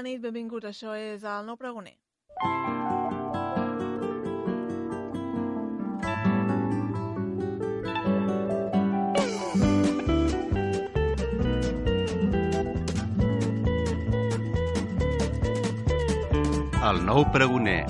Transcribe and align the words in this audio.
bona 0.00 0.08
nit, 0.08 0.20
benvinguts. 0.22 0.64
Això 0.64 0.94
és 0.96 1.24
el 1.24 1.44
Nou 1.44 1.56
Pregoner. 1.60 1.96
El 16.90 17.04
nou 17.06 17.26
pregoner 17.30 17.84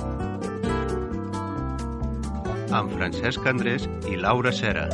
amb 2.74 2.90
Francesc 2.96 3.46
Andrés 3.46 3.86
i 4.11 4.18
Laura 4.18 4.52
Cera. 4.52 4.88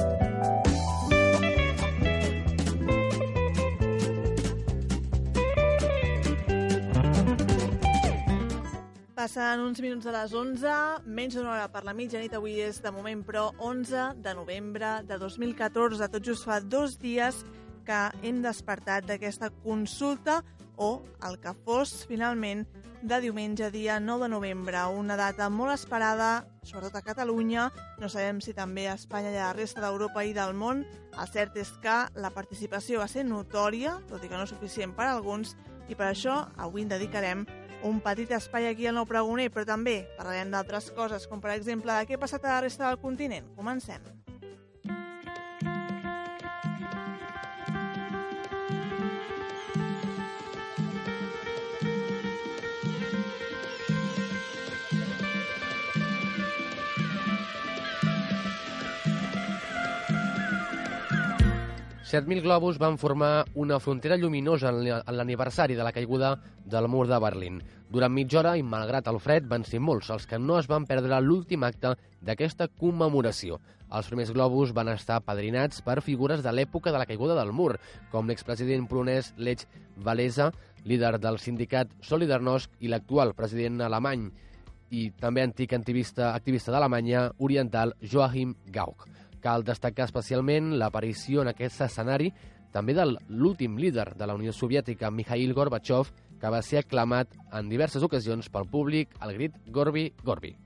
Passen 9.37 9.61
uns 9.61 9.83
minuts 9.85 10.07
de 10.09 10.13
les 10.15 10.33
11, 10.33 10.75
menys 11.13 11.35
d'una 11.37 11.51
hora 11.53 11.65
per 11.69 11.83
la 11.85 11.93
mitjanit, 11.93 12.33
avui 12.33 12.55
és 12.65 12.79
de 12.81 12.89
moment, 12.89 13.21
però 13.21 13.51
11 13.61 14.23
de 14.25 14.33
novembre 14.33 14.95
de 15.05 15.19
2014, 15.21 16.09
tot 16.09 16.25
just 16.25 16.47
fa 16.49 16.57
dos 16.65 16.95
dies 16.97 17.43
que 17.85 17.99
hem 18.25 18.39
despertat 18.41 19.05
d'aquesta 19.05 19.51
consulta 19.61 20.39
o 20.81 21.03
el 21.29 21.37
que 21.43 21.53
fos 21.67 21.93
finalment 22.09 22.65
de 23.03 23.19
diumenge, 23.27 23.69
dia 23.75 23.99
9 24.01 24.25
de 24.25 24.31
novembre, 24.33 24.87
una 24.97 25.21
data 25.21 25.51
molt 25.53 25.75
esperada, 25.75 26.47
sobretot 26.65 26.97
a 26.97 27.05
Catalunya, 27.05 27.69
no 28.01 28.09
sabem 28.09 28.41
si 28.41 28.57
també 28.57 28.89
a 28.89 28.97
Espanya 28.97 29.35
i 29.35 29.37
a 29.37 29.51
la 29.51 29.59
resta 29.59 29.85
d'Europa 29.85 30.25
i 30.25 30.33
del 30.33 30.57
món. 30.57 30.87
El 31.13 31.29
cert 31.29 31.61
és 31.61 31.77
que 31.85 31.99
la 32.17 32.33
participació 32.33 33.05
va 33.05 33.13
ser 33.13 33.29
notòria, 33.29 33.99
tot 34.09 34.25
i 34.25 34.33
que 34.33 34.41
no 34.41 34.49
suficient 34.49 34.97
per 34.97 35.11
a 35.11 35.15
alguns, 35.21 35.59
i 35.93 35.95
per 35.95 36.09
això 36.09 36.41
avui 36.57 36.89
en 36.89 36.97
dedicarem 36.97 37.45
un 37.83 38.01
petit 38.01 38.31
espai 38.33 38.69
aquí 38.71 38.87
al 38.87 38.97
Nou 38.97 39.07
Pregoner, 39.09 39.51
però 39.53 39.67
també 39.69 39.99
parlarem 40.17 40.53
d'altres 40.55 40.91
coses, 40.97 41.27
com 41.27 41.43
per 41.43 41.53
exemple 41.55 41.93
de 41.93 42.07
què 42.07 42.17
ha 42.17 42.23
passat 42.23 42.45
a 42.45 42.57
la 42.57 42.63
resta 42.65 42.89
del 42.89 43.01
continent. 43.03 43.49
Comencem. 43.57 44.03
Set 62.07 62.29
mil 62.31 62.39
globus 62.39 62.77
van 62.79 63.01
formar 63.03 63.49
una 63.59 63.81
frontera 63.83 64.15
lluminosa 64.15 64.71
en 64.71 65.17
l'aniversari 65.17 65.75
de 65.75 65.83
la 65.83 65.91
caiguda 65.91 66.37
del 66.65 66.87
mur 66.87 67.09
de 67.11 67.19
Berlín. 67.19 67.57
Durant 67.91 68.15
mitja 68.15 68.39
hora, 68.39 68.53
i 68.55 68.63
malgrat 68.63 69.09
el 69.11 69.19
fred, 69.19 69.49
van 69.51 69.65
ser 69.67 69.81
molts 69.83 70.13
els 70.15 70.29
que 70.31 70.39
no 70.39 70.61
es 70.61 70.69
van 70.71 70.87
perdre 70.87 71.19
l'últim 71.19 71.67
acte 71.67 71.97
d'aquesta 72.23 72.69
commemoració. 72.69 73.59
Els 73.91 74.07
primers 74.07 74.31
globus 74.31 74.71
van 74.71 74.93
estar 74.95 75.19
padrinats 75.27 75.83
per 75.83 75.99
figures 75.99 76.47
de 76.47 76.55
l'època 76.55 76.95
de 76.95 77.03
la 77.03 77.11
caiguda 77.11 77.35
del 77.35 77.51
mur, 77.51 77.73
com 78.15 78.31
l'expresident 78.31 78.87
polonès 78.87 79.33
Lech 79.37 79.67
Walesa, 79.99 80.53
líder 80.85 81.17
del 81.19 81.43
sindicat 81.43 81.91
Solidarnosc 82.07 82.71
i 82.79 82.95
l'actual 82.95 83.35
president 83.35 83.83
alemany 83.83 84.29
i 84.95 85.09
també 85.11 85.43
antic 85.43 85.75
activista, 85.75 86.37
activista 86.39 86.71
d'Alemanya 86.71 87.33
oriental 87.43 87.99
Joachim 87.99 88.55
Gauck. 88.71 89.09
Cal 89.47 89.63
destacar 89.63 90.09
especialment 90.09 90.73
l'aparició 90.81 91.45
en 91.45 91.53
aquest 91.53 91.85
escenari 91.87 92.33
també 92.75 92.97
de 92.99 93.05
l'últim 93.07 93.79
líder 93.79 94.09
de 94.19 94.27
la 94.27 94.35
Unió 94.35 94.51
Soviètica, 94.51 95.13
Mikhail 95.15 95.55
Gorbachev, 95.55 96.11
que 96.41 96.51
va 96.51 96.65
ser 96.67 96.83
aclamat 96.83 97.39
en 97.55 97.71
diverses 97.71 98.03
ocasions 98.03 98.51
pel 98.51 98.67
públic 98.67 99.15
al 99.23 99.37
grit 99.39 99.55
Gorbi, 99.71 100.09
Gorbi. 100.27 100.57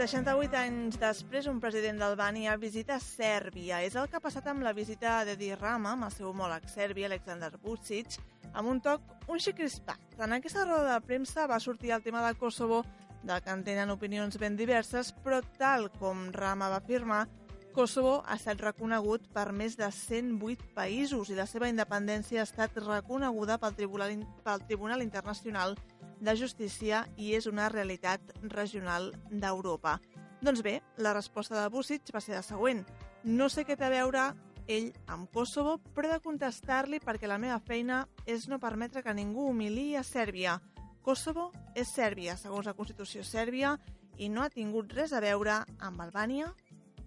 68 0.00 0.56
anys 0.56 0.96
després, 0.96 1.44
un 1.50 1.58
president 1.60 1.98
d'Albània 2.00 2.54
visita 2.56 2.96
Sèrbia. 3.04 3.82
És 3.84 3.98
el 4.00 4.06
que 4.08 4.16
ha 4.16 4.22
passat 4.24 4.46
amb 4.48 4.64
la 4.64 4.72
visita 4.72 5.18
d'Edi 5.28 5.50
Rama, 5.58 5.92
amb 5.92 6.06
el 6.06 6.14
seu 6.14 6.30
homòleg 6.30 6.64
serbi, 6.72 7.04
Aleksandar 7.04 7.50
Vucic, 7.60 8.16
amb 8.54 8.70
un 8.70 8.80
toc 8.80 9.04
un 9.28 9.42
xic 9.44 9.58
crispat. 9.58 10.16
En 10.16 10.32
aquesta 10.32 10.64
roda 10.64 10.94
de 10.94 11.04
premsa 11.04 11.44
va 11.50 11.60
sortir 11.60 11.92
el 11.92 12.00
tema 12.00 12.24
de 12.24 12.32
Kosovo, 12.40 12.80
del 13.20 13.42
que 13.44 13.52
en 13.52 13.66
tenen 13.66 13.92
opinions 13.92 14.40
ben 14.40 14.56
diverses, 14.56 15.12
però 15.20 15.42
tal 15.60 15.90
com 15.98 16.30
Rama 16.32 16.72
va 16.72 16.80
afirmar, 16.80 17.26
Kosovo 17.70 18.24
ha 18.26 18.34
estat 18.34 18.58
reconegut 18.64 19.28
per 19.30 19.52
més 19.54 19.76
de 19.78 19.86
108 19.94 20.72
països 20.74 21.28
i 21.30 21.36
la 21.38 21.46
seva 21.46 21.68
independència 21.70 22.42
ha 22.42 22.48
estat 22.48 22.74
reconeguda 22.82 23.60
pel 23.62 23.76
Tribunal, 23.78 24.16
pel 24.42 24.64
Tribunal 24.66 25.04
Internacional 25.04 25.76
de 26.20 26.34
Justícia 26.36 27.04
i 27.16 27.30
és 27.38 27.46
una 27.46 27.68
realitat 27.70 28.34
regional 28.42 29.12
d'Europa. 29.30 30.00
Doncs 30.42 30.64
bé, 30.66 30.80
la 30.98 31.14
resposta 31.14 31.60
de 31.60 31.68
Vucic 31.70 32.10
va 32.14 32.22
ser 32.24 32.34
la 32.34 32.42
següent. 32.42 32.82
No 33.24 33.48
sé 33.48 33.62
què 33.68 33.76
té 33.78 33.86
a 33.86 33.92
veure 33.92 34.24
ell 34.66 34.90
amb 35.06 35.30
Kosovo, 35.30 35.76
però 35.94 36.08
he 36.08 36.16
de 36.16 36.24
contestar-li 36.24 36.98
perquè 37.04 37.30
la 37.30 37.38
meva 37.38 37.60
feina 37.62 38.02
és 38.26 38.48
no 38.48 38.58
permetre 38.58 39.04
que 39.06 39.14
ningú 39.14 39.46
humiliï 39.50 39.94
a 40.00 40.02
Sèrbia. 40.02 40.58
Kosovo 41.06 41.50
és 41.74 41.94
Sèrbia, 41.94 42.36
segons 42.36 42.66
la 42.66 42.74
Constitució 42.74 43.22
sèrbia, 43.24 43.76
i 44.18 44.28
no 44.28 44.42
ha 44.42 44.50
tingut 44.52 44.92
res 44.92 45.14
a 45.16 45.22
veure 45.24 45.62
amb 45.78 46.02
Albània 46.04 46.50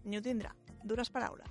ni 0.06 0.18
ho 0.18 0.22
tindrà. 0.22 0.54
Dures 0.84 1.10
paraules. 1.10 1.48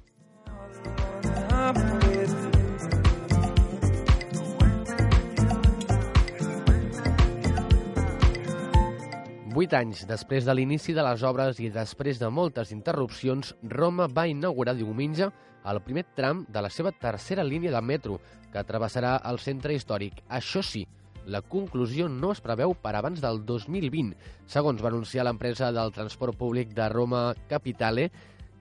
Vuit 9.53 9.75
anys 9.77 10.07
després 10.09 10.47
de 10.49 10.55
l'inici 10.57 10.95
de 10.97 11.03
les 11.05 11.23
obres 11.29 11.59
i 11.61 11.69
després 11.69 12.17
de 12.17 12.31
moltes 12.33 12.71
interrupcions, 12.73 13.51
Roma 13.69 14.07
va 14.09 14.25
inaugurar 14.31 14.73
diumenge 14.79 15.29
el 15.69 15.81
primer 15.84 16.07
tram 16.17 16.47
de 16.49 16.63
la 16.65 16.71
seva 16.73 16.93
tercera 16.93 17.45
línia 17.45 17.75
de 17.75 17.83
metro, 17.84 18.17
que 18.53 18.65
travessarà 18.65 19.19
el 19.29 19.39
centre 19.45 19.77
històric. 19.77 20.23
Això 20.29 20.63
sí, 20.65 20.87
la 21.27 21.43
conclusió 21.43 22.09
no 22.09 22.33
es 22.33 22.41
preveu 22.43 22.73
per 22.75 22.95
abans 22.97 23.21
del 23.23 23.43
2020. 23.47 24.17
Segons 24.51 24.83
va 24.83 24.89
anunciar 24.91 25.29
l'empresa 25.29 25.69
del 25.71 25.93
transport 25.93 26.39
públic 26.39 26.73
de 26.75 26.89
Roma 26.89 27.23
Capitale, 27.49 28.09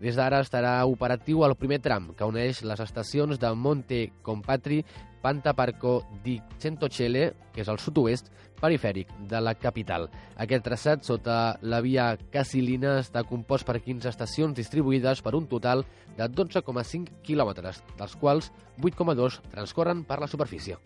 des 0.01 0.17
d'ara 0.17 0.41
estarà 0.41 0.73
operatiu 0.89 1.45
el 1.45 1.53
primer 1.55 1.79
tram, 1.79 2.09
que 2.17 2.25
uneix 2.25 2.63
les 2.65 2.81
estacions 2.81 3.39
de 3.39 3.53
Monte 3.53 4.01
Compatri, 4.25 4.81
Pantaparco 5.21 5.99
di 6.23 6.39
Centocelle, 6.57 7.35
que 7.53 7.61
és 7.61 7.69
al 7.69 7.77
sud-oest, 7.77 8.31
perifèric 8.61 9.13
de 9.29 9.41
la 9.41 9.53
capital. 9.53 10.07
Aquest 10.41 10.65
traçat 10.65 11.05
sota 11.05 11.57
la 11.61 11.81
via 11.85 12.15
Casilina 12.33 12.97
està 13.01 13.23
compost 13.29 13.67
per 13.67 13.79
15 13.79 14.09
estacions 14.09 14.57
distribuïdes 14.57 15.21
per 15.21 15.35
un 15.37 15.45
total 15.49 15.85
de 16.17 16.29
12,5 16.29 17.21
quilòmetres, 17.25 17.83
dels 17.97 18.17
quals 18.17 18.49
8,2 18.81 19.43
transcorren 19.53 20.03
per 20.05 20.19
la 20.21 20.29
superfície. 20.29 20.81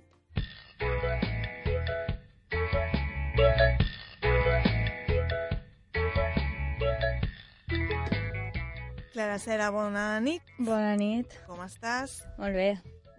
Cera, 9.40 9.70
bona 9.72 10.20
nit. 10.24 10.44
Bona 10.58 10.96
nit. 10.96 11.34
Com 11.48 11.60
estàs? 11.66 12.22
Molt 12.40 12.56
bé. 12.56 12.70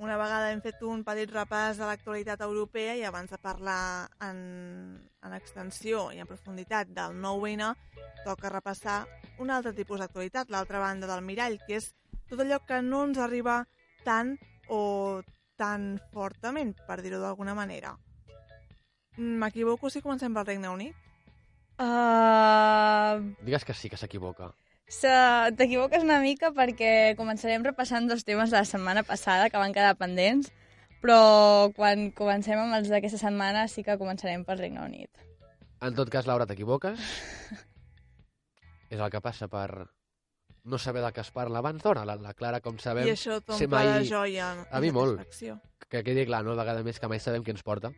Una 0.00 0.16
vegada 0.20 0.50
hem 0.52 0.60
fet 0.64 0.80
un 0.84 1.02
petit 1.04 1.30
repàs 1.32 1.78
de 1.80 1.86
l'actualitat 1.88 2.42
europea 2.44 2.96
i 2.96 3.04
abans 3.04 3.30
de 3.32 3.38
parlar 3.40 4.08
en, 4.24 4.40
en 5.24 5.36
extensió 5.36 6.10
i 6.12 6.20
en 6.20 6.28
profunditat 6.28 6.90
del 6.96 7.16
9-N, 7.22 7.70
toca 8.24 8.52
repassar 8.52 8.98
un 9.40 9.52
altre 9.52 9.72
tipus 9.76 10.00
d'actualitat, 10.00 10.52
l'altra 10.52 10.82
banda 10.82 11.08
del 11.08 11.24
mirall, 11.24 11.56
que 11.64 11.80
és 11.80 11.88
tot 12.28 12.40
allò 12.44 12.60
que 12.68 12.82
no 12.84 13.04
ens 13.06 13.20
arriba 13.22 13.62
tant 14.04 14.36
o 14.68 15.22
tan 15.56 15.96
fortament, 16.12 16.74
per 16.86 17.00
dir-ho 17.00 17.22
d'alguna 17.22 17.56
manera. 17.56 17.94
M'equivoco 19.16 19.88
si 19.88 20.04
comencem 20.04 20.34
pel 20.36 20.48
Regne 20.48 20.68
Unit? 20.68 21.02
Uh, 21.80 23.32
Digues 23.44 23.64
que 23.64 23.72
sí, 23.76 23.88
que 23.88 23.96
s'equivoca. 24.00 24.52
Se- 24.86 25.52
T'equivoques 25.56 26.02
una 26.04 26.20
mica 26.20 26.52
perquè 26.54 27.14
començarem 27.18 27.64
repassant 27.64 28.08
dos 28.08 28.24
temes 28.24 28.50
de 28.50 28.58
la 28.58 28.64
setmana 28.64 29.02
passada 29.02 29.50
que 29.50 29.58
van 29.58 29.72
quedar 29.74 29.96
pendents, 29.98 30.52
però 31.02 31.72
quan 31.76 32.10
comencem 32.16 32.58
amb 32.58 32.74
els 32.78 32.88
d'aquesta 32.88 33.18
setmana 33.18 33.66
sí 33.68 33.82
que 33.84 33.98
començarem 33.98 34.44
pel 34.44 34.58
Regne 34.58 34.82
Unit. 34.84 35.10
En 35.82 35.94
tot 35.94 36.08
cas, 36.10 36.26
Laura, 36.26 36.46
t'equivoques. 36.46 36.98
és 38.90 38.98
el 39.00 39.10
que 39.10 39.20
passa 39.20 39.48
per 39.50 39.88
no 40.66 40.78
saber 40.78 41.02
del 41.02 41.12
que 41.12 41.20
es 41.22 41.30
parla 41.30 41.58
abans 41.58 41.82
d'hora. 41.82 42.04
La, 42.08 42.16
la 42.16 42.34
Clara, 42.34 42.60
com 42.60 42.78
sabem, 42.78 43.06
I 43.06 43.12
això 43.14 43.40
t'omple 43.40 43.66
de 43.66 43.74
mai- 43.74 44.06
joia 44.08 44.52
A 44.70 44.80
mi 44.80 44.90
molt. 44.90 45.20
que 45.88 46.02
quedi 46.02 46.24
clar, 46.26 46.42
no? 46.44 46.52
A 46.56 46.58
vegada 46.62 46.82
més 46.82 46.98
que 46.98 47.06
mai 47.08 47.20
sabem 47.20 47.44
què 47.44 47.50
ens 47.54 47.62
porta. 47.62 47.90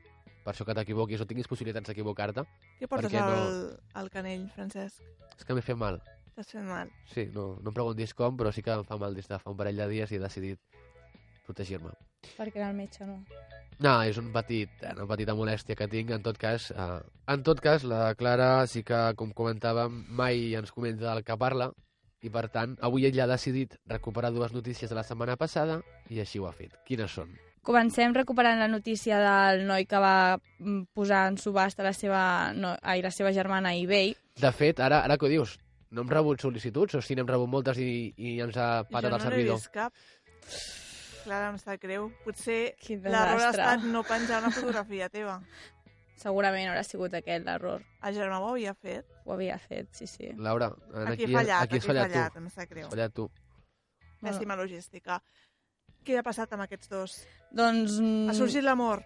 Per 0.44 0.52
això 0.55 0.64
que 0.64 0.75
t'equivoquis 0.75 1.20
o 1.20 1.26
tinguis 1.29 1.49
possibilitats 1.49 1.88
d'equivocar-te. 1.88 2.43
Què 2.81 2.88
portes 2.88 3.12
Perquè 3.12 3.20
no- 3.20 3.41
al, 3.43 3.81
al 3.94 4.11
canell, 4.11 4.49
Francesc? 4.55 5.00
És 5.38 5.44
que 5.44 5.55
m'he 5.55 5.62
fet 5.62 5.76
mal. 5.76 6.00
T'has 6.38 6.52
fet 6.55 6.62
mal. 6.62 6.90
Sí, 7.11 7.25
no, 7.35 7.49
no 7.58 7.73
em 7.73 7.75
preguntis 7.75 8.12
com, 8.14 8.37
però 8.38 8.52
sí 8.55 8.62
que 8.62 8.70
em 8.70 8.85
fa 8.87 8.94
mal 9.02 9.17
des 9.19 9.26
de 9.26 9.40
fa 9.43 9.50
un 9.50 9.56
parell 9.58 9.81
de 9.82 9.88
dies 9.90 10.12
i 10.12 10.20
he 10.20 10.23
decidit 10.23 10.61
protegir-me. 11.49 11.90
Perquè 12.37 12.61
era 12.61 12.69
el 12.70 12.76
metge, 12.79 13.08
no? 13.08 13.17
No, 13.82 13.96
és 14.06 14.20
un 14.23 14.29
petit, 14.31 14.70
eh, 14.85 14.93
una 14.94 15.08
petita 15.11 15.35
molèstia 15.35 15.75
que 15.75 15.88
tinc. 15.90 16.14
En 16.14 16.23
tot 16.23 16.38
cas, 16.38 16.70
eh, 16.70 17.00
en 17.35 17.43
tot 17.43 17.58
cas, 17.64 17.82
la 17.82 18.14
Clara 18.14 18.69
sí 18.70 18.85
que, 18.87 19.02
com 19.19 19.35
comentàvem, 19.35 19.99
mai 20.23 20.55
ens 20.55 20.70
comenta 20.70 21.08
del 21.11 21.25
que 21.26 21.40
parla 21.43 21.73
i, 22.23 22.31
per 22.31 22.46
tant, 22.55 22.79
avui 22.87 23.11
ella 23.11 23.26
ha 23.26 23.32
decidit 23.34 23.75
recuperar 23.91 24.31
dues 24.31 24.55
notícies 24.55 24.94
de 24.94 25.02
la 25.02 25.06
setmana 25.11 25.34
passada 25.37 25.82
i 26.08 26.23
així 26.23 26.38
ho 26.38 26.46
ha 26.46 26.55
fet. 26.55 26.79
Quines 26.87 27.19
són? 27.19 27.34
Comencem 27.67 28.14
recuperant 28.14 28.62
la 28.62 28.70
notícia 28.70 29.19
del 29.19 29.67
noi 29.67 29.91
que 29.91 29.99
va 29.99 30.38
mm, 30.38 30.93
posar 30.94 31.26
en 31.32 31.43
subhasta 31.43 31.82
la 31.82 31.93
seva, 31.93 32.52
no, 32.55 32.76
ai, 32.82 33.02
la 33.02 33.11
seva 33.11 33.34
germana 33.34 33.75
a 33.75 33.79
eBay. 33.79 34.14
De 34.38 34.52
fet, 34.55 34.79
ara, 34.79 35.02
ara 35.02 35.19
que 35.19 35.26
ho 35.26 35.34
dius, 35.34 35.58
no 35.90 36.02
hem 36.05 36.11
rebut 36.12 36.43
sol·licituds 36.44 36.99
o 36.99 37.00
sí 37.05 37.14
n'hem 37.17 37.29
rebut 37.29 37.49
moltes 37.49 37.79
i, 37.81 38.12
i 38.17 38.35
ens 38.44 38.56
ha 38.61 38.85
patat 38.88 39.08
jo 39.08 39.08
el 39.08 39.12
no 39.14 39.19
n'he 39.19 39.25
servidor? 39.31 39.56
vist 39.61 39.73
cap. 39.73 39.93
Clara, 41.25 41.50
em 41.52 41.58
sap 41.61 41.81
greu. 41.82 42.11
Potser 42.25 42.61
l'error 42.88 43.43
ha 43.43 43.50
estat 43.50 43.85
no 43.85 44.02
penjar 44.06 44.40
una 44.43 44.52
fotografia 44.55 45.08
teva. 45.12 45.38
Segurament 46.19 46.67
haurà 46.70 46.82
sigut 46.87 47.12
aquest 47.14 47.44
l'error. 47.46 47.82
El 48.02 48.17
germà 48.17 48.40
ho 48.43 48.49
havia 48.55 48.73
fet. 48.75 49.06
Ho 49.26 49.35
havia 49.37 49.58
fet, 49.62 49.90
sí, 49.94 50.06
sí. 50.11 50.32
Laura, 50.37 50.70
Aquí, 51.05 51.12
aquí, 51.12 51.29
he 51.29 51.35
fallat, 51.37 51.62
aquí 51.67 51.79
has 51.79 51.87
fallat, 51.87 52.11
fallat, 52.11 52.32
tu. 52.32 52.41
em 52.41 52.49
sap 52.55 52.70
greu. 52.73 52.87
Has 52.88 52.94
fallat 52.96 53.14
tu. 53.14 53.29
Pèssima 54.25 54.56
logística. 54.58 55.20
Què 56.05 56.17
ha 56.19 56.25
passat 56.26 56.52
amb 56.56 56.64
aquests 56.64 56.88
dos? 56.91 57.14
Doncs 57.55 57.99
mm, 58.00 58.31
Ha 58.32 58.34
sorgit 58.34 58.64
l'amor. 58.67 59.05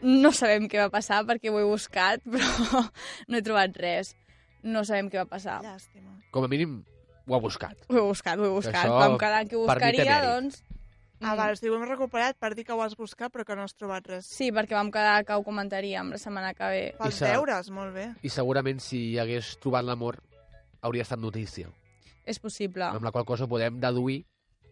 no 0.00 0.30
sabem 0.32 0.64
què 0.70 0.78
va 0.80 0.88
passar 0.88 1.18
perquè 1.28 1.50
ho 1.52 1.58
he 1.60 1.66
buscat, 1.68 2.22
però 2.32 2.84
no 3.28 3.36
he 3.36 3.42
trobat 3.44 3.76
res. 3.76 4.14
No 4.62 4.84
sabem 4.84 5.08
què 5.10 5.18
va 5.22 5.26
passar. 5.30 5.60
Llàstima. 5.64 6.18
Com 6.30 6.44
a 6.44 6.48
mínim, 6.48 6.82
ho 7.26 7.34
ha 7.36 7.40
buscat. 7.40 7.78
Ho 7.88 7.96
he 7.96 8.00
buscat, 8.04 8.38
ho 8.38 8.44
he 8.44 8.52
buscat. 8.52 8.74
això, 8.84 8.98
Vam 8.98 9.16
quedar 9.18 9.44
què 9.48 9.56
ho 9.56 9.64
buscaria, 9.66 10.20
doncs... 10.26 10.62
Ah, 11.22 11.34
mm, 11.34 11.36
val, 11.36 11.52
o 11.52 11.56
sigui, 11.56 11.68
ho 11.68 11.76
hem 11.76 11.84
recuperat 11.84 12.38
per 12.40 12.54
dir 12.56 12.64
que 12.64 12.72
ho 12.72 12.80
has 12.80 12.94
buscat 12.96 13.28
però 13.32 13.44
que 13.44 13.54
no 13.54 13.62
has 13.66 13.74
trobat 13.76 14.06
res. 14.08 14.24
Sí, 14.24 14.48
perquè 14.56 14.72
vam 14.72 14.88
quedar 14.90 15.18
que 15.28 15.36
ho 15.36 15.42
comentaríem 15.44 16.08
la 16.14 16.16
setmana 16.18 16.54
que 16.56 16.64
ve. 16.72 16.94
Pels 16.96 17.18
sa- 17.20 17.28
deures, 17.34 17.68
molt 17.76 17.92
bé. 17.92 18.06
I 18.24 18.30
segurament 18.32 18.80
si 18.80 19.10
hi 19.10 19.18
hagués 19.20 19.58
trobat 19.60 19.84
l'amor, 19.84 20.16
hauria 20.80 21.02
estat 21.04 21.20
notícia. 21.20 21.68
És 22.24 22.38
possible. 22.40 22.84
Amb 22.88 23.04
la 23.04 23.12
qual 23.12 23.26
cosa 23.28 23.46
podem 23.46 23.78
deduir, 23.80 24.24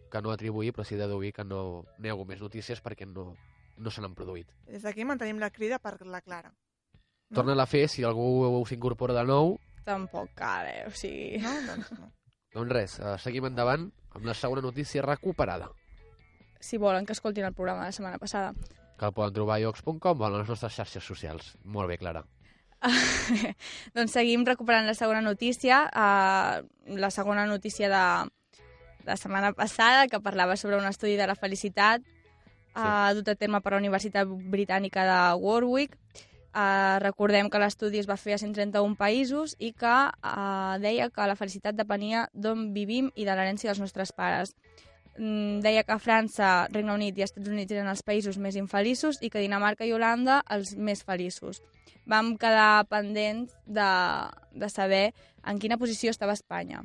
que 0.09 0.21
no 0.25 0.31
atribuir, 0.31 0.73
però 0.73 0.83
sí 0.83 0.95
deduir 0.97 1.33
que 1.33 1.43
no 1.45 1.85
n'hi 1.99 2.09
ha 2.09 2.13
hagut 2.17 2.27
més 2.27 2.41
notícies 2.41 2.81
perquè 2.81 3.05
no, 3.05 3.35
no 3.77 3.91
se 3.93 4.01
n'han 4.01 4.15
produït. 4.17 4.49
Des 4.65 4.81
d'aquí 4.81 5.05
mantenim 5.05 5.37
la 5.37 5.51
crida 5.53 5.77
per 5.77 5.99
la 6.07 6.21
Clara. 6.21 6.49
No? 7.29 7.35
Torna-la 7.35 7.67
a 7.67 7.69
fer 7.69 7.87
si 7.87 8.01
algú 8.03 8.65
s'incorpora 8.65 9.13
de 9.13 9.23
nou. 9.29 9.59
Tampoc 9.89 10.31
cal, 10.37 10.69
eh? 10.69 10.85
O 10.87 10.93
sigui... 10.93 11.39
No? 11.41 11.53
Doncs 11.67 11.91
no. 11.97 12.11
Doncs 12.53 12.73
res, 12.75 12.97
eh, 13.01 13.15
seguim 13.21 13.49
endavant 13.49 13.89
amb 14.17 14.25
la 14.25 14.33
segona 14.37 14.61
notícia 14.65 15.01
recuperada, 15.05 15.69
Si 16.59 16.75
volen 16.77 17.05
que 17.07 17.13
escoltin 17.15 17.45
el 17.47 17.53
programa 17.55 17.85
de 17.85 17.87
la 17.87 17.95
setmana 17.95 18.17
passada. 18.19 18.53
que 18.99 19.05
el 19.07 19.13
poden 19.15 19.33
trobar 19.33 19.55
a 19.55 19.61
iocs.com 19.63 20.21
o 20.21 20.25
a 20.25 20.29
les 20.33 20.49
nostres 20.49 20.73
xarxes 20.75 21.05
socials. 21.07 21.53
Molt 21.63 21.87
bé, 21.87 21.95
Clara. 21.97 22.25
doncs 23.95 24.11
seguim 24.11 24.43
recuperant 24.47 24.85
la 24.87 24.93
segona 24.93 25.21
notícia, 25.21 25.85
uh, 25.87 26.97
la 26.99 27.09
segona 27.11 27.45
notícia 27.47 27.87
de 27.87 28.03
la 29.07 29.15
setmana 29.15 29.53
passada, 29.53 30.07
que 30.07 30.19
parlava 30.19 30.57
sobre 30.57 30.77
un 30.77 30.85
estudi 30.85 31.15
de 31.15 31.27
la 31.27 31.35
felicitat 31.35 32.03
uh, 32.75 33.15
dut 33.15 33.31
a 33.31 33.35
terme 33.39 33.61
per 33.63 33.73
la 33.73 33.79
Universitat 33.79 34.27
Britànica 34.27 35.05
de 35.07 35.19
Warwick. 35.39 35.95
Uh, 36.49 36.97
recordem 37.03 37.45
que 37.53 37.59
l'estudi 37.61 37.99
es 38.01 38.07
va 38.09 38.17
fer 38.17 38.33
a 38.33 38.39
131 38.41 38.95
països 38.97 39.53
i 39.61 39.69
que 39.77 39.95
uh, 40.09 40.75
deia 40.81 41.11
que 41.13 41.27
la 41.29 41.37
felicitat 41.37 41.77
depenia 41.77 42.23
d'on 42.33 42.71
vivim 42.73 43.11
i 43.13 43.27
de 43.27 43.35
l'herència 43.35 43.69
dels 43.69 43.81
nostres 43.83 44.09
pares. 44.17 44.55
Mm, 45.19 45.59
deia 45.61 45.83
que 45.83 45.99
França, 46.01 46.67
Regne 46.73 46.95
Unit 46.95 47.17
i 47.19 47.25
Estats 47.27 47.51
Units 47.51 47.75
eren 47.75 47.91
els 47.91 48.01
països 48.07 48.39
més 48.41 48.57
infeliços 48.57 49.19
i 49.21 49.29
que 49.29 49.43
Dinamarca 49.43 49.85
i 49.85 49.93
Holanda 49.93 50.39
els 50.49 50.73
més 50.73 51.03
feliços. 51.05 51.61
Vam 52.09 52.33
quedar 52.41 52.87
pendents 52.89 53.53
de, 53.67 53.89
de 54.55 54.69
saber 54.73 55.11
en 55.45 55.59
quina 55.61 55.77
posició 55.77 56.09
estava 56.09 56.33
Espanya. 56.33 56.81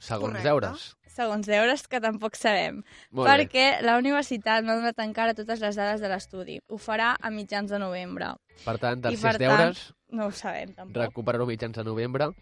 Segons 0.00 0.32
Correcte. 0.32 0.48
deures. 0.48 0.88
Segons 1.14 1.46
deures 1.46 1.84
que 1.86 2.00
tampoc 2.02 2.34
sabem, 2.34 2.80
Molt 3.14 3.28
bé. 3.28 3.34
perquè 3.34 3.66
la 3.86 3.96
universitat 4.00 4.64
no 4.64 4.72
ha 4.72 4.80
donat 4.80 4.98
encara 5.04 5.34
totes 5.38 5.60
les 5.62 5.76
dades 5.78 6.00
de 6.02 6.08
l'estudi. 6.10 6.56
Ho 6.68 6.78
farà 6.78 7.12
a 7.20 7.30
mitjans 7.30 7.70
de 7.70 7.78
novembre. 7.78 8.32
Per 8.64 8.74
tant, 8.82 8.98
I 8.98 9.02
dels 9.08 9.22
per 9.22 9.36
sis 9.36 9.42
deures, 9.44 9.84
No 10.10 10.26
ho 10.26 10.32
sabem, 10.34 10.74
tampoc. 10.74 10.96
recuperar-ho 11.02 11.46
mitjans 11.46 11.76
de 11.78 11.84
novembre. 11.84 12.32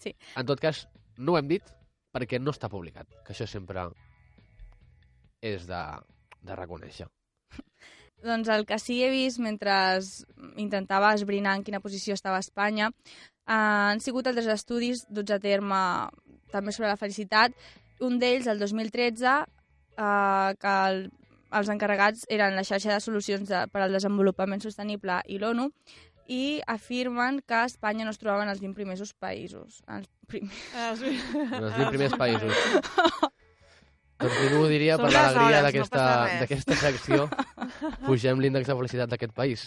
Sí. 0.00 0.14
En 0.36 0.46
tot 0.46 0.60
cas, 0.60 0.86
no 1.18 1.32
ho 1.32 1.38
hem 1.38 1.48
dit 1.48 1.62
perquè 2.12 2.40
no 2.40 2.50
està 2.50 2.68
publicat, 2.72 3.06
que 3.26 3.34
això 3.34 3.46
sempre 3.46 3.90
és 5.42 5.66
de, 5.68 5.82
de 6.42 6.56
reconèixer. 6.56 7.06
Doncs 8.24 8.48
el 8.52 8.66
que 8.68 8.78
sí 8.78 8.98
he 9.04 9.10
vist 9.12 9.40
mentre 9.40 9.72
intentava 10.60 11.14
esbrinar 11.16 11.54
en 11.56 11.64
quina 11.64 11.80
posició 11.80 12.14
estava 12.16 12.40
Espanya 12.42 12.90
eh, 12.90 13.52
han 13.52 14.00
sigut 14.04 14.26
altres 14.28 14.48
estudis 14.52 15.06
duts 15.08 15.32
a 15.32 15.38
terme 15.40 15.78
també 16.52 16.72
sobre 16.72 16.90
la 16.90 16.98
felicitat. 17.00 17.52
Un 18.00 18.18
d'ells, 18.20 18.46
el 18.48 18.58
2013, 18.58 19.32
eh, 19.96 20.54
que 20.60 20.74
el, 20.90 21.02
els 21.58 21.68
encarregats 21.72 22.24
eren 22.32 22.54
la 22.56 22.64
xarxa 22.64 22.94
de 22.94 23.00
solucions 23.04 23.48
de, 23.50 23.64
per 23.72 23.82
al 23.84 23.92
desenvolupament 23.96 24.62
sostenible 24.64 25.20
i 25.28 25.38
l'ONU, 25.42 25.70
i 26.30 26.60
afirmen 26.70 27.40
que 27.42 27.64
Espanya 27.66 28.04
no 28.06 28.12
es 28.14 28.18
trobava 28.22 28.44
en 28.46 28.52
els 28.52 28.60
20 28.62 28.76
primers 28.78 29.12
països. 29.18 29.80
Els 29.90 30.06
prim... 30.30 30.46
Els... 30.78 31.02
En 31.02 31.64
els 31.64 31.74
20 31.76 31.88
primers 31.90 32.14
països. 32.22 32.54
Doncs 34.20 34.36
ningú 34.44 34.66
diria 34.68 34.96
Són 35.00 35.06
per 35.08 35.12
l'alegria 35.16 35.60
no 35.60 35.66
d'aquesta 35.66 36.02
d'aquesta 36.42 36.76
secció 36.76 37.26
pugem 38.04 38.40
l'índex 38.44 38.68
de 38.68 38.76
felicitat 38.76 39.08
d'aquest 39.14 39.32
país. 39.36 39.62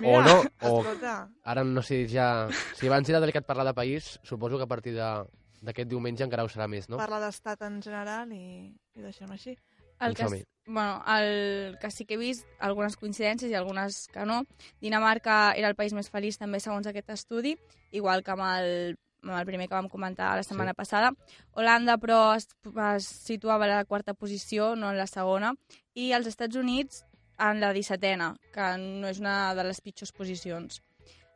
Mira, 0.00 0.14
o 0.14 0.22
no, 0.24 0.36
o- 0.40 0.80
Escolta, 0.80 1.14
Ara 1.44 1.64
no 1.66 1.82
sé 1.82 2.04
ja... 2.08 2.48
Si 2.78 2.86
abans 2.88 3.08
era 3.10 3.20
delicat 3.20 3.44
parlar 3.46 3.66
de 3.68 3.74
país, 3.76 4.14
suposo 4.22 4.56
que 4.56 4.64
a 4.64 4.70
partir 4.70 4.94
de- 4.96 5.26
d'aquest 5.62 5.88
diumenge 5.90 6.24
encara 6.24 6.44
ho 6.44 6.48
serà 6.52 6.68
més, 6.68 6.88
no? 6.88 6.96
parla 7.00 7.20
d'estat 7.20 7.62
en 7.66 7.80
general 7.82 8.30
i, 8.32 8.68
i 8.94 9.02
deixem 9.02 9.30
així. 9.34 9.56
El 10.00 10.14
que, 10.14 10.28
bueno, 10.66 11.02
el 11.10 11.76
que 11.80 11.90
sí 11.90 12.04
que 12.06 12.14
he 12.14 12.18
vist, 12.20 12.46
algunes 12.60 12.94
coincidències 12.96 13.50
i 13.50 13.54
algunes 13.58 14.04
que 14.12 14.22
no. 14.24 14.44
Dinamarca 14.80 15.54
era 15.58 15.66
el 15.66 15.74
país 15.74 15.92
més 15.92 16.10
feliç 16.10 16.38
també 16.38 16.60
segons 16.62 16.86
aquest 16.86 17.10
estudi, 17.10 17.56
igual 17.90 18.22
que 18.22 18.30
amb 18.30 18.44
el, 18.46 18.94
amb 19.24 19.34
el 19.40 19.46
primer 19.48 19.66
que 19.66 19.74
vam 19.74 19.88
comentar 19.90 20.36
la 20.38 20.44
setmana 20.46 20.70
Sí. 20.70 20.76
passada. 20.76 21.10
Holanda, 21.52 21.98
però, 21.98 22.36
es, 22.36 22.46
es 22.94 23.06
situava 23.06 23.64
a 23.66 23.72
la 23.72 23.84
quarta 23.86 24.14
posició, 24.14 24.76
no 24.76 24.92
en 24.92 24.98
la 24.98 25.08
segona, 25.10 25.54
i 25.94 26.12
els 26.12 26.28
Estats 26.30 26.54
Units 26.54 27.02
en 27.38 27.58
la 27.58 27.72
17a, 27.74 28.36
que 28.54 28.68
no 28.78 29.08
és 29.08 29.18
una 29.18 29.54
de 29.54 29.64
les 29.64 29.80
pitjors 29.80 30.12
posicions. 30.12 30.78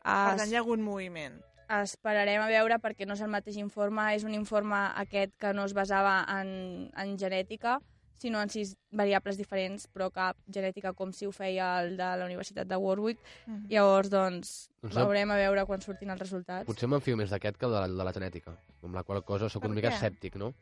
Per 0.03 0.37
tant, 0.39 0.49
hi 0.51 0.55
ha 0.55 0.61
hagut 0.63 0.79
moviment. 0.79 1.41
Esperarem 1.81 2.43
a 2.45 2.51
veure 2.51 2.77
perquè 2.83 3.07
no 3.09 3.15
és 3.17 3.23
el 3.25 3.31
mateix 3.33 3.57
informe, 3.57 4.11
és 4.15 4.25
un 4.29 4.35
informe 4.37 4.77
aquest 5.01 5.33
que 5.41 5.53
no 5.57 5.65
es 5.65 5.73
basava 5.75 6.21
en, 6.41 6.91
en 6.97 7.17
genètica, 7.19 7.79
sinó 8.23 8.39
en 8.41 8.51
sis 8.55 8.77
variables 8.95 9.35
diferents, 9.41 9.89
però 9.91 10.07
cap 10.15 10.37
genètica 10.47 10.93
com 10.95 11.11
si 11.11 11.27
ho 11.27 11.33
feia 11.35 11.73
el 11.83 11.97
de 11.99 12.11
la 12.21 12.25
Universitat 12.29 12.69
de 12.71 12.77
Warwick. 12.79 13.19
Mhm. 13.47 13.65
Llavors, 13.73 14.11
doncs, 14.11 14.53
Doncs 14.83 14.95
no- 14.95 15.07
veurem 15.09 15.31
a 15.35 15.37
veure 15.41 15.65
quan 15.67 15.81
surtin 15.83 16.11
els 16.15 16.21
resultats. 16.21 16.67
Potser 16.69 16.87
m'enfio 16.89 17.17
més 17.17 17.31
d'aquest 17.31 17.57
que 17.59 17.67
de 17.67 17.73
la, 17.81 17.89
de 17.89 18.05
la 18.05 18.13
genètica, 18.13 18.55
amb 18.83 18.95
la 18.95 19.03
qual 19.03 19.25
cosa 19.25 19.49
sóc 19.51 19.65
una 19.65 19.75
mica 19.75 19.89
escèptic, 19.91 20.37
no? 20.37 20.53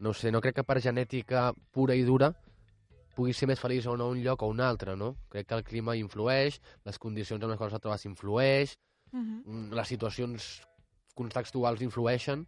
No 0.00 0.10
ho 0.10 0.14
sé, 0.14 0.32
no 0.32 0.40
crec 0.40 0.56
que 0.56 0.64
per 0.64 0.80
genètica 0.82 1.52
pura 1.70 1.94
i 1.94 2.02
dura 2.02 2.32
pugui 3.14 3.34
ser 3.36 3.46
més 3.46 3.60
feliç 3.60 3.86
o 3.86 3.94
no 3.96 4.08
un 4.08 4.22
lloc 4.24 4.42
o 4.42 4.48
un 4.48 4.60
altre, 4.64 4.96
no? 4.96 5.14
Crec 5.28 5.46
que 5.46 5.54
el 5.54 5.62
clima 5.62 5.94
influeix, 5.94 6.58
les 6.84 6.98
condicions 6.98 7.42
en 7.44 7.50
les 7.52 7.58
quals 7.60 7.74
et 7.76 7.82
trobes 7.84 8.06
influeix, 8.08 8.74
Mhm. 9.12 9.42
mm, 9.44 9.72
les 9.76 9.88
situacions 9.88 10.62
contextuals 11.14 11.82
influeixen, 11.84 12.46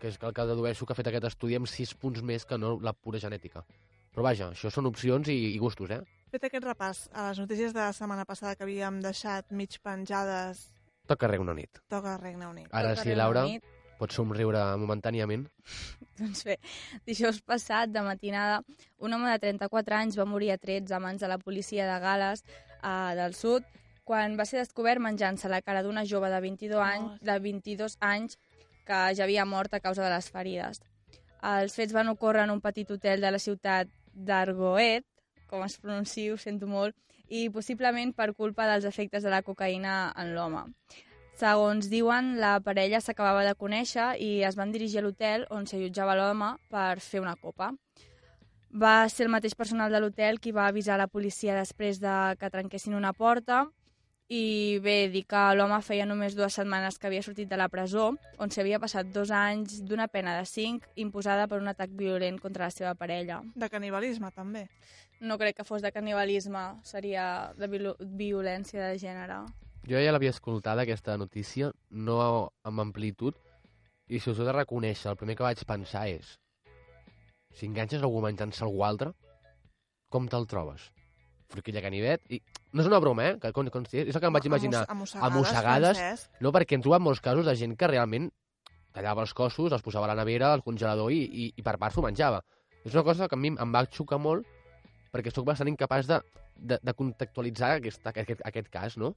que 0.00 0.08
és 0.08 0.18
el 0.22 0.32
que 0.32 0.46
dedueixo 0.48 0.86
que 0.86 0.94
ha 0.94 0.96
fet 0.96 1.10
aquest 1.10 1.26
estudi 1.28 1.56
amb 1.58 1.68
sis 1.68 1.92
punts 1.94 2.22
més 2.22 2.46
que 2.48 2.56
no 2.58 2.78
la 2.80 2.94
pura 2.94 3.18
genètica. 3.20 3.64
Però 4.10 4.24
vaja, 4.24 4.50
això 4.50 4.70
són 4.72 4.86
opcions 4.88 5.28
i, 5.28 5.54
i 5.54 5.58
gustos, 5.58 5.90
eh? 5.90 6.00
Fet 6.30 6.44
aquest 6.46 6.64
repàs 6.64 7.08
a 7.12 7.28
les 7.28 7.38
notícies 7.42 7.74
de 7.74 7.80
la 7.80 7.92
setmana 7.92 8.24
passada 8.24 8.56
que 8.56 8.64
havíem 8.64 9.00
deixat 9.02 9.50
mig 9.52 9.76
penjades, 9.82 10.70
Toca 11.06 11.26
Regne 11.26 11.50
Unit. 11.50 11.80
toca 11.88 12.16
Regne 12.18 12.46
Unit. 12.46 12.68
Ara 12.70 12.94
Tot 12.94 13.02
sí, 13.04 13.14
Laura, 13.16 13.42
del 13.42 13.56
nit. 13.58 13.64
pots 13.98 14.14
somriure 14.14 14.60
momentàniament. 14.78 15.48
Doncs 16.20 16.44
bé, 16.44 16.56
dijous 17.04 17.40
passat, 17.42 17.90
de 17.90 18.00
matinada, 18.06 18.62
un 18.98 19.12
home 19.12 19.28
de 19.30 19.38
34 19.42 19.96
anys 19.96 20.16
va 20.18 20.24
morir 20.24 20.52
a 20.52 20.58
trets 20.58 20.92
a 20.92 21.00
mans 21.00 21.20
de 21.20 21.28
la 21.28 21.38
policia 21.38 21.86
de 21.92 21.98
Gales 22.00 22.44
eh, 22.82 23.14
del 23.16 23.34
sud 23.34 23.64
quan 24.10 24.32
va 24.34 24.42
ser 24.48 24.58
descobert 24.58 24.98
menjant-se 24.98 25.46
la 25.52 25.60
cara 25.62 25.84
d'una 25.86 26.02
jove 26.02 26.26
de 26.32 26.38
22 26.42 26.80
anys, 26.82 27.18
de 27.22 27.36
22 27.44 27.94
anys 28.02 28.40
que 28.88 28.98
ja 29.14 29.22
havia 29.22 29.44
mort 29.46 29.76
a 29.76 29.78
causa 29.84 30.02
de 30.02 30.10
les 30.10 30.26
ferides. 30.34 30.82
Els 31.46 31.76
fets 31.78 31.94
van 31.94 32.10
ocórrer 32.10 32.42
en 32.42 32.50
un 32.56 32.62
petit 32.64 32.90
hotel 32.90 33.22
de 33.22 33.30
la 33.30 33.38
ciutat 33.38 33.92
d'Argoet, 34.10 35.06
com 35.46 35.62
es 35.62 35.78
pronuncia, 35.78 36.34
ho 36.34 36.40
sento 36.42 36.66
molt, 36.66 36.98
i 37.30 37.46
possiblement 37.54 38.10
per 38.10 38.32
culpa 38.34 38.66
dels 38.66 38.90
efectes 38.90 39.22
de 39.22 39.30
la 39.30 39.44
cocaïna 39.46 40.10
en 40.18 40.34
l'home. 40.34 40.66
Segons 41.38 41.86
diuen, 41.86 42.34
la 42.42 42.56
parella 42.66 42.98
s'acabava 42.98 43.46
de 43.46 43.54
conèixer 43.54 44.16
i 44.18 44.42
es 44.42 44.58
van 44.58 44.74
dirigir 44.74 45.04
a 45.04 45.06
l'hotel 45.06 45.46
on 45.54 45.70
s'allotjava 45.70 46.18
l'home 46.18 46.56
per 46.68 46.98
fer 46.98 47.22
una 47.22 47.38
copa. 47.38 47.76
Va 48.74 49.04
ser 49.08 49.30
el 49.30 49.36
mateix 49.38 49.54
personal 49.54 49.94
de 49.94 50.02
l'hotel 50.02 50.42
qui 50.42 50.50
va 50.50 50.66
avisar 50.66 50.98
la 50.98 51.06
policia 51.06 51.54
després 51.54 52.02
de 52.02 52.16
que 52.42 52.50
trenquessin 52.50 52.98
una 52.98 53.14
porta 53.14 53.68
i 54.30 54.78
bé, 54.78 55.08
dir 55.10 55.24
que 55.26 55.40
l'home 55.58 55.80
feia 55.82 56.06
només 56.06 56.36
dues 56.38 56.54
setmanes 56.54 57.00
que 57.02 57.08
havia 57.08 57.22
sortit 57.26 57.48
de 57.50 57.58
la 57.58 57.66
presó, 57.68 58.12
on 58.38 58.52
s'havia 58.54 58.78
passat 58.78 59.08
dos 59.10 59.32
anys 59.34 59.80
d'una 59.82 60.06
pena 60.06 60.36
de 60.38 60.44
cinc 60.46 60.86
imposada 61.04 61.48
per 61.50 61.58
un 61.58 61.66
atac 61.72 61.90
violent 61.98 62.38
contra 62.38 62.68
la 62.68 62.74
seva 62.74 62.94
parella. 62.94 63.40
De 63.58 63.68
canibalisme, 63.68 64.30
també. 64.30 64.68
No 65.20 65.36
crec 65.36 65.58
que 65.58 65.66
fos 65.66 65.82
de 65.82 65.90
canibalisme, 65.90 66.62
seria 66.86 67.24
de 67.58 67.66
viol 67.72 67.96
violència 68.00 68.86
de 68.86 69.00
gènere. 69.02 69.40
Jo 69.90 69.98
ja 69.98 70.14
l'havia 70.14 70.30
escoltada, 70.30 70.86
aquesta 70.86 71.18
notícia, 71.18 71.72
no 71.90 72.20
amb 72.62 72.86
amplitud, 72.86 73.34
i 74.06 74.22
si 74.22 74.30
us 74.30 74.38
ho 74.38 74.46
he 74.46 74.46
de 74.46 74.54
reconèixer, 74.60 75.10
el 75.10 75.18
primer 75.18 75.34
que 75.34 75.48
vaig 75.48 75.66
pensar 75.66 76.06
és 76.12 76.36
si 77.58 77.66
enganxes 77.66 78.02
algú 78.06 78.22
menjant-se 78.22 78.62
algú 78.64 78.84
altre, 78.86 79.10
com 80.10 80.28
te'l 80.30 80.46
trobes? 80.50 80.86
Forquilla 81.50 81.82
canivet, 81.82 82.22
i 82.30 82.38
no 82.72 82.82
és 82.82 82.88
una 82.90 83.00
broma, 83.02 83.26
eh? 83.28 83.38
Que, 83.42 83.52
con, 83.56 83.68
con, 83.72 83.86
és 83.90 84.14
el 84.14 84.20
que 84.20 84.28
em 84.28 84.36
vaig 84.36 84.46
imaginar. 84.46 84.84
Amoss 84.92 85.16
a 85.16 85.30
mossegades. 85.34 86.28
No, 86.40 86.52
perquè 86.54 86.78
hem 86.78 86.84
trobat 86.84 87.02
molts 87.02 87.22
casos 87.24 87.48
de 87.48 87.56
gent 87.58 87.76
que 87.76 87.88
realment 87.90 88.30
tallava 88.94 89.22
els 89.22 89.34
cossos, 89.34 89.72
els 89.72 89.82
posava 89.86 90.08
a 90.08 90.12
la 90.12 90.18
nevera, 90.18 90.52
al 90.52 90.64
congelador 90.66 91.12
i, 91.14 91.20
i, 91.24 91.50
i 91.56 91.62
per 91.66 91.76
part 91.78 91.94
s'ho 91.94 92.04
menjava. 92.04 92.42
És 92.84 92.94
una 92.94 93.04
cosa 93.06 93.28
que 93.28 93.36
a 93.36 93.40
mi 93.40 93.52
em 93.52 93.74
va 93.74 93.84
xocar 93.86 94.18
molt 94.18 94.46
perquè 95.10 95.32
sóc 95.34 95.46
bastant 95.46 95.68
incapaç 95.68 96.06
de, 96.06 96.20
de, 96.54 96.78
de 96.82 96.94
contextualitzar 96.94 97.76
aquest, 97.78 98.06
aquest, 98.06 98.42
aquest 98.46 98.70
cas, 98.70 98.96
no? 98.98 99.14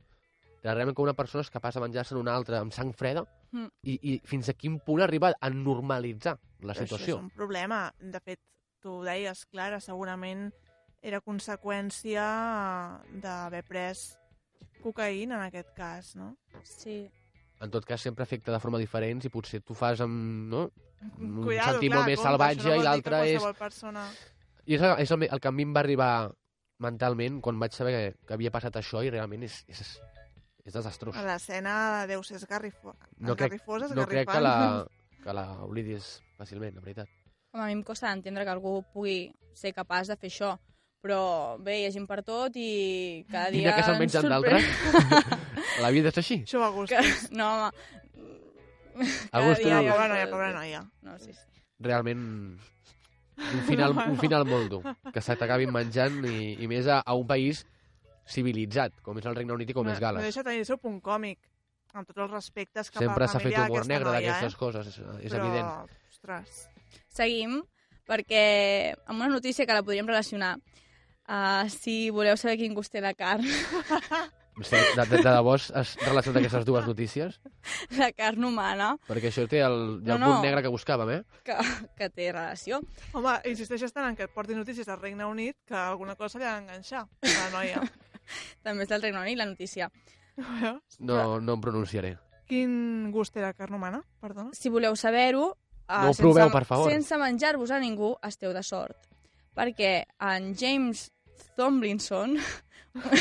Realment 0.64 0.96
com 0.96 1.06
una 1.06 1.16
persona 1.18 1.44
és 1.44 1.52
capaç 1.52 1.76
de 1.76 1.84
menjar-se 1.84 2.16
una 2.16 2.34
altra 2.34 2.62
amb 2.64 2.74
sang 2.74 2.94
freda 2.98 3.26
Mm. 3.54 3.70
i, 3.86 3.94
i 4.02 4.14
fins 4.26 4.48
a 4.50 4.56
quin 4.58 4.80
punt 4.82 5.04
arriba 5.06 5.30
a 5.38 5.50
normalitzar 5.54 6.34
la 6.66 6.74
Però 6.74 6.88
situació. 6.88 7.18
Això 7.18 7.20
és 7.20 7.22
un 7.22 7.30
problema. 7.38 7.84
De 8.02 8.18
fet, 8.20 8.40
tu 8.82 8.96
ho 8.98 9.04
deies, 9.06 9.44
Clara, 9.46 9.78
segurament 9.80 10.48
era 11.04 11.20
conseqüència 11.22 12.24
d'haver 13.22 13.64
pres 13.68 14.06
cocaïna 14.84 15.38
en 15.38 15.46
aquest 15.50 15.74
cas, 15.76 16.14
no? 16.16 16.34
Sí. 16.64 17.04
En 17.64 17.72
tot 17.72 17.86
cas, 17.88 18.02
sempre 18.02 18.24
afecta 18.24 18.52
de 18.52 18.60
forma 18.64 18.80
diferent 18.80 19.24
i 19.24 19.32
potser 19.32 19.62
tu 19.64 19.76
fas 19.76 20.02
amb, 20.04 20.48
no? 20.52 20.64
Un 21.20 21.44
Cuidado, 21.44 21.76
sentir 21.76 21.90
clar, 21.92 22.00
molt 22.00 22.10
més 22.10 22.20
compte, 22.20 22.30
salvatge 22.30 22.70
no 22.70 22.80
i 22.80 22.86
l'altre 22.88 23.20
és- 23.34 23.50
Persona... 23.60 24.08
I 24.64 24.78
és, 24.78 24.82
el, 24.82 24.94
és 25.04 25.12
el, 25.12 25.28
el 25.28 25.42
que 25.44 25.50
a 25.50 25.52
mi 25.52 25.66
em 25.68 25.74
va 25.76 25.82
arribar 25.84 26.12
mentalment 26.84 27.42
quan 27.44 27.60
vaig 27.60 27.76
saber 27.76 27.92
que, 27.94 28.04
que 28.28 28.36
havia 28.38 28.52
passat 28.52 28.80
això 28.80 29.04
i 29.04 29.12
realment 29.12 29.44
és, 29.44 29.58
és, 29.68 29.82
és 30.64 30.76
desastrós. 30.76 31.20
L'escena 31.28 32.06
deu 32.08 32.24
ser 32.24 32.40
esgarrifo... 32.40 32.96
No 33.20 33.36
crec, 33.36 33.58
esgarrifosa, 33.60 33.92
no 33.96 34.08
crec 34.08 34.32
que 34.32 34.40
la, 34.44 34.56
que 35.24 35.36
la 35.36 35.46
oblidis 35.68 36.14
fàcilment, 36.40 36.80
la 36.80 36.86
veritat. 36.86 37.12
Home, 37.52 37.66
a 37.66 37.68
mi 37.68 37.76
em 37.76 37.84
costa 37.84 38.08
d'entendre 38.08 38.48
que 38.48 38.56
algú 38.56 38.78
pugui 38.96 39.18
ser 39.54 39.74
capaç 39.76 40.08
de 40.12 40.18
fer 40.20 40.32
això, 40.32 40.56
però 41.04 41.22
bé, 41.60 41.82
hi 41.82 41.88
ha 41.88 41.92
gent 41.92 42.06
per 42.08 42.22
tot 42.24 42.56
i 42.56 43.24
cada 43.32 43.52
dia... 43.52 43.66
Mira 43.66 43.76
que 43.76 43.84
se'n 43.84 44.00
mengen 44.00 44.30
d'altres. 44.32 44.68
la 45.84 45.92
vida 45.92 46.14
és 46.14 46.20
així. 46.22 46.42
Això 46.48 46.62
va 46.64 46.70
a 46.72 46.76
gust. 46.78 46.94
Que... 46.94 47.34
No, 47.36 47.50
home... 47.58 49.10
A 49.34 49.42
gust 49.44 49.64
dia 49.64 49.74
no, 49.74 49.82
hi 49.84 49.90
ha 49.90 49.98
Pobra 49.98 50.08
noia, 50.14 50.30
pobra 50.32 50.52
noia. 50.56 50.84
No, 51.04 51.18
sí, 51.20 51.34
sí. 51.34 51.66
Realment 51.84 52.24
un 53.38 53.62
final, 53.68 53.96
un 54.14 54.18
final 54.22 54.46
molt 54.48 54.70
dur, 54.72 54.82
que 55.14 55.24
se 55.26 55.36
t'acabin 55.40 55.74
menjant 55.74 56.22
i, 56.30 56.54
i 56.64 56.70
més 56.72 56.88
a, 56.88 57.02
a 57.02 57.16
un 57.20 57.28
país 57.30 57.66
civilitzat, 58.30 59.02
com 59.04 59.18
és 59.20 59.28
el 59.28 59.36
Regne 59.36 59.58
Unit 59.58 59.74
i 59.74 59.76
com 59.76 59.90
és 59.90 60.00
No 60.00 60.06
Gales. 60.06 60.24
deixa 60.30 60.46
tenir 60.46 60.64
el 60.64 60.70
seu 60.70 60.80
punt 60.80 61.02
còmic, 61.04 61.42
amb 61.94 62.08
tots 62.08 62.24
els 62.26 62.32
respectes 62.32 62.90
cap 62.90 63.04
Sempre 63.04 63.26
a 63.26 63.32
s'ha 63.32 63.42
fet 63.44 63.58
humor 63.60 63.88
negre 63.90 64.10
noia, 64.10 64.22
d'aquestes 64.22 64.56
eh? 64.56 64.60
coses, 64.60 64.94
és, 64.94 65.00
és 65.28 65.34
Però, 65.36 65.44
evident. 65.44 65.98
Ostres. 66.14 66.62
Seguim, 67.14 67.60
perquè 68.10 68.46
amb 69.06 69.20
una 69.20 69.34
notícia 69.34 69.68
que 69.68 69.76
la 69.76 69.84
podríem 69.84 70.08
relacionar. 70.10 70.56
Uh, 71.24 71.70
si 71.72 72.10
voleu 72.12 72.36
saber 72.36 72.58
quin 72.60 72.74
gust 72.76 72.92
té 72.92 73.00
la 73.02 73.14
carn, 73.14 73.46
Sí, 74.62 74.76
de, 74.78 75.02
de, 75.10 75.18
de 75.18 75.22
debò 75.26 75.56
has 75.58 75.96
relacionat 76.06 76.44
aquestes 76.44 76.66
dues 76.68 76.86
notícies? 76.86 77.40
la 77.98 78.12
carn 78.14 78.44
humana, 78.46 78.92
Perquè 79.08 79.32
això 79.32 79.48
té 79.50 79.64
el, 79.66 79.74
el 80.04 80.12
No, 80.12 80.18
punt 80.20 80.36
no. 80.36 80.42
negre 80.44 80.62
que 80.62 80.70
buscàvem, 80.70 81.10
eh? 81.16 81.40
que, 81.48 81.56
que 81.98 82.10
té 82.14 82.28
relació. 82.32 82.78
Home, 83.18 83.34
insisteixes 83.50 83.92
tant 83.96 84.12
en 84.12 84.16
que 84.20 84.28
et 84.28 84.34
porti 84.36 84.54
notícies 84.54 84.86
del 84.86 85.00
Regne 85.02 85.26
Unit 85.26 85.58
que 85.66 85.74
alguna 85.74 86.14
cosa 86.20 86.38
li 86.38 86.46
ha 86.46 86.54
d'enganxar, 86.60 87.02
la 87.26 87.48
noia. 87.56 87.82
També 88.68 88.86
és 88.86 88.92
del 88.94 89.02
Regne 89.02 89.24
Unit, 89.24 89.40
la 89.42 89.48
notícia. 89.50 89.90
Veus? 90.38 91.00
No, 91.00 91.40
no 91.42 91.56
em 91.58 91.62
pronunciaré. 91.66 92.14
Quin 92.46 93.10
gust 93.16 93.34
té 93.34 93.42
la 93.42 93.56
carn 93.58 93.74
humana? 93.80 94.04
Perdona. 94.22 94.52
Si 94.54 94.70
voleu 94.70 94.94
saber-ho, 95.00 95.48
uh, 95.50 96.04
No 96.04 96.12
ho 96.12 96.20
proveu, 96.20 96.52
per 96.54 96.66
favor. 96.70 96.92
sense 96.94 97.18
menjar-vos 97.18 97.72
a 97.74 97.80
ningú, 97.82 98.14
esteu 98.22 98.54
de 98.54 98.62
sort. 98.62 99.10
Perquè 99.56 100.06
en 100.20 100.56
James 100.58 101.12
Tomlinson, 101.56 102.38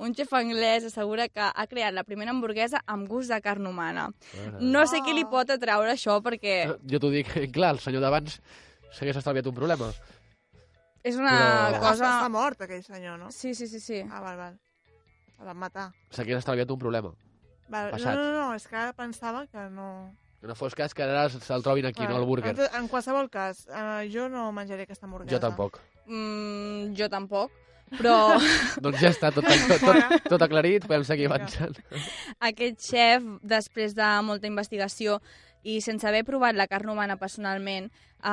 un 0.00 0.14
xef 0.16 0.32
anglès, 0.32 0.86
assegura 0.88 1.28
que 1.28 1.44
ha 1.44 1.66
creat 1.68 1.92
la 1.94 2.04
primera 2.08 2.32
hamburguesa 2.32 2.80
amb 2.88 3.08
gust 3.10 3.28
de 3.32 3.40
carn 3.44 3.66
humana. 3.68 4.08
No 4.60 4.86
sé 4.88 5.02
qui 5.04 5.12
li 5.12 5.24
Ah. 5.26 5.30
pot 5.30 5.50
atraure 5.50 5.92
això, 5.92 6.20
perquè 6.22 6.54
Eh, 6.70 6.78
Jo 6.86 6.98
t'ho 7.00 7.10
dic, 7.10 7.28
clar, 7.56 7.74
el 7.74 7.78
senyor 7.80 8.00
d'abans 8.00 8.40
s'hagués 8.92 9.16
estalviat 9.16 9.46
un 9.46 9.54
problema. 9.54 9.92
és 11.04 11.16
una 11.16 11.70
Però- 11.70 11.80
cosa... 11.80 12.04
està 12.18 12.28
mort, 12.30 12.60
aquell 12.62 12.82
senyor, 12.82 13.18
no? 13.18 13.30
Sí, 13.30 13.54
sí, 13.54 13.66
sí, 13.66 13.80
sí. 13.80 14.00
Ah, 14.10 14.20
val, 14.20 14.36
val. 14.36 14.58
El 15.38 15.46
van 15.46 15.56
matar. 15.56 15.92
S'hagués 16.10 16.38
estalviat 16.38 16.70
un 16.70 16.78
problema. 16.78 17.12
Val. 17.68 17.86
No, 17.86 17.90
Passat. 17.92 18.14
no, 18.16 18.32
no, 18.32 18.54
és 18.54 18.66
que 18.66 18.76
ara 18.76 18.92
pensava 18.92 19.46
que 19.46 19.70
no... 19.70 20.14
Que 20.38 20.46
no 20.46 20.54
fos 20.54 20.76
cas 20.78 20.94
que 20.94 21.02
ara 21.02 21.26
se'l 21.32 21.64
trobin 21.66 21.88
aquí, 21.88 22.04
no, 22.04 22.12
Val. 22.14 22.22
al 22.22 22.28
búrguer. 22.28 22.52
En, 22.54 22.82
en 22.82 22.90
qualsevol 22.90 23.26
cas, 23.30 23.64
uh, 23.66 24.04
jo 24.10 24.28
no 24.30 24.50
menjaré 24.54 24.86
aquesta 24.86 25.08
hamburguesa. 25.08 25.34
Jo 25.34 25.40
tampoc. 25.42 25.80
Mm, 26.06 26.94
jo 26.98 27.08
tampoc, 27.10 27.50
però 27.96 28.14
doncs 28.84 29.02
ja 29.02 29.10
està, 29.10 29.32
tot, 29.34 29.46
tot, 29.48 29.82
tot, 29.82 30.30
tot 30.34 30.46
aclarit, 30.46 30.86
podem 30.86 31.04
seguir 31.08 31.26
avançant. 31.30 31.76
aquest 32.50 32.80
xef, 32.86 33.26
després 33.42 33.96
de 33.98 34.08
molta 34.26 34.50
investigació 34.50 35.18
i 35.66 35.80
sense 35.82 36.06
haver 36.06 36.22
provat 36.24 36.56
la 36.56 36.68
carn 36.70 36.90
humana 36.92 37.18
personalment, 37.18 37.90
eh, 37.90 38.30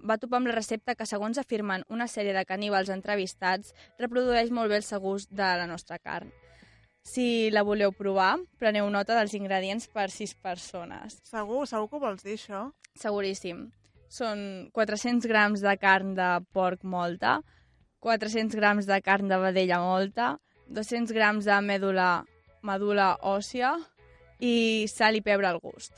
va 0.00 0.18
topar 0.20 0.40
amb 0.40 0.50
la 0.50 0.56
recepta 0.56 0.96
que, 0.96 1.06
segons 1.06 1.38
afirmen 1.38 1.84
una 1.92 2.08
sèrie 2.08 2.34
de 2.36 2.46
caníbals 2.48 2.90
entrevistats, 2.94 3.74
reprodueix 4.00 4.50
molt 4.50 4.72
bé 4.72 4.80
el 4.80 4.86
seu 4.86 5.04
gust 5.04 5.30
de 5.30 5.52
la 5.60 5.68
nostra 5.68 5.98
carn. 5.98 6.32
Si 7.06 7.52
la 7.54 7.62
voleu 7.62 7.92
provar, 7.94 8.34
preneu 8.58 8.88
nota 8.90 9.14
dels 9.14 9.34
ingredients 9.38 9.86
per 9.94 10.08
sis 10.10 10.32
persones. 10.34 11.20
Segur, 11.28 11.62
segur 11.70 11.86
que 11.86 11.98
ho 12.00 12.02
vols 12.02 12.24
dir, 12.26 12.34
això? 12.34 12.64
Seguríssim. 12.98 13.68
Són 14.10 14.40
400 14.74 15.28
grams 15.30 15.62
de 15.62 15.74
carn 15.78 16.16
de 16.18 16.30
porc 16.54 16.82
molta, 16.82 17.38
400 18.02 18.58
grams 18.58 18.90
de 18.90 18.98
carn 19.06 19.30
de 19.30 19.38
vedella 19.38 19.78
molta, 19.84 20.32
200 20.74 21.14
grams 21.14 21.46
de 21.46 21.60
mèdula, 21.62 22.10
medula 22.66 23.12
òssia 23.22 23.76
i 24.42 24.86
sal 24.90 25.14
i 25.14 25.22
pebre 25.22 25.46
al 25.46 25.62
gust. 25.62 25.94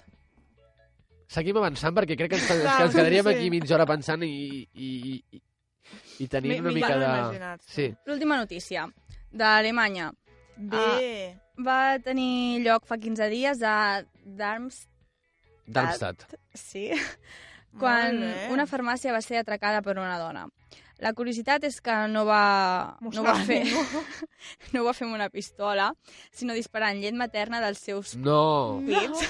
Seguim 1.29 1.57
avançant 1.61 1.97
perquè 1.97 2.17
crec 2.21 2.35
que 2.35 2.39
ens, 2.41 2.53
que 2.53 2.85
ens 2.85 2.95
quedaríem 2.95 3.25
sí, 3.25 3.33
sí. 3.33 3.37
aquí 3.37 3.51
mitja 3.53 3.77
hora 3.77 3.89
pensant 3.89 4.23
i, 4.25 4.61
i, 4.77 4.93
i, 5.17 5.43
i 6.25 6.29
tenint 6.29 6.65
una 6.65 6.73
mica 6.77 6.95
de... 7.01 7.57
Sí, 7.65 7.91
L'última 8.09 8.41
notícia, 8.41 8.87
d'Alemanya. 9.33 10.13
Bé. 10.59 11.37
Va 11.59 11.99
tenir 12.03 12.61
lloc 12.65 12.85
fa 12.87 12.99
15 12.99 13.29
dies 13.31 13.63
a 13.63 14.03
Darmstadt, 14.25 14.89
Darmstadt. 15.67 16.35
sí, 16.55 16.91
quan 17.79 18.19
bé. 18.21 18.49
una 18.55 18.67
farmàcia 18.67 19.13
va 19.15 19.21
ser 19.23 19.39
atracada 19.43 19.83
per 19.83 19.97
una 19.99 20.19
dona. 20.19 20.47
La 20.99 21.13
curiositat 21.15 21.63
és 21.63 21.77
que 21.81 21.95
no 22.11 22.25
va, 22.27 22.97
no 23.01 23.23
va 23.23 23.37
fer 23.47 23.61
no 24.75 24.83
va 24.83 24.93
fer 24.95 25.07
amb 25.07 25.15
una 25.15 25.29
pistola, 25.31 25.93
sinó 26.35 26.55
disparant 26.59 26.99
llet 26.99 27.15
materna 27.15 27.61
dels 27.63 27.79
seus 27.79 28.17
No, 28.19 28.81
pits. 28.87 29.29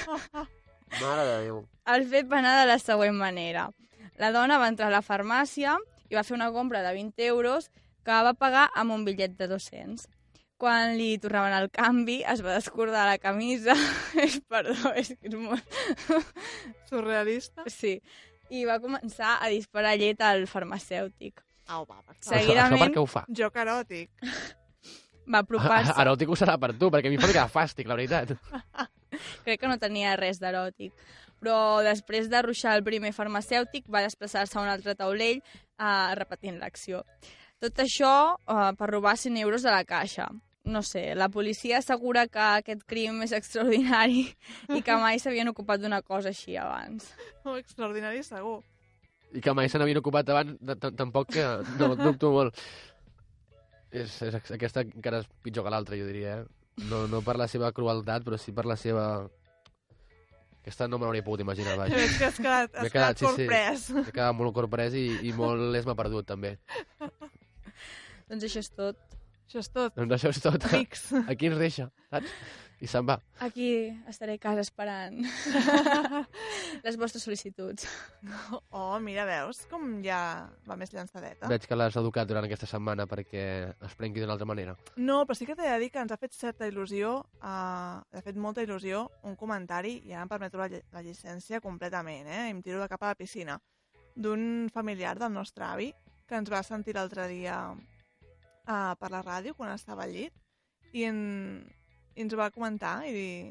mare 1.03 1.27
de 1.29 1.37
Déu. 1.45 1.59
El 1.93 2.07
fet 2.09 2.29
va 2.31 2.39
anar 2.41 2.55
de 2.63 2.67
la 2.73 2.79
següent 2.81 3.17
manera. 3.21 3.69
La 4.17 4.33
dona 4.33 4.57
va 4.59 4.69
entrar 4.73 4.89
a 4.89 4.97
la 4.97 5.03
farmàcia 5.05 5.77
i 6.09 6.17
va 6.17 6.25
fer 6.25 6.35
una 6.39 6.49
compra 6.53 6.81
de 6.83 6.93
20 6.97 7.27
euros 7.29 7.69
que 8.05 8.17
va 8.25 8.33
pagar 8.35 8.71
amb 8.75 8.93
un 8.97 9.05
bitllet 9.05 9.37
de 9.37 9.47
200. 9.53 10.09
Quan 10.59 10.97
li 10.99 11.13
tornaven 11.23 11.55
el 11.55 11.69
canvi, 11.71 12.17
es 12.27 12.41
va 12.43 12.57
descordar 12.57 13.05
la 13.07 13.19
camisa. 13.23 13.77
És, 14.25 14.41
perdó, 14.51 14.91
és 14.99 15.13
que 15.15 15.31
és 15.31 15.37
molt... 15.39 15.77
Surrealista. 16.91 17.63
Sí. 17.71 17.99
I 18.51 18.65
va 18.67 18.81
començar 18.83 19.37
a 19.39 19.51
disparar 19.53 19.95
llet 20.01 20.23
al 20.25 20.49
farmacèutic. 20.51 21.45
Au, 21.69 21.85
va, 21.85 22.01
per 22.01 22.17
favor. 22.17 22.17
Això, 22.17 22.33
això 22.33 22.41
Seguidament- 22.49 22.83
per 22.83 22.91
què 22.97 23.03
ho 23.03 23.07
fa? 23.07 23.23
Joc 23.29 23.61
eròtic. 23.63 24.11
Va 25.29 25.43
apropar-se... 25.45 25.93
Eròtic 26.01 26.31
ho 26.33 26.37
serà 26.41 26.55
per 26.57 26.71
tu, 26.81 26.89
perquè 26.89 27.11
a 27.11 27.13
mi 27.13 27.19
em 27.21 27.35
fa 27.37 27.43
fàstic, 27.53 27.89
la 27.91 27.99
veritat. 27.99 28.31
Crec 29.45 29.61
que 29.61 29.69
no 29.69 29.77
tenia 29.77 30.15
res 30.17 30.41
d'eròtic. 30.41 30.95
Però 31.39 31.83
després 31.85 32.31
de 32.33 32.41
ruixar 32.43 32.73
el 32.79 32.85
primer 32.87 33.13
farmacèutic 33.13 33.87
va 33.93 34.01
desplaçar-se 34.07 34.57
a 34.57 34.63
un 34.63 34.71
altre 34.73 34.97
taulell 34.97 35.39
eh, 35.39 36.15
repetint 36.19 36.57
l'acció. 36.59 37.05
Tot 37.61 37.79
això 37.85 38.13
eh, 38.41 38.71
per 38.79 38.89
robar 38.89 39.19
100 39.21 39.37
euros 39.45 39.63
de 39.67 39.75
la 39.75 39.85
caixa. 39.85 40.31
No 40.69 40.83
sé, 40.85 41.15
la 41.17 41.29
policia 41.33 41.79
assegura 41.81 42.27
que 42.29 42.41
aquest 42.61 42.85
crim 42.89 43.23
és 43.25 43.33
extraordinari 43.37 44.27
i 44.77 44.83
que 44.85 44.99
mai 45.01 45.21
s'havien 45.23 45.51
ocupat 45.51 45.83
d'una 45.83 46.03
cosa 46.05 46.31
així 46.31 46.59
abans. 46.61 47.09
Oh, 47.45 47.57
extraordinari, 47.57 48.23
segur. 48.27 48.61
I 49.33 49.43
que 49.45 49.53
mai 49.57 49.69
se 49.69 49.81
n'havien 49.81 50.01
ocupat 50.01 50.29
abans, 50.33 50.55
tampoc 50.97 51.33
que... 51.35 51.49
No, 51.81 51.95
dubto 52.05 52.31
molt. 52.33 52.63
És, 53.89 54.13
és, 54.25 54.37
aquesta 54.37 54.85
encara 54.85 55.23
és 55.25 55.29
pitjor 55.45 55.65
que 55.65 55.73
l'altra, 55.73 55.99
jo 56.01 56.07
diria, 56.09 56.39
eh? 56.43 56.87
No, 56.89 57.07
no 57.11 57.21
per 57.27 57.35
la 57.41 57.49
seva 57.51 57.73
crueltat, 57.75 58.25
però 58.25 58.39
sí 58.41 58.55
per 58.55 58.65
la 58.69 58.77
seva... 58.79 59.09
Aquesta 60.61 60.89
no 60.91 60.99
me 61.01 61.09
l'hauria 61.09 61.25
pogut 61.25 61.43
imaginar, 61.43 61.79
vaja. 61.81 61.97
Que 62.21 62.29
has 62.29 62.39
quedat, 62.39 62.75
has 62.77 62.93
quedat, 62.93 63.19
quedat, 63.19 63.37
sí, 63.41 63.49
sí. 63.89 64.05
He 64.05 64.13
quedat 64.13 64.37
molt 64.37 64.55
corprès 64.57 64.97
i, 64.97 65.07
i 65.25 65.33
molt 65.37 65.71
l'esma 65.73 65.97
perdut, 65.99 66.29
també. 66.29 66.55
Doncs 68.29 68.45
això 68.45 68.61
és 68.61 68.73
tot. 68.77 69.18
Això 69.49 69.63
és 69.65 69.71
tot. 69.73 69.95
Doncs 69.97 70.13
això 70.19 70.29
és 70.35 70.41
tot. 70.45 70.65
Amics. 70.69 71.07
Aquí 71.33 71.49
ens 71.49 71.57
deixa, 71.61 71.87
saps? 72.13 72.33
I 72.79 72.87
se'n 72.87 73.07
va. 73.09 73.17
Aquí 73.43 73.89
estaré 74.07 74.37
a 74.37 74.39
casa 74.39 74.63
esperant 74.63 75.17
les 76.85 76.97
vostres 77.01 77.25
sol·licituds. 77.27 77.87
Oh, 78.71 78.99
mira, 79.03 79.25
veus 79.27 79.65
com 79.71 79.97
ja 80.05 80.19
va 80.69 80.77
més 80.79 80.93
llançadeta? 80.95 81.49
Veig 81.51 81.67
que 81.67 81.75
l'has 81.79 81.97
educat 81.99 82.29
durant 82.31 82.47
aquesta 82.47 82.69
setmana 82.71 83.09
perquè 83.11 83.43
es 83.73 83.97
prengui 83.99 84.23
d'una 84.23 84.37
altra 84.37 84.47
manera. 84.47 84.77
No, 84.97 85.25
però 85.27 85.35
sí 85.39 85.49
que 85.49 85.57
t'he 85.59 85.67
de 85.67 85.81
dir 85.83 85.91
que 85.91 86.05
ens 86.05 86.15
ha 86.15 86.21
fet 86.21 86.37
certa 86.39 86.69
il·lusió, 86.71 87.17
uh, 87.41 87.99
ha 87.99 88.23
fet 88.25 88.39
molta 88.39 88.63
il·lusió, 88.63 89.07
un 89.27 89.35
comentari, 89.41 89.97
i 90.07 90.15
ara 90.15 90.23
em 90.29 90.31
permeto 90.31 90.61
la, 90.63 90.69
lli- 90.71 90.85
la 90.95 91.03
llicència 91.03 91.59
completament, 91.65 92.29
eh? 92.31 92.45
i 92.47 92.55
em 92.55 92.63
tiro 92.63 92.79
de 92.83 92.89
cap 92.95 93.03
a 93.03 93.11
la 93.15 93.19
piscina, 93.19 93.59
d'un 94.15 94.69
familiar 94.75 95.17
del 95.19 95.33
nostre 95.35 95.67
avi, 95.67 95.91
que 96.29 96.37
ens 96.39 96.51
va 96.53 96.63
sentir 96.63 96.95
l'altre 96.95 97.27
dia 97.31 97.59
uh, 98.69 98.93
per 99.01 99.11
la 99.15 99.23
ràdio, 99.25 99.57
quan 99.57 99.73
estava 99.75 100.05
al 100.05 100.13
llit, 100.15 100.35
i, 100.93 101.05
en, 101.09 101.19
i 102.15 102.23
ens 102.25 102.37
va 102.39 102.51
comentar, 102.55 103.01
i 103.09 103.51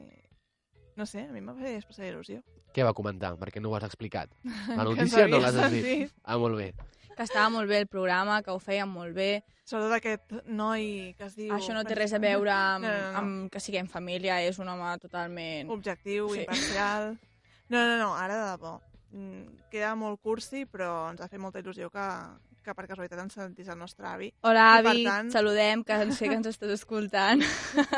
no 0.98 1.06
sé, 1.06 1.26
a 1.28 1.34
mi 1.34 1.42
em 1.44 1.50
va 1.52 1.58
fer 1.58 1.76
especial 1.82 2.14
il·lusió. 2.14 2.40
Què 2.74 2.86
va 2.86 2.94
comentar? 2.94 3.34
Perquè 3.42 3.62
no 3.62 3.70
ho 3.72 3.76
has 3.78 3.86
explicat. 3.90 4.32
La 4.78 4.84
notícia 4.86 5.28
no 5.30 5.40
l'has 5.42 5.58
dit. 5.74 6.12
Ah, 6.24 6.38
molt 6.42 6.58
bé. 6.58 6.72
Que 7.18 7.26
estava 7.26 7.50
molt 7.50 7.66
bé 7.70 7.80
el 7.82 7.88
programa, 7.90 8.44
que 8.46 8.54
ho 8.54 8.60
feien 8.62 8.90
molt 8.90 9.16
bé. 9.18 9.42
Sobretot 9.66 9.96
aquest 9.98 10.34
noi 10.46 11.16
que 11.18 11.26
es 11.26 11.34
diu... 11.36 11.50
Això 11.56 11.74
no 11.74 11.82
té 11.84 11.96
res 11.98 12.14
a 12.14 12.20
veure 12.22 12.52
amb, 12.54 12.86
No, 12.86 12.92
no, 12.94 13.08
no. 13.12 13.18
amb 13.22 13.48
que 13.52 13.60
siguem 13.60 13.90
família, 13.90 14.38
és 14.46 14.60
un 14.62 14.70
home 14.70 14.92
totalment... 15.02 15.72
objectiu, 15.74 16.30
Sí. 16.30 16.36
sí. 16.36 16.44
imparcial... 16.46 17.10
No, 17.74 17.82
no, 17.82 17.98
no, 18.00 18.12
ara 18.16 18.38
de 18.38 18.46
debò. 18.54 18.76
Mm, 19.12 19.58
Queda 19.74 19.96
molt 20.00 20.22
cursi, 20.24 20.62
però 20.70 21.10
ens 21.10 21.20
ha 21.20 21.28
fet 21.28 21.42
molta 21.42 21.60
il·lusió 21.60 21.90
que, 21.92 22.06
que 22.68 22.76
per 22.76 22.86
casualitat 22.90 23.22
ens 23.24 23.38
sentís 23.40 23.70
el 23.72 23.80
nostre 23.80 24.06
avi. 24.10 24.28
Hola, 24.44 24.66
I 24.76 24.84
avi, 24.84 25.04
tant- 25.08 25.32
saludem, 25.34 25.84
que 25.88 25.96
ens 26.04 26.20
sé 26.20 26.28
que 26.30 26.36
ens 26.38 26.50
estàs 26.52 26.74
escoltant. 26.76 27.42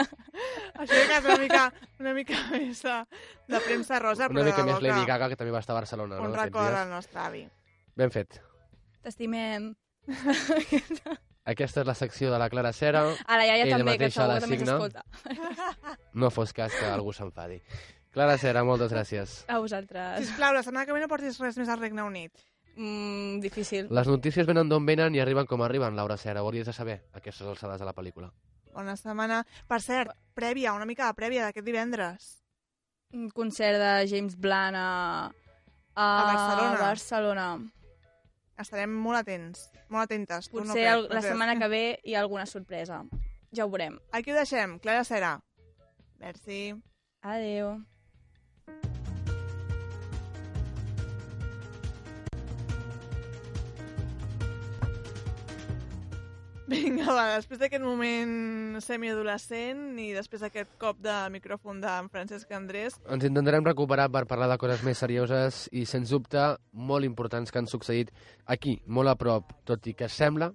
Això 0.80 0.94
que 1.10 1.18
és 1.18 1.26
una 1.26 1.38
mica, 1.42 1.64
una 2.00 2.14
mica 2.16 2.38
més 2.54 2.84
de, 2.86 2.98
de 3.50 3.62
premsa 3.66 4.00
rosa, 4.00 4.30
Una 4.30 4.40
però 4.40 4.46
mica 4.52 4.62
de 4.64 4.68
més 4.72 4.82
Lady 4.86 5.02
que 5.02 5.12
Gaga, 5.12 5.30
que 5.34 5.40
també 5.42 5.52
va 5.58 5.60
estar 5.66 5.76
a 5.76 5.82
Barcelona, 5.82 6.22
un 6.22 6.32
no? 6.32 6.40
record 6.40 6.78
al 6.84 6.90
nostre 6.94 7.20
avi. 7.26 7.44
Ben 8.00 8.14
fet. 8.14 8.40
T'estimem. 9.04 9.74
Aquesta 11.50 11.82
és 11.82 11.88
la 11.88 11.96
secció 11.98 12.30
de 12.32 12.38
la 12.38 12.50
Clara 12.52 12.72
Cera. 12.78 13.02
A 13.26 13.38
la 13.40 13.46
iaia 13.48 13.64
Ella 13.66 13.78
també, 13.80 13.96
que 13.98 14.10
segur 14.14 14.36
que 14.36 14.44
també 14.44 14.60
s'escolta. 14.62 15.04
No 16.14 16.30
fos 16.30 16.54
cas 16.54 16.76
que 16.78 16.86
algú 16.86 17.14
s'enfadi. 17.16 17.58
Clara 18.14 18.38
Cera, 18.42 18.64
moltes 18.66 18.92
gràcies. 18.94 19.34
A 19.50 19.58
vosaltres. 19.62 20.28
Sisplau, 20.28 20.54
la 20.54 20.62
setmana 20.66 20.86
que 20.86 20.94
ve 20.94 21.02
no 21.02 21.10
portis 21.10 21.40
res 21.42 21.58
més 21.62 21.70
al 21.70 21.82
Regne 21.82 22.06
Unit. 22.06 22.34
Mm, 22.76 23.40
difícil. 23.44 23.88
Les 23.92 24.08
notícies 24.08 24.48
venen 24.48 24.70
d'on 24.70 24.86
venen 24.86 25.16
i 25.16 25.20
arriben 25.20 25.48
com 25.48 25.62
arriben, 25.62 25.96
Laura. 25.96 26.16
Ho 26.16 26.46
hauries 26.46 26.68
de 26.68 26.74
saber, 26.74 27.02
a 27.14 27.18
aquestes 27.18 27.48
alçades 27.48 27.80
de 27.80 27.86
la 27.86 27.96
pel·lícula. 27.96 28.32
Bona 28.74 28.96
setmana. 28.96 29.44
Per 29.68 29.82
cert, 29.82 30.14
prèvia, 30.34 30.74
una 30.74 30.86
mica 30.86 31.08
de 31.08 31.18
prèvia 31.18 31.48
d'aquest 31.48 31.66
divendres. 31.66 32.30
Un 33.12 33.30
concert 33.34 33.80
de 33.82 34.08
James 34.08 34.38
Blunt 34.38 34.78
a, 34.78 35.32
a, 35.96 36.06
A 36.06 36.24
Barcelona. 36.34 36.80
Barcelona. 36.80 37.48
Estarem 38.60 38.94
molt 38.94 39.22
atents, 39.22 39.70
molt 39.90 40.06
atentes. 40.06 40.50
Tu 40.52 40.60
no 40.60 40.68
Potser 40.68 40.84
crec, 40.84 40.94
el, 40.94 41.08
la 41.16 41.22
setmana 41.26 41.58
que 41.60 41.68
ve 41.76 41.84
hi 42.04 42.16
ha 42.16 42.22
alguna 42.22 42.46
sorpresa. 42.46 43.04
Ja 43.56 43.66
ho 43.66 43.72
veurem. 43.74 43.98
Aquí 44.12 44.32
ho 44.32 44.38
deixem. 44.38 44.78
Clara 44.80 45.04
Cera. 45.08 45.40
Merci. 46.20 46.76
Adeu. 47.22 47.80
Vinga, 56.70 57.08
va, 57.16 57.24
després 57.34 57.58
d'aquest 57.58 57.82
moment 57.82 58.78
semiadolescent 58.86 59.98
i 59.98 60.12
després 60.14 60.44
d'aquest 60.44 60.76
cop 60.82 61.00
de 61.02 61.16
micròfon 61.34 61.80
d'en 61.82 62.10
Francesc 62.14 62.52
Andrés, 62.54 63.00
Ens 63.10 63.26
intentarem 63.26 63.66
recuperar 63.66 64.10
per 64.14 64.28
parlar 64.30 64.52
de 64.52 64.60
coses 64.62 64.84
més 64.86 65.02
serioses 65.02 65.64
i, 65.74 65.88
sens 65.90 66.14
dubte, 66.14 66.44
molt 66.72 67.08
importants 67.08 67.50
que 67.50 67.58
han 67.62 67.70
succeït 67.70 68.14
aquí, 68.46 68.78
molt 68.86 69.10
a 69.10 69.18
prop, 69.18 69.50
tot 69.66 69.90
i 69.90 69.96
que 69.98 70.12
sembla 70.14 70.52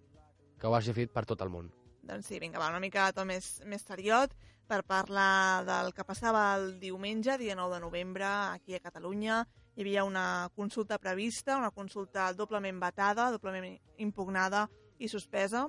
que 0.61 0.71
ho 0.71 0.77
hagi 0.79 0.95
fet 0.95 1.11
per 1.11 1.27
tot 1.27 1.43
el 1.43 1.51
món. 1.51 1.73
doncs 2.05 2.29
sí, 2.29 2.39
vinga, 2.39 2.61
va, 2.61 2.71
una 2.71 2.81
mica 2.85 3.09
de 3.09 3.19
to 3.19 3.25
més, 3.27 3.59
més 3.67 3.83
seriot 3.83 4.37
per 4.69 4.85
parlar 4.87 5.65
del 5.67 5.93
que 5.97 6.05
passava 6.07 6.55
el 6.57 6.79
diumenge, 6.81 7.39
dia 7.39 7.57
9 7.57 7.75
de 7.75 7.81
novembre, 7.81 8.27
aquí 8.55 8.75
a 8.75 8.81
Catalunya. 8.81 9.45
Hi 9.75 9.83
havia 9.83 10.05
una 10.05 10.49
consulta 10.55 10.99
prevista, 10.99 11.59
una 11.59 11.73
consulta 11.75 12.33
doblement 12.33 12.79
vetada, 12.79 13.33
doblement 13.35 13.75
impugnada 13.99 14.69
i 14.99 15.09
suspesa. 15.09 15.67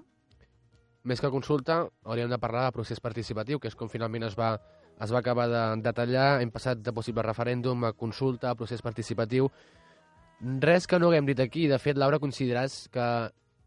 Més 1.06 1.22
que 1.22 1.30
consulta, 1.30 1.84
hauríem 2.10 2.32
de 2.32 2.40
parlar 2.42 2.64
de 2.66 2.74
procés 2.74 3.00
participatiu, 3.04 3.60
que 3.62 3.70
és 3.70 3.78
com 3.78 3.90
finalment 3.92 4.26
es 4.26 4.36
va, 4.38 4.56
es 4.98 5.12
va 5.14 5.20
acabar 5.22 5.46
de 5.52 5.64
detallar. 5.86 6.42
Hem 6.42 6.50
passat 6.50 6.82
de 6.82 6.94
possible 6.98 7.22
referèndum 7.22 7.86
a 7.86 7.94
consulta, 7.94 8.50
a 8.50 8.58
procés 8.58 8.82
participatiu. 8.82 9.52
Res 10.66 10.88
que 10.90 10.98
no 11.00 11.12
haguem 11.12 11.30
dit 11.30 11.44
aquí. 11.44 11.68
De 11.70 11.78
fet, 11.78 12.00
Laura, 12.02 12.18
consideràs 12.24 12.88
que 12.90 13.06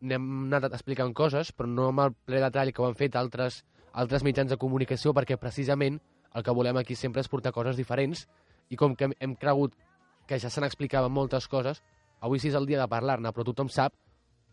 n'hem 0.01 0.27
anat 0.49 0.73
explicant 0.73 1.15
coses, 1.15 1.53
però 1.55 1.71
no 1.71 1.87
amb 1.93 2.03
el 2.09 2.17
ple 2.27 2.43
detall 2.43 2.73
que 2.75 2.83
ho 2.83 2.89
han 2.89 2.99
fet 2.99 3.15
altres, 3.15 3.63
altres 3.93 4.27
mitjans 4.27 4.51
de 4.51 4.59
comunicació, 4.59 5.15
perquè 5.15 5.39
precisament 5.39 6.03
el 6.35 6.43
que 6.43 6.55
volem 6.55 6.83
aquí 6.83 6.99
sempre 6.99 7.23
és 7.23 7.31
portar 7.31 7.55
coses 7.55 7.79
diferents, 7.79 8.27
i 8.69 8.77
com 8.77 8.99
que 8.99 9.07
hem, 9.07 9.15
hem 9.23 9.39
cregut 9.39 9.79
que 10.27 10.43
ja 10.43 10.51
se 10.51 10.61
n'explicaven 10.61 11.15
moltes 11.15 11.47
coses, 11.49 11.83
avui 12.21 12.43
sí 12.43 12.51
és 12.51 12.59
el 12.59 12.67
dia 12.67 12.83
de 12.83 12.91
parlar-ne, 12.91 13.31
però 13.33 13.47
tothom 13.47 13.71
sap 13.71 13.95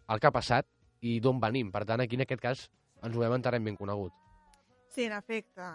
el 0.07 0.21
que 0.21 0.29
ha 0.29 0.37
passat 0.37 0.69
i 1.01 1.19
d'on 1.19 1.39
venim. 1.39 1.71
Per 1.71 1.83
tant, 1.85 2.01
aquí 2.01 2.15
en 2.15 2.21
aquest 2.21 2.41
cas 2.41 2.69
ens 3.03 3.15
ho 3.15 3.23
hem 3.23 3.33
entenem 3.33 3.63
ben 3.63 3.75
conegut. 3.77 4.13
Sí, 4.89 5.03
en 5.05 5.13
efecte, 5.13 5.65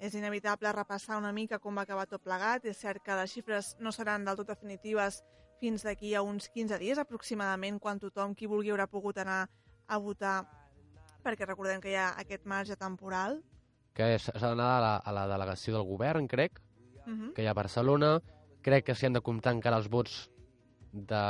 és 0.00 0.14
inevitable 0.14 0.72
repassar 0.72 1.18
una 1.18 1.32
mica 1.32 1.58
com 1.58 1.76
va 1.76 1.82
acabar 1.82 2.06
tot 2.06 2.22
plegat. 2.22 2.64
És 2.64 2.78
cert 2.80 3.02
que 3.04 3.14
les 3.14 3.30
xifres 3.32 3.76
no 3.78 3.92
seran 3.92 4.24
del 4.24 4.36
tot 4.36 4.48
definitives 4.48 5.22
fins 5.60 5.82
d'aquí 5.84 6.14
a 6.14 6.22
uns 6.22 6.48
15 6.48 6.78
dies 6.78 6.98
aproximadament, 6.98 7.78
quan 7.78 8.00
tothom 8.00 8.34
qui 8.34 8.46
vulgui 8.46 8.70
haurà 8.70 8.86
pogut 8.88 9.18
anar 9.18 9.48
a 9.86 9.98
votar, 9.98 10.46
perquè 11.22 11.44
recordem 11.46 11.80
que 11.80 11.90
hi 11.90 11.96
ha 12.00 12.14
aquest 12.16 12.46
marge 12.46 12.76
temporal. 12.76 13.42
Que 13.92 14.16
s'ha 14.18 14.32
d'anar 14.38 14.70
a, 14.78 14.80
la, 14.80 14.96
a 14.96 15.12
la 15.12 15.26
delegació 15.28 15.74
del 15.74 15.84
govern, 15.84 16.26
crec, 16.28 16.60
Uh 17.06 17.12
-huh. 17.16 17.32
que 17.34 17.42
hi 17.42 17.46
ha 17.46 17.50
a 17.50 17.54
Barcelona. 17.54 18.20
Crec 18.62 18.84
que 18.84 18.94
s'hi 18.94 19.06
han 19.06 19.14
de 19.14 19.20
comptar 19.22 19.52
encara 19.54 19.76
els 19.76 19.88
vots 19.88 20.29
de, 20.92 21.22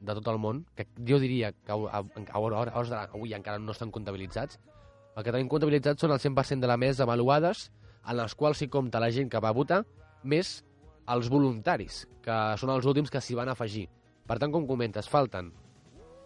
de 0.00 0.16
tot 0.18 0.28
el 0.32 0.40
món, 0.42 0.64
que 0.76 0.86
jo 1.08 1.18
diria 1.22 1.52
que 1.52 1.72
a, 1.72 1.78
a, 2.00 2.02
a, 2.02 2.40
a 2.40 2.42
d'ara, 2.54 3.06
avui 3.14 3.34
encara 3.36 3.58
no 3.58 3.72
estan 3.72 3.92
comptabilitzats. 3.94 4.60
El 5.16 5.24
que 5.24 5.32
tenim 5.32 5.48
comptabilitzats 5.52 6.00
són 6.00 6.14
el 6.14 6.20
100% 6.20 6.60
de 6.64 6.70
la 6.70 6.78
mesa 6.80 7.04
avaluades, 7.06 7.70
en 8.02 8.18
les 8.18 8.34
quals 8.34 8.60
s'hi 8.60 8.68
compta 8.72 9.00
la 9.02 9.10
gent 9.14 9.30
que 9.30 9.40
va 9.40 9.54
votar, 9.56 9.82
més 10.24 10.60
els 11.12 11.28
voluntaris, 11.32 12.04
que 12.22 12.38
són 12.58 12.72
els 12.74 12.86
últims 12.86 13.10
que 13.10 13.20
s'hi 13.20 13.36
van 13.38 13.50
afegir. 13.52 13.88
Per 14.26 14.38
tant, 14.38 14.52
com 14.54 14.68
comentes, 14.68 15.08
falten 15.10 15.50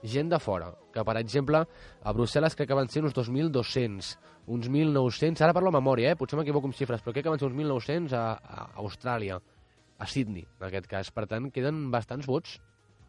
gent 0.07 0.29
de 0.31 0.39
fora, 0.39 0.71
que 0.93 1.03
per 1.05 1.17
exemple 1.19 1.63
a 1.67 2.13
Brussel·les 2.15 2.55
crec 2.55 2.69
que 2.71 2.79
van 2.79 2.89
ser 2.93 3.03
uns 3.03 3.15
2.200, 3.17 4.11
uns 4.55 4.69
1.900, 4.69 5.43
ara 5.43 5.55
parlo 5.57 5.73
a 5.73 5.77
memòria, 5.79 6.13
eh? 6.13 6.19
potser 6.19 6.39
m'equivoco 6.39 6.71
amb 6.71 6.77
xifres, 6.79 7.03
però 7.03 7.15
crec 7.15 7.27
que 7.27 7.33
van 7.33 7.41
ser 7.41 7.49
uns 7.49 7.57
1.900 7.59 8.15
a, 8.15 8.25
a 8.37 8.69
Austràlia, 8.85 9.41
a 9.99 10.07
Sydney, 10.07 10.47
en 10.61 10.69
aquest 10.69 10.89
cas. 10.91 11.11
Per 11.15 11.27
tant, 11.31 11.51
queden 11.55 11.89
bastants 11.95 12.29
vots 12.29 12.59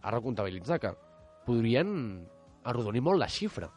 a 0.02 0.14
recomptabilitzar, 0.14 0.80
que 0.80 0.94
podrien 1.48 1.90
arrodonir 2.68 3.04
molt 3.04 3.22
la 3.22 3.30
xifra. 3.32 3.70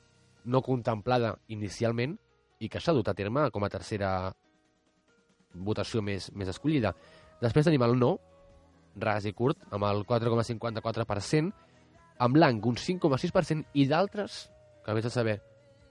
no 0.46 0.62
contemplada 0.62 1.36
inicialment 1.48 2.18
i 2.60 2.70
que 2.70 2.80
s'ha 2.80 2.94
dut 2.96 3.08
a 3.10 3.16
terme 3.18 3.50
com 3.52 3.64
a 3.66 3.70
tercera 3.70 4.34
votació 5.56 6.02
més, 6.02 6.30
més 6.36 6.50
escollida. 6.52 6.94
Després 7.42 7.68
tenim 7.68 7.84
el 7.86 7.98
no, 8.00 8.16
ras 8.96 9.26
i 9.28 9.34
curt, 9.34 9.66
amb 9.76 9.88
el 9.88 10.04
4,54%, 10.08 11.52
en 12.16 12.36
blanc 12.36 12.66
un 12.66 12.78
5,6% 12.80 13.76
i 13.76 13.88
d'altres, 13.92 14.46
que 14.86 14.96
vés 14.96 15.08
a 15.08 15.12
saber 15.12 15.40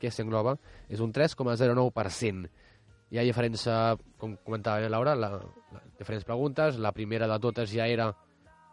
què 0.00 0.10
s'engloba, 0.12 0.56
és 0.88 1.00
un 1.04 1.12
3,09%. 1.12 2.48
Hi 3.12 3.20
ha 3.20 3.24
diferents, 3.26 3.66
eh, 3.68 3.96
com 4.18 4.36
comentava 4.44 4.80
la 4.82 4.90
Laura, 4.90 5.14
la, 5.14 5.30
la, 5.72 5.82
diferents 5.98 6.24
preguntes. 6.24 6.78
La 6.80 6.92
primera 6.92 7.28
de 7.30 7.38
totes 7.38 7.70
ja 7.70 7.86
era 7.86 8.08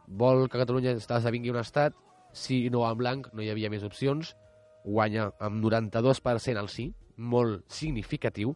vol 0.07 0.47
que 0.49 0.61
Catalunya 0.61 0.95
esdevingui 0.97 1.51
un 1.51 1.59
estat? 1.61 1.95
Sí, 2.33 2.69
no, 2.71 2.85
en 2.89 2.97
blanc, 2.97 3.27
no 3.33 3.43
hi 3.43 3.51
havia 3.51 3.69
més 3.69 3.83
opcions. 3.83 4.35
Guanya 4.85 5.29
amb 5.39 5.61
92% 5.63 6.57
el 6.57 6.69
sí, 6.71 6.87
molt 7.17 7.67
significatiu. 7.69 8.55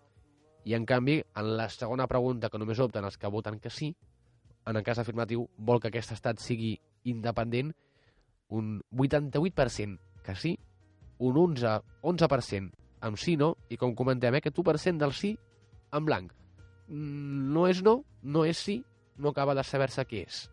I, 0.65 0.73
en 0.73 0.85
canvi, 0.89 1.19
en 1.37 1.55
la 1.57 1.69
segona 1.69 2.07
pregunta, 2.09 2.49
que 2.49 2.59
només 2.61 2.81
opten 2.81 3.05
els 3.05 3.19
que 3.21 3.29
voten 3.31 3.59
que 3.61 3.69
sí, 3.69 3.93
en 4.65 4.79
el 4.79 4.83
cas 4.83 4.99
afirmatiu, 4.99 5.45
vol 5.57 5.81
que 5.81 5.91
aquest 5.91 6.15
estat 6.15 6.41
sigui 6.41 6.73
independent, 7.05 7.69
un 8.49 8.79
88% 8.91 10.23
que 10.25 10.35
sí, 10.35 10.55
un 11.19 11.37
11, 11.37 11.77
11% 12.01 12.73
amb 13.05 13.19
sí 13.21 13.35
no, 13.37 13.53
i 13.69 13.77
com 13.77 13.93
comentem, 13.95 14.33
eh, 14.33 14.41
aquest 14.41 14.57
1% 14.57 14.97
del 15.01 15.13
sí 15.13 15.35
en 15.93 16.05
blanc. 16.05 16.33
Mm, 16.87 17.53
No 17.53 17.67
és 17.69 17.81
no, 17.85 17.99
no 18.21 18.45
és 18.45 18.57
sí, 18.57 18.79
no 19.17 19.29
acaba 19.29 19.55
de 19.55 19.63
saber-se 19.63 20.05
què 20.09 20.25
és. 20.25 20.45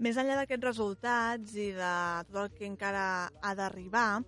Més 0.00 0.16
enllà 0.16 0.36
d'aquests 0.38 0.66
resultats 0.66 1.54
i 1.54 1.70
de 1.76 1.94
tot 2.30 2.42
el 2.44 2.50
que 2.56 2.66
encara 2.66 3.30
ha 3.42 3.54
d'arribar, 3.54 4.22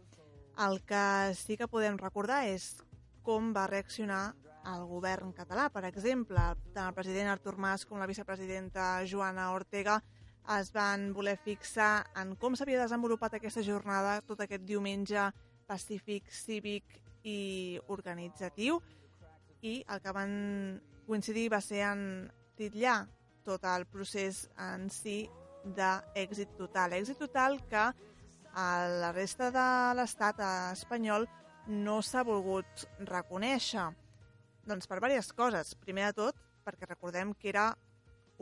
el 0.67 0.81
que 0.87 1.35
sí 1.35 1.57
que 1.57 1.69
podem 1.69 1.97
recordar 1.99 2.45
és 2.49 2.77
com 3.25 3.53
va 3.57 3.67
reaccionar 3.71 4.35
el 4.69 4.85
govern 4.89 5.33
català. 5.37 5.69
Per 5.73 5.85
exemple, 5.89 6.43
tant 6.75 6.89
el 6.89 6.97
president 6.97 7.31
Artur 7.33 7.57
Mas 7.59 7.87
com 7.87 8.01
la 8.01 8.09
vicepresidenta 8.11 9.05
Joana 9.09 9.51
Ortega 9.55 10.01
es 10.59 10.73
van 10.75 11.13
voler 11.15 11.37
fixar 11.39 12.05
en 12.19 12.35
com 12.37 12.57
s'havia 12.59 12.83
desenvolupat 12.83 13.37
aquesta 13.39 13.63
jornada, 13.63 14.21
tot 14.27 14.41
aquest 14.43 14.65
diumenge 14.67 15.29
pacífic, 15.69 16.31
cívic 16.35 16.99
i 17.23 17.79
organitzatiu, 17.95 18.81
i 19.63 19.85
el 19.87 20.01
que 20.03 20.15
van 20.15 20.33
coincidir 21.07 21.49
va 21.53 21.61
ser 21.63 21.85
en 21.87 22.03
titllar 22.59 23.05
tot 23.47 23.65
el 23.71 23.87
procés 23.91 24.49
en 24.59 24.89
si 24.91 25.29
d'èxit 25.63 26.57
total. 26.59 26.97
Èxit 26.99 27.19
total 27.23 27.61
que 27.71 27.87
a 28.53 28.69
la 29.01 29.13
resta 29.15 29.51
de 29.55 29.69
l'estat 29.97 30.43
espanyol 30.73 31.29
no 31.69 32.01
s'ha 32.03 32.25
volgut 32.27 32.87
reconèixer. 33.07 33.87
Doncs 34.69 34.87
per 34.87 34.99
diverses 35.01 35.33
coses. 35.35 35.75
Primer 35.83 36.11
de 36.11 36.19
tot, 36.21 36.39
perquè 36.65 36.87
recordem 36.87 37.35
que 37.35 37.51
era 37.51 37.73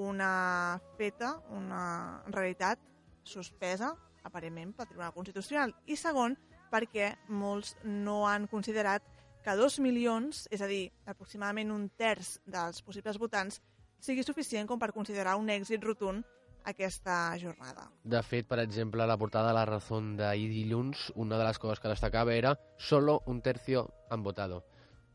una 0.01 0.81
feta, 0.99 1.35
una 1.57 2.23
realitat 2.29 2.81
suspesa, 3.25 3.95
aparentment, 4.25 4.75
pel 4.77 4.89
Tribunal 4.89 5.15
Constitucional. 5.17 5.75
I 5.87 5.97
segon, 5.97 6.37
perquè 6.73 7.15
molts 7.29 7.75
no 7.85 8.23
han 8.29 8.47
considerat 8.49 9.05
que 9.45 9.57
dos 9.57 9.79
milions, 9.81 10.45
és 10.53 10.61
a 10.61 10.69
dir, 10.69 10.91
aproximadament 11.09 11.73
un 11.73 11.89
terç 11.97 12.37
dels 12.45 12.83
possibles 12.85 13.19
votants, 13.21 13.61
sigui 14.01 14.25
suficient 14.25 14.69
com 14.69 14.81
per 14.81 14.93
considerar 14.97 15.37
un 15.41 15.49
èxit 15.53 15.85
rotund 15.85 16.25
aquesta 16.65 17.37
jornada. 17.41 17.87
De 18.05 18.21
fet, 18.23 18.47
per 18.49 18.61
exemple, 18.61 19.07
la 19.09 19.17
portada 19.17 19.49
de 19.49 19.57
la 19.57 19.65
Razón 19.69 20.13
d'ahir 20.19 20.49
dilluns, 20.53 21.09
una 21.17 21.39
de 21.41 21.47
les 21.49 21.59
coses 21.59 21.81
que 21.81 21.89
destacava 21.89 22.35
era 22.35 22.59
solo 22.77 23.23
un 23.27 23.41
tercio 23.41 23.89
han 24.11 24.23
votado. 24.23 24.65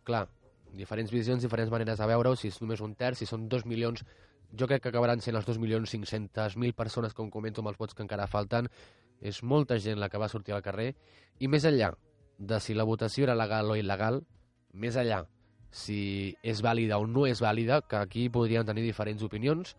Clar, 0.04 0.28
diferents 0.74 1.12
visions, 1.12 1.44
diferents 1.44 1.72
maneres 1.72 2.00
de 2.00 2.08
veure-ho, 2.10 2.36
si 2.36 2.50
és 2.50 2.62
només 2.62 2.82
un 2.82 2.96
terç, 2.96 3.20
si 3.20 3.30
són 3.30 3.48
dos 3.50 3.66
milions, 3.66 4.04
jo 4.56 4.68
crec 4.68 4.84
que 4.84 4.90
acabaran 4.90 5.22
sent 5.22 5.36
els 5.36 5.48
2.500.000 5.48 6.74
persones, 6.74 7.14
com 7.14 7.30
comento, 7.32 7.62
amb 7.62 7.74
els 7.74 7.80
vots 7.80 7.94
que 7.94 8.04
encara 8.06 8.28
falten. 8.28 8.70
És 9.22 9.42
molta 9.44 9.78
gent 9.80 10.00
la 10.00 10.10
que 10.10 10.20
va 10.22 10.30
sortir 10.30 10.54
al 10.56 10.64
carrer. 10.64 10.94
I 11.40 11.48
més 11.48 11.66
enllà 11.66 11.94
de 12.38 12.60
si 12.60 12.76
la 12.76 12.84
votació 12.84 13.26
era 13.26 13.36
legal 13.36 13.72
o 13.72 13.78
il·legal, 13.80 14.22
més 14.74 14.96
enllà 15.00 15.24
si 15.76 16.36
és 16.44 16.62
vàlida 16.64 17.00
o 17.00 17.08
no 17.08 17.26
és 17.28 17.42
vàlida, 17.44 17.82
que 17.84 18.00
aquí 18.00 18.30
podríem 18.30 18.66
tenir 18.68 18.84
diferents 18.86 19.24
opinions, 19.24 19.76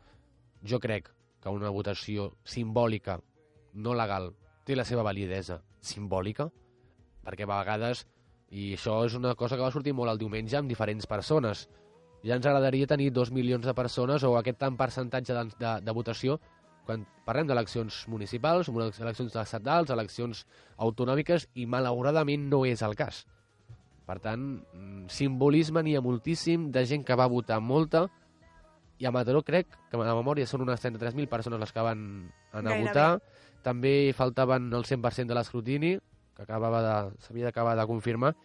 jo 0.63 0.81
crec 0.81 1.09
que 1.41 1.53
una 1.53 1.71
votació 1.73 2.33
simbòlica, 2.45 3.21
no 3.75 3.95
legal, 3.97 4.33
té 4.65 4.77
la 4.77 4.85
seva 4.85 5.05
validesa 5.07 5.63
simbòlica, 5.81 6.51
perquè 7.25 7.47
a 7.47 7.51
vegades, 7.53 8.05
i 8.51 8.73
això 8.77 9.01
és 9.07 9.17
una 9.19 9.35
cosa 9.35 9.57
que 9.57 9.65
va 9.65 9.73
sortir 9.75 9.95
molt 9.97 10.13
el 10.13 10.21
diumenge 10.21 10.59
amb 10.59 10.71
diferents 10.71 11.07
persones, 11.11 11.67
ja 12.27 12.37
ens 12.37 12.47
agradaria 12.47 12.87
tenir 12.91 13.13
dos 13.13 13.31
milions 13.31 13.67
de 13.67 13.75
persones 13.75 14.25
o 14.25 14.37
aquest 14.39 14.59
tant 14.63 14.77
percentatge 14.79 15.35
de, 15.35 15.45
de, 15.59 15.73
de 15.83 15.95
votació 15.95 16.39
quan 16.87 17.03
parlem 17.27 17.49
d'eleccions 17.49 18.05
municipals, 18.09 18.69
eleccions 18.71 19.35
estatals, 19.43 19.91
eleccions 19.91 20.45
autonòmiques, 20.79 21.49
i 21.59 21.67
malauradament 21.67 22.47
no 22.47 22.63
és 22.65 22.85
el 22.87 22.95
cas. 22.95 23.25
Per 24.07 24.21
tant, 24.23 24.45
mm, 24.63 25.09
simbolisme 25.11 25.83
n'hi 25.83 25.97
ha 25.99 26.05
moltíssim, 26.05 26.71
de 26.71 26.85
gent 26.87 27.03
que 27.05 27.19
va 27.19 27.27
votar 27.27 27.59
molta, 27.61 28.07
i 28.99 29.05
a 29.05 29.11
Mataró 29.11 29.43
crec 29.43 29.67
que 29.91 29.99
a 29.99 30.05
la 30.07 30.15
memòria 30.15 30.47
són 30.47 30.63
unes 30.63 30.81
33.000 30.81 31.29
persones 31.29 31.61
les 31.61 31.73
que 31.73 31.85
van 31.85 32.31
anar 32.53 32.71
Gairebé. 32.71 32.77
a 32.77 32.87
votar. 32.87 33.23
També 33.67 34.13
faltaven 34.17 34.73
el 34.73 34.87
100% 34.87 35.27
de 35.27 35.35
l'escrutini, 35.35 35.99
que 36.37 36.43
acabava 36.43 36.83
de- 36.83 37.17
s'havia 37.21 37.47
d'acabar 37.47 37.77
de 37.77 37.87
confirmar. 37.87 38.37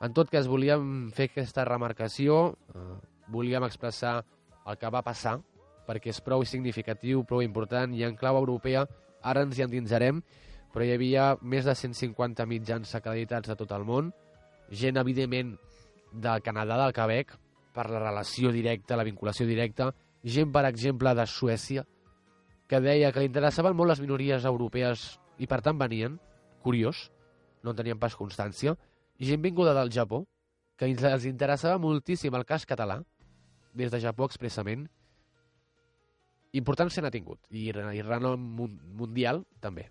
En 0.00 0.12
tot 0.12 0.30
cas, 0.30 0.48
volíem 0.48 1.10
fer 1.12 1.30
aquesta 1.30 1.64
remarcació, 1.64 2.56
eh, 2.74 2.78
volíem 3.28 3.64
expressar 3.64 4.24
el 4.66 4.78
que 4.78 4.90
va 4.90 5.02
passar, 5.02 5.40
perquè 5.86 6.08
és 6.10 6.20
prou 6.20 6.44
significatiu, 6.44 7.24
prou 7.24 7.42
important, 7.42 7.94
i 7.94 8.02
en 8.04 8.16
clau 8.16 8.36
europea 8.36 8.86
ara 9.22 9.42
ens 9.42 9.58
hi 9.58 9.62
endinsarem, 9.62 10.22
però 10.72 10.84
hi 10.84 10.92
havia 10.92 11.36
més 11.40 11.64
de 11.64 11.74
150 11.74 12.46
mitjans 12.46 12.94
acreditats 12.94 13.48
de 13.48 13.56
tot 13.56 13.70
el 13.72 13.84
món, 13.84 14.12
gent, 14.70 14.96
evidentment, 14.96 15.58
del 16.12 16.42
Canadà, 16.42 16.76
del 16.82 16.92
Quebec, 16.92 17.36
per 17.74 17.90
la 17.90 17.98
relació 17.98 18.50
directa, 18.52 18.96
la 18.96 19.04
vinculació 19.04 19.46
directa, 19.46 19.92
gent, 20.22 20.52
per 20.52 20.64
exemple, 20.64 21.14
de 21.14 21.26
Suècia, 21.26 21.84
que 22.66 22.80
deia 22.80 23.12
que 23.12 23.20
li 23.20 23.26
interessaven 23.26 23.76
molt 23.76 23.90
les 23.90 24.00
minories 24.00 24.44
europees 24.44 25.20
i, 25.38 25.46
per 25.46 25.60
tant, 25.60 25.78
venien, 25.78 26.18
curiós, 26.62 27.10
no 27.64 27.72
en 27.72 27.76
tenien 27.80 27.98
pas 27.98 28.14
constància, 28.16 28.76
i 29.18 29.26
gent 29.26 29.42
vinguda 29.42 29.72
del 29.74 29.90
Japó, 29.90 30.24
que 30.76 30.84
els- 30.86 31.24
interessava 31.24 31.78
moltíssim 31.78 32.34
el 32.34 32.44
cas 32.44 32.66
català, 32.66 33.00
des 33.72 33.90
de 33.90 34.00
Japó 34.00 34.26
expressament, 34.28 34.86
importància 36.54 37.02
n'ha 37.02 37.10
tingut, 37.10 37.40
i, 37.50 37.68
i 37.70 38.02
renom 38.02 38.38
mun- 38.38 38.78
mundial 38.94 39.44
també. 39.60 39.88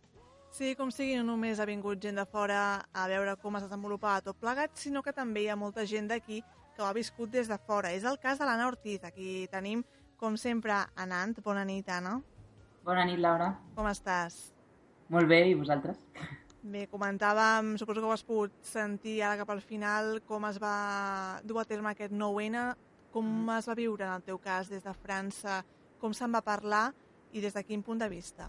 Sí, 0.54 0.76
com 0.78 0.92
sigui, 0.94 1.16
no 1.18 1.24
només 1.32 1.60
ha 1.60 1.66
vingut 1.66 2.00
gent 2.00 2.16
de 2.20 2.26
fora 2.30 2.60
a 2.94 3.08
veure 3.10 3.34
com 3.42 3.56
es 3.58 3.64
desenvolupava 3.66 4.22
tot 4.22 4.38
plegat, 4.40 4.76
sinó 4.78 5.02
que 5.02 5.12
també 5.14 5.42
hi 5.44 5.50
ha 5.50 5.56
molta 5.58 5.84
gent 5.90 6.08
d'aquí 6.12 6.44
que 6.76 6.82
ho 6.82 6.86
ha 6.86 6.94
viscut 6.94 7.32
des 7.34 7.50
de 7.50 7.58
fora. 7.58 7.92
És 7.92 8.04
el 8.06 8.20
cas 8.22 8.38
de 8.40 8.46
l'Anna 8.46 8.68
Ortiz. 8.68 9.04
Aquí 9.04 9.48
tenim, 9.52 9.84
com 10.18 10.38
sempre, 10.38 10.74
Anant. 10.96 11.36
Bona 11.44 11.66
nit, 11.66 11.90
Anna. 11.90 12.20
Bona 12.86 13.04
nit, 13.06 13.18
Laura. 13.20 13.52
Com 13.76 13.90
estàs? 13.90 14.54
Molt 15.10 15.28
bé, 15.28 15.42
i 15.50 15.54
vosaltres? 15.58 15.98
Bé, 16.64 16.86
comentàvem, 16.88 17.74
suposo 17.76 18.00
que 18.00 18.08
ho 18.08 18.14
has 18.16 18.24
pogut 18.24 18.54
sentir 18.64 19.18
ara 19.22 19.42
cap 19.42 19.50
al 19.52 19.60
final, 19.60 20.22
com 20.24 20.46
es 20.48 20.62
va 20.64 21.40
dur 21.44 21.60
a 21.60 21.66
terme 21.68 21.92
aquest 21.92 22.14
9-N, 22.16 22.62
com 23.12 23.50
es 23.58 23.68
va 23.68 23.76
viure 23.76 24.06
en 24.08 24.14
el 24.14 24.24
teu 24.24 24.40
cas 24.40 24.70
des 24.72 24.86
de 24.86 24.94
França, 24.96 25.60
com 26.00 26.16
se'n 26.16 26.32
va 26.32 26.40
parlar 26.42 26.86
i 27.36 27.44
des 27.44 27.52
de 27.52 27.66
quin 27.68 27.84
punt 27.84 28.00
de 28.00 28.08
vista? 28.08 28.48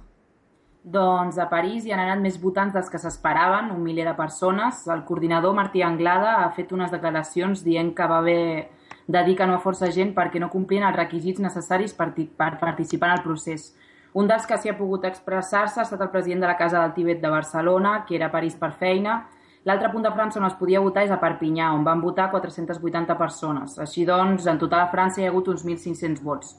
Doncs 0.85 1.41
a 1.43 1.49
París 1.51 1.89
hi 1.89 1.95
han 1.97 2.05
anat 2.05 2.23
més 2.23 2.39
votants 2.39 2.77
dels 2.77 2.93
que 2.93 3.01
s'esperaven, 3.03 3.73
un 3.75 3.83
miler 3.83 4.07
de 4.07 4.15
persones. 4.15 4.85
El 4.87 5.03
coordinador 5.09 5.57
Martí 5.57 5.83
Anglada 5.83 6.37
ha 6.45 6.51
fet 6.55 6.71
unes 6.77 6.95
declaracions 6.95 7.65
dient 7.67 7.95
que 7.97 8.07
va 8.07 8.21
haver 8.23 8.69
de 9.09 9.23
dir 9.25 9.35
que 9.35 9.47
no 9.49 9.57
a 9.57 9.65
força 9.65 9.91
gent 9.91 10.15
perquè 10.15 10.39
no 10.39 10.53
complien 10.53 10.87
els 10.87 10.97
requisits 10.97 11.43
necessaris 11.43 11.97
per, 11.97 12.13
per 12.15 12.53
participar 12.61 13.11
en 13.11 13.19
el 13.19 13.25
procés. 13.25 13.73
Un 14.15 14.29
dels 14.31 14.47
que 14.47 14.57
s'hi 14.57 14.71
ha 14.71 14.77
pogut 14.79 15.05
expressar-se 15.09 15.81
ha 15.81 15.85
estat 15.85 16.03
el 16.05 16.11
president 16.13 16.45
de 16.45 16.51
la 16.51 16.57
Casa 16.57 16.81
del 16.81 16.93
Tibet 16.95 17.21
de 17.23 17.31
Barcelona, 17.31 18.05
que 18.07 18.15
era 18.17 18.29
a 18.31 18.33
París 18.33 18.55
per 18.55 18.71
feina. 18.79 19.25
L'altre 19.67 19.91
punt 19.91 20.05
de 20.05 20.13
França 20.15 20.39
on 20.39 20.47
es 20.47 20.55
podia 20.59 20.83
votar 20.85 21.03
és 21.07 21.11
a 21.11 21.19
Perpinyà, 21.19 21.73
on 21.75 21.83
van 21.85 22.03
votar 22.03 22.29
480 22.31 23.17
persones. 23.19 23.79
Així 23.83 24.05
doncs, 24.07 24.47
en 24.47 24.61
total 24.61 24.85
a 24.85 24.91
França 24.93 25.21
hi 25.21 25.27
ha 25.27 25.33
hagut 25.33 25.49
uns 25.51 25.65
1.500 25.67 26.23
vots. 26.23 26.55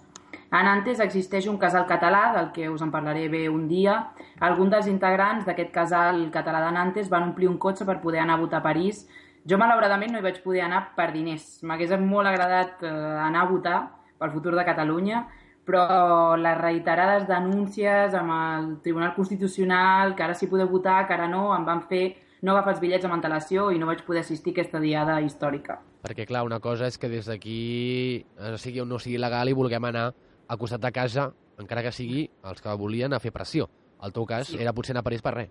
A 0.51 0.63
Nantes 0.63 0.99
existeix 0.99 1.47
un 1.47 1.57
casal 1.57 1.85
català, 1.87 2.31
del 2.35 2.51
que 2.51 2.67
us 2.69 2.83
en 2.83 2.91
parlaré 2.91 3.29
bé 3.29 3.47
un 3.49 3.67
dia. 3.69 4.01
Alguns 4.39 4.75
dels 4.75 4.89
integrants 4.91 5.45
d'aquest 5.45 5.71
casal 5.71 6.25
català 6.33 6.59
de 6.65 6.73
Nantes 6.75 7.09
van 7.09 7.29
omplir 7.29 7.47
un 7.47 7.57
cotxe 7.57 7.87
per 7.87 8.01
poder 8.01 8.23
anar 8.23 8.35
a 8.35 8.43
votar 8.43 8.59
a 8.59 8.67
París, 8.67 9.05
Jo, 9.45 9.59
malauradament, 9.61 10.09
no 10.09 10.17
hi 10.17 10.25
vaig 10.25 10.39
poder 10.41 10.63
anar 10.65 10.79
per 10.97 11.11
diners. 11.13 11.59
M'hagués 11.69 11.91
molt 12.01 12.25
agradat 12.25 12.79
eh, 12.81 12.89
anar 13.21 13.43
a 13.43 13.49
votar 13.51 13.75
pel 14.17 14.31
futur 14.33 14.55
de 14.57 14.63
Catalunya, 14.65 15.19
però 15.65 16.35
les 16.37 16.57
reiterades 16.59 17.25
denúncies 17.27 18.13
amb 18.13 18.35
el 18.35 18.67
Tribunal 18.85 19.15
Constitucional, 19.15 20.13
que 20.15 20.23
ara 20.23 20.37
sí 20.37 20.47
podeu 20.47 20.69
votar, 20.69 21.07
que 21.07 21.15
ara 21.17 21.27
no, 21.27 21.49
em 21.55 21.65
van 21.65 21.81
fer 21.89 22.05
no 22.45 22.53
agafar 22.53 22.75
els 22.75 22.81
bitllets 22.83 23.07
amb 23.07 23.17
antelació 23.17 23.71
i 23.73 23.79
no 23.81 23.89
vaig 23.89 24.03
poder 24.05 24.21
assistir 24.21 24.53
a 24.53 24.59
aquesta 24.59 24.81
diada 24.83 25.17
històrica. 25.25 25.79
Perquè, 26.05 26.27
clar, 26.29 26.43
una 26.45 26.59
cosa 26.61 26.85
és 26.85 26.99
que 27.01 27.09
des 27.09 27.25
d'aquí, 27.25 28.25
eh, 28.37 28.57
sigui 28.61 28.83
o 28.83 28.85
no 28.85 28.99
sigui 29.01 29.17
legal, 29.17 29.49
i 29.49 29.57
vulguem 29.57 29.89
anar 29.89 30.11
al 30.47 30.61
costat 30.61 30.83
de 30.83 30.91
casa, 30.93 31.31
encara 31.57 31.81
que 31.81 31.91
sigui 31.95 32.27
els 32.45 32.61
que 32.61 32.77
volien 32.77 33.13
a 33.13 33.19
fer 33.19 33.33
pressió. 33.33 33.69
El 34.03 34.13
teu 34.13 34.27
cas 34.29 34.51
sí. 34.51 34.59
era 34.61 34.73
potser 34.73 34.93
anar 34.93 35.01
a 35.01 35.09
París 35.09 35.23
per 35.25 35.33
res. 35.33 35.49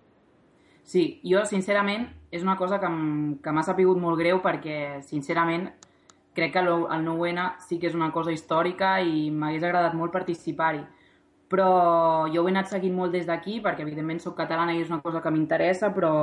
Sí, 0.85 1.19
jo, 1.25 1.41
sincerament, 1.49 2.05
és 2.31 2.43
una 2.45 2.55
cosa 2.55 2.77
que, 2.79 2.87
que 3.41 3.51
m'ha 3.51 3.63
sapigut 3.65 3.97
molt 3.97 4.19
greu 4.21 4.39
perquè, 4.43 5.01
sincerament, 5.03 5.71
crec 6.35 6.53
que 6.53 6.59
el, 6.59 6.67
el 6.67 7.07
9-N 7.07 7.47
sí 7.63 7.79
que 7.79 7.87
és 7.89 7.95
una 7.95 8.11
cosa 8.11 8.33
històrica 8.35 8.99
i 9.01 9.31
m'hagués 9.31 9.63
agradat 9.63 9.95
molt 9.95 10.13
participar-hi. 10.13 10.83
Però 11.49 11.69
jo 12.33 12.41
ho 12.41 12.49
he 12.49 12.51
anat 12.51 12.69
seguint 12.73 12.95
molt 12.97 13.13
des 13.15 13.25
d'aquí 13.25 13.61
perquè, 13.63 13.85
evidentment, 13.85 14.19
sóc 14.21 14.35
catalana 14.37 14.73
i 14.75 14.81
és 14.83 14.91
una 14.91 15.01
cosa 15.01 15.21
que 15.21 15.31
m'interessa, 15.31 15.91
però, 15.95 16.13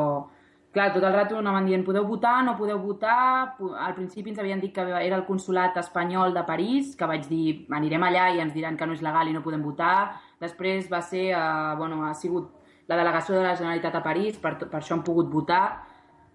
clar, 0.75 0.91
tot 0.93 1.05
el 1.07 1.15
rato 1.15 1.39
anaven 1.39 1.69
dient 1.71 1.85
podeu 1.87 2.05
votar, 2.09 2.41
no 2.45 2.57
podeu 2.59 2.81
votar... 2.83 3.55
Al 3.87 3.95
principi 3.95 4.35
ens 4.35 4.41
havien 4.43 4.61
dit 4.61 4.75
que 4.75 4.83
era 4.83 5.17
el 5.17 5.25
consulat 5.25 5.79
espanyol 5.81 6.35
de 6.35 6.43
París, 6.49 6.97
que 6.99 7.09
vaig 7.09 7.29
dir 7.31 7.69
anirem 7.71 8.03
allà 8.09 8.33
i 8.35 8.43
ens 8.43 8.53
diran 8.55 8.77
que 8.77 8.87
no 8.87 8.99
és 8.99 9.05
legal 9.07 9.31
i 9.31 9.37
no 9.37 9.45
podem 9.47 9.63
votar. 9.63 10.19
Després 10.43 10.91
va 10.93 11.01
ser, 11.07 11.31
eh, 11.31 11.75
bueno, 11.79 12.03
ha 12.05 12.13
sigut 12.19 12.51
la 12.91 12.99
delegació 12.99 13.39
de 13.39 13.47
la 13.47 13.57
Generalitat 13.57 13.95
a 13.95 14.03
París, 14.05 14.37
per, 14.43 14.57
per 14.67 14.81
això 14.83 14.99
han 14.99 15.07
pogut 15.07 15.31
votar, 15.31 15.65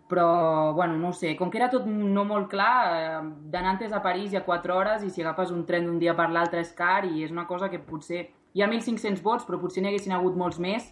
però, 0.07 0.73
bueno, 0.73 0.97
no 0.97 1.11
sé, 1.13 1.35
com 1.35 1.51
que 1.51 1.59
era 1.59 1.69
tot 1.69 1.85
no 1.87 2.23
molt 2.25 2.49
clar, 2.51 2.75
eh, 2.97 3.21
de 3.51 3.61
Nantes 3.61 3.93
a 3.93 4.01
París 4.01 4.33
hi 4.33 4.39
ha 4.39 4.45
4 4.45 4.75
hores 4.75 5.03
i 5.03 5.11
si 5.11 5.23
agafes 5.23 5.51
un 5.51 5.65
tren 5.65 5.85
d'un 5.85 5.99
dia 5.99 6.15
per 6.15 6.29
l'altre 6.31 6.63
és 6.63 6.71
car 6.75 7.05
i 7.05 7.23
és 7.25 7.33
una 7.33 7.47
cosa 7.47 7.69
que 7.69 7.79
potser... 7.79 8.27
Hi 8.57 8.63
ha 8.63 8.69
1.500 8.71 9.21
vots, 9.21 9.43
però 9.45 9.59
potser 9.61 9.83
n'hi 9.83 9.91
haguessin 9.91 10.15
hagut 10.15 10.37
molts 10.39 10.57
més 10.57 10.87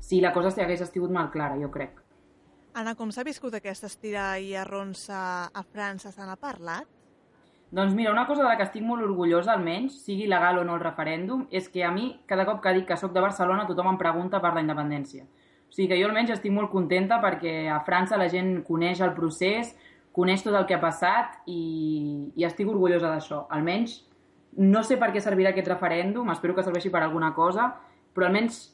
si 0.00 0.22
la 0.22 0.32
cosa 0.32 0.54
hagués 0.62 0.80
estat 0.80 1.10
mal 1.12 1.28
clara, 1.30 1.58
jo 1.60 1.68
crec. 1.70 1.98
Anna, 2.72 2.94
com 2.94 3.10
s'ha 3.10 3.26
viscut 3.26 3.54
aquesta 3.58 3.90
estira 3.90 4.38
i 4.38 4.54
arronsa 4.56 5.50
a 5.52 5.62
França? 5.66 6.12
Se 6.14 6.24
n'ha 6.24 6.38
parlat? 6.40 6.86
Doncs 7.70 7.94
mira, 7.94 8.10
una 8.10 8.26
cosa 8.26 8.42
de 8.42 8.48
la 8.48 8.56
que 8.58 8.64
estic 8.66 8.82
molt 8.82 9.04
orgullosa, 9.06 9.52
almenys, 9.52 10.00
sigui 10.06 10.26
legal 10.30 10.58
o 10.58 10.64
no 10.66 10.74
el 10.74 10.82
referèndum, 10.82 11.44
és 11.54 11.68
que 11.70 11.84
a 11.86 11.90
mi, 11.94 12.08
cada 12.26 12.46
cop 12.48 12.62
que 12.62 12.72
dic 12.74 12.88
que 12.88 12.96
sóc 12.98 13.12
de 13.14 13.22
Barcelona, 13.22 13.66
tothom 13.68 13.92
em 13.92 13.98
pregunta 13.98 14.40
per 14.42 14.54
la 14.56 14.64
independència. 14.64 15.26
O 15.70 15.72
sigui 15.72 15.88
que 15.92 16.00
jo 16.00 16.08
almenys 16.08 16.34
estic 16.34 16.50
molt 16.50 16.72
contenta 16.72 17.20
perquè 17.22 17.68
a 17.70 17.78
França 17.86 18.18
la 18.18 18.28
gent 18.28 18.56
coneix 18.66 19.00
el 19.06 19.14
procés, 19.14 19.70
coneix 20.12 20.42
tot 20.42 20.56
el 20.58 20.66
que 20.66 20.74
ha 20.74 20.82
passat 20.82 21.36
i, 21.46 21.60
i 22.34 22.46
estic 22.46 22.68
orgullosa 22.68 23.12
d'això. 23.12 23.44
Almenys, 23.54 24.00
no 24.58 24.82
sé 24.82 24.98
per 24.98 25.12
què 25.14 25.22
servirà 25.22 25.54
aquest 25.54 25.70
referèndum, 25.70 26.32
espero 26.34 26.56
que 26.56 26.66
serveixi 26.66 26.90
per 26.90 27.04
alguna 27.04 27.30
cosa, 27.36 27.68
però 28.10 28.26
almenys 28.26 28.64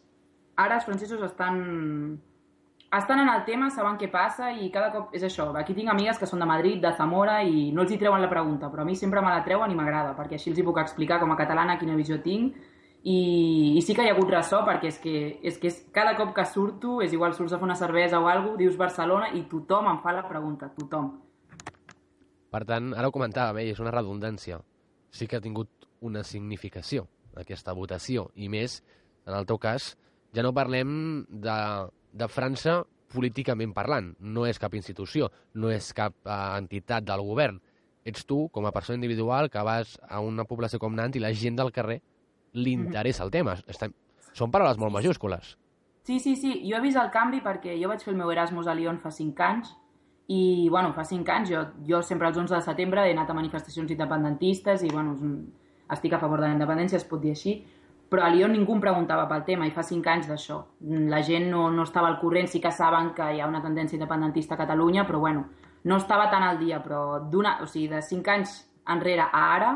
ara 0.57 0.79
els 0.79 0.89
francesos 0.89 1.21
estan 1.27 1.61
estan 2.97 3.21
en 3.21 3.29
el 3.29 3.43
tema, 3.45 3.69
saben 3.69 3.99
què 4.01 4.09
passa 4.09 4.53
i 4.55 4.71
cada 4.73 4.89
cop 4.95 5.13
és 5.17 5.25
això. 5.27 5.51
Aquí 5.59 5.75
tinc 5.75 5.91
amigues 5.93 6.17
que 6.17 6.29
són 6.31 6.41
de 6.41 6.49
Madrid, 6.49 6.79
de 6.81 6.93
Zamora 6.97 7.41
i 7.45 7.71
no 7.75 7.83
els 7.83 7.93
hi 7.93 7.99
treuen 8.01 8.23
la 8.23 8.31
pregunta, 8.31 8.71
però 8.73 8.85
a 8.85 8.89
mi 8.89 8.97
sempre 8.97 9.21
me 9.21 9.33
la 9.35 9.43
treuen 9.45 9.71
i 9.71 9.77
m'agrada, 9.77 10.15
perquè 10.17 10.39
així 10.39 10.53
els 10.53 10.61
hi 10.61 10.65
puc 10.65 10.79
explicar 10.81 11.19
com 11.21 11.35
a 11.35 11.37
catalana 11.37 11.77
quina 11.81 11.99
visió 11.99 12.23
tinc 12.23 12.57
i, 13.07 13.19
i 13.79 13.83
sí 13.87 13.95
que 13.95 14.03
hi 14.03 14.11
ha 14.11 14.15
hagut 14.17 14.33
ressò 14.35 14.65
perquè 14.67 14.91
és 14.91 14.99
que, 15.03 15.15
és 15.47 15.61
que 15.63 15.71
és, 15.71 15.79
cada 15.95 16.17
cop 16.19 16.33
que 16.35 16.47
surto, 16.51 16.97
és 17.05 17.15
igual 17.15 17.37
surts 17.37 17.55
a 17.55 17.61
fer 17.61 17.69
una 17.69 17.79
cervesa 17.79 18.19
o 18.19 18.27
alguna 18.27 18.57
cosa, 18.57 18.63
dius 18.65 18.79
Barcelona 18.81 19.31
i 19.39 19.45
tothom 19.51 19.91
em 19.93 20.01
fa 20.03 20.15
la 20.17 20.27
pregunta, 20.27 20.73
tothom. 20.75 21.13
Per 22.51 22.63
tant, 22.67 22.93
ara 22.97 23.07
ho 23.07 23.15
comentàvem, 23.15 23.63
eh, 23.63 23.71
és 23.75 23.83
una 23.83 23.95
redundància. 23.95 24.59
Sí 25.11 25.29
que 25.31 25.39
ha 25.39 25.45
tingut 25.45 25.87
una 26.01 26.25
significació 26.25 27.07
aquesta 27.37 27.75
votació 27.77 28.31
i 28.35 28.49
més, 28.49 28.81
en 29.27 29.37
el 29.37 29.47
teu 29.47 29.59
cas, 29.61 29.95
ja 30.35 30.43
no 30.43 30.55
parlem 30.57 30.91
de 31.31 31.57
de 32.17 32.29
França 32.33 32.81
políticament 33.13 33.73
parlant. 33.77 34.11
No 34.19 34.47
és 34.49 34.59
cap 34.61 34.75
institució, 34.75 35.31
no 35.55 35.71
és 35.73 35.93
cap 35.97 36.17
uh, 36.25 36.57
entitat 36.57 37.07
del 37.07 37.23
govern. 37.27 37.61
Ets 38.07 38.27
tu, 38.27 38.47
com 38.55 38.67
a 38.67 38.73
persona 38.75 38.99
individual, 39.01 39.51
que 39.51 39.63
vas 39.67 39.97
a 40.09 40.21
una 40.23 40.47
població 40.47 40.81
com 40.83 40.95
Nantes 40.95 41.21
i 41.21 41.25
la 41.25 41.35
gent 41.35 41.59
del 41.59 41.73
carrer 41.75 42.01
li 42.57 42.75
interessa 42.77 43.25
el 43.25 43.33
tema. 43.35 43.57
Estem... 43.69 43.95
Són 44.37 44.51
paraules 44.53 44.77
molt 44.77 44.93
majúscules. 44.93 45.55
Sí, 46.07 46.21
sí, 46.21 46.37
sí. 46.37 46.53
Jo 46.69 46.77
he 46.77 46.85
vist 46.85 46.99
el 47.01 47.09
canvi 47.11 47.41
perquè 47.43 47.75
jo 47.81 47.89
vaig 47.91 48.03
fer 48.05 48.13
el 48.13 48.19
meu 48.21 48.31
Erasmus 48.31 48.69
a 48.69 48.75
Lyon 48.77 49.01
fa 49.03 49.11
5 49.11 49.47
anys 49.47 49.73
i, 50.29 50.69
bueno, 50.71 50.93
fa 50.95 51.05
5 51.07 51.33
anys 51.33 51.51
jo, 51.51 51.63
jo 51.89 52.03
sempre 52.03 52.29
els 52.29 52.37
11 52.39 52.55
de 52.55 52.61
setembre 52.63 53.07
he 53.07 53.15
anat 53.15 53.31
a 53.31 53.39
manifestacions 53.39 53.91
independentistes 53.95 54.85
i, 54.87 54.91
bueno, 54.93 55.17
estic 55.91 56.15
a 56.15 56.21
favor 56.23 56.43
de 56.43 56.49
la 56.49 56.55
independència, 56.55 57.01
es 57.01 57.09
pot 57.09 57.23
dir 57.23 57.33
així, 57.35 57.57
però 58.11 58.23
a 58.23 58.31
Lyon 58.31 58.53
ningú 58.55 58.77
em 58.77 58.83
preguntava 58.83 59.27
pel 59.31 59.43
tema 59.47 59.67
i 59.67 59.75
fa 59.75 59.83
cinc 59.87 60.07
anys 60.07 60.29
d'això. 60.31 60.61
La 61.11 61.23
gent 61.27 61.49
no, 61.51 61.67
no 61.75 61.87
estava 61.87 62.11
al 62.11 62.21
corrent, 62.21 62.47
sí 62.51 62.61
que 62.63 62.71
saben 62.71 63.13
que 63.15 63.33
hi 63.35 63.41
ha 63.43 63.49
una 63.51 63.63
tendència 63.63 63.99
independentista 63.99 64.55
a 64.55 64.61
Catalunya, 64.63 65.07
però 65.07 65.19
bueno, 65.23 65.47
no 65.85 65.99
estava 65.99 66.31
tan 66.31 66.43
al 66.43 66.59
dia, 66.59 66.83
però 66.83 67.19
o 67.19 67.67
sigui, 67.67 67.89
de 67.89 68.03
cinc 68.03 68.29
anys 68.29 68.57
enrere 68.87 69.27
a 69.27 69.43
ara, 69.55 69.73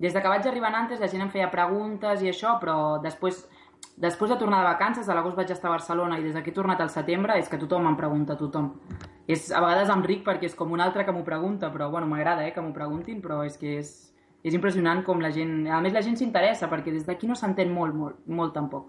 des 0.00 0.14
de 0.14 0.20
que 0.22 0.32
vaig 0.32 0.46
arribar 0.48 0.70
a 0.70 0.78
Nantes 0.78 1.00
la 1.00 1.08
gent 1.12 1.26
em 1.26 1.30
feia 1.30 1.50
preguntes 1.52 2.22
i 2.24 2.30
això, 2.30 2.54
però 2.60 2.98
després, 3.04 3.42
després 4.00 4.30
de 4.32 4.38
tornar 4.40 4.62
de 4.62 4.70
vacances, 4.70 5.08
a 5.08 5.14
l'agost 5.14 5.36
vaig 5.36 5.50
estar 5.52 5.68
a 5.68 5.74
Barcelona 5.76 6.16
i 6.18 6.24
des 6.24 6.38
que 6.40 6.50
he 6.50 6.56
tornat 6.56 6.80
al 6.80 6.88
setembre 6.88 7.36
és 7.38 7.50
que 7.52 7.60
tothom 7.60 7.88
em 7.90 7.98
pregunta, 7.98 8.36
tothom. 8.40 8.72
És, 9.28 9.50
a 9.52 9.60
vegades 9.60 9.92
em 9.92 10.04
ric 10.06 10.24
perquè 10.24 10.48
és 10.48 10.56
com 10.56 10.72
un 10.72 10.80
altre 10.80 11.04
que 11.04 11.12
m'ho 11.12 11.24
pregunta, 11.26 11.68
però 11.70 11.90
bueno, 11.92 12.08
m'agrada 12.08 12.46
eh, 12.46 12.54
que 12.54 12.64
m'ho 12.64 12.72
preguntin, 12.72 13.20
però 13.20 13.42
és 13.44 13.60
que 13.60 13.76
és, 13.82 13.92
és 14.42 14.56
impressionant 14.56 15.04
com 15.04 15.20
la 15.20 15.30
gent... 15.36 15.68
A 15.68 15.82
més, 15.84 15.92
la 15.92 16.02
gent 16.02 16.16
s'interessa, 16.16 16.70
perquè 16.72 16.96
des 16.96 17.04
d'aquí 17.04 17.28
no 17.28 17.36
s'entén 17.36 17.68
molt, 17.70 17.94
molt, 17.94 18.24
molt 18.26 18.56
tampoc. 18.56 18.88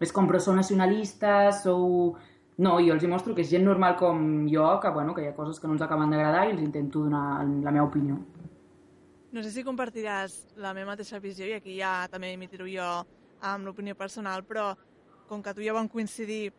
És 0.00 0.10
com, 0.16 0.26
però 0.26 0.40
sou 0.40 0.56
nacionalistes, 0.56 1.62
sou... 1.66 2.16
No, 2.60 2.78
jo 2.80 2.96
els 2.96 3.04
hi 3.04 3.08
mostro 3.08 3.36
que 3.36 3.44
és 3.44 3.52
gent 3.52 3.64
normal 3.64 3.94
com 4.00 4.24
jo, 4.48 4.64
que, 4.80 4.90
bueno, 4.92 5.12
que 5.16 5.22
hi 5.22 5.28
ha 5.30 5.36
coses 5.36 5.60
que 5.60 5.68
no 5.68 5.76
ens 5.76 5.84
acaben 5.84 6.10
d'agradar 6.12 6.48
i 6.48 6.54
els 6.56 6.64
intento 6.64 7.04
donar 7.04 7.44
la 7.44 7.72
meva 7.72 7.86
opinió. 7.86 8.18
No 9.32 9.42
sé 9.42 9.52
si 9.54 9.66
compartiràs 9.66 10.40
la 10.58 10.74
meva 10.74 10.92
mateixa 10.92 11.20
visió, 11.22 11.46
i 11.46 11.54
aquí 11.54 11.76
ja 11.78 12.08
també 12.10 12.32
emitirò 12.34 12.66
jo 12.66 12.88
amb 13.46 13.66
l'opinió 13.66 13.94
personal, 13.94 14.42
però 14.44 14.72
com 15.28 15.42
que 15.42 15.54
tu 15.54 15.62
ja 15.62 15.74
vam 15.76 15.88
coincidir 15.88 16.50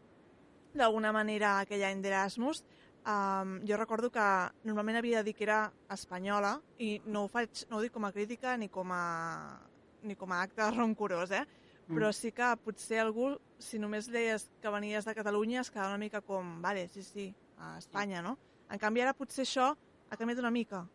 d'alguna 0.73 1.11
manera 1.11 1.59
aquell 1.59 1.83
any 1.83 2.01
d'Erasmus, 2.01 2.63
Um, 3.01 3.65
jo 3.65 3.77
recordo 3.77 4.11
que 4.13 4.21
normalment 4.61 4.99
havia 4.99 5.23
de 5.23 5.31
dir 5.31 5.33
que 5.33 5.43
era 5.47 5.71
espanyola 5.89 6.51
i 6.77 6.99
no 7.09 7.23
ho, 7.25 7.29
faig, 7.33 7.63
no 7.71 7.79
ho 7.79 7.81
dic 7.81 7.95
com 7.95 8.05
a 8.05 8.11
crítica 8.13 8.53
ni 8.61 8.67
com 8.69 8.91
a, 8.93 9.57
ni 10.05 10.13
com 10.13 10.29
a 10.29 10.43
acte 10.45 10.67
roncorós, 10.77 11.33
eh? 11.33 11.41
Mm. 11.87 11.97
però 11.97 12.11
sí 12.13 12.29
que 12.31 12.45
potser 12.61 12.99
algú, 13.01 13.33
si 13.57 13.79
només 13.81 14.05
deies 14.07 14.45
que 14.61 14.69
venies 14.69 15.07
de 15.09 15.15
Catalunya, 15.17 15.63
es 15.65 15.71
quedava 15.73 15.89
una 15.89 15.97
mica 15.97 16.21
com, 16.21 16.59
vale, 16.61 16.85
sí, 16.93 17.01
sí, 17.01 17.25
a 17.57 17.79
Espanya, 17.79 18.21
no? 18.21 18.37
En 18.69 18.79
canvi, 18.79 19.01
ara 19.01 19.17
potser 19.17 19.47
això 19.47 19.71
ha 19.73 20.19
canviat 20.19 20.39
una 20.39 20.53
mica. 20.53 20.85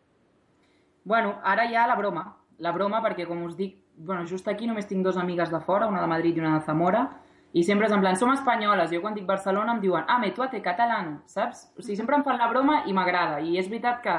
Bueno, 1.07 1.39
ara 1.41 1.63
ha 1.63 1.87
la 1.87 1.95
broma. 1.95 2.35
La 2.59 2.73
broma, 2.73 2.99
perquè, 3.01 3.25
com 3.25 3.45
us 3.45 3.55
dic, 3.55 3.77
bueno, 3.95 4.25
just 4.27 4.47
aquí 4.51 4.67
només 4.67 4.87
tinc 4.89 5.05
dues 5.05 5.15
amigues 5.15 5.49
de 5.49 5.59
fora, 5.63 5.87
una 5.87 6.01
de 6.01 6.07
Madrid 6.07 6.35
i 6.35 6.41
una 6.41 6.57
de 6.57 6.65
Zamora, 6.65 7.05
i 7.53 7.63
sempre 7.63 7.87
és 7.87 7.93
en 7.95 8.01
plan, 8.03 8.17
som 8.19 8.33
espanyoles. 8.33 8.91
Jo 8.91 8.99
quan 8.99 9.13
dic 9.15 9.23
Barcelona 9.25 9.77
em 9.77 9.79
diuen, 9.79 10.03
ah, 10.05 10.17
me 10.19 10.33
tu 10.35 10.43
te 10.51 10.59
catalán, 10.61 11.21
saps? 11.25 11.69
O 11.77 11.81
sigui, 11.81 11.95
sempre 11.95 12.17
em 12.17 12.25
fan 12.25 12.37
la 12.37 12.49
broma 12.51 12.81
i 12.87 12.93
m'agrada. 12.93 13.39
I 13.39 13.55
és 13.55 13.69
veritat 13.69 14.01
que 14.03 14.17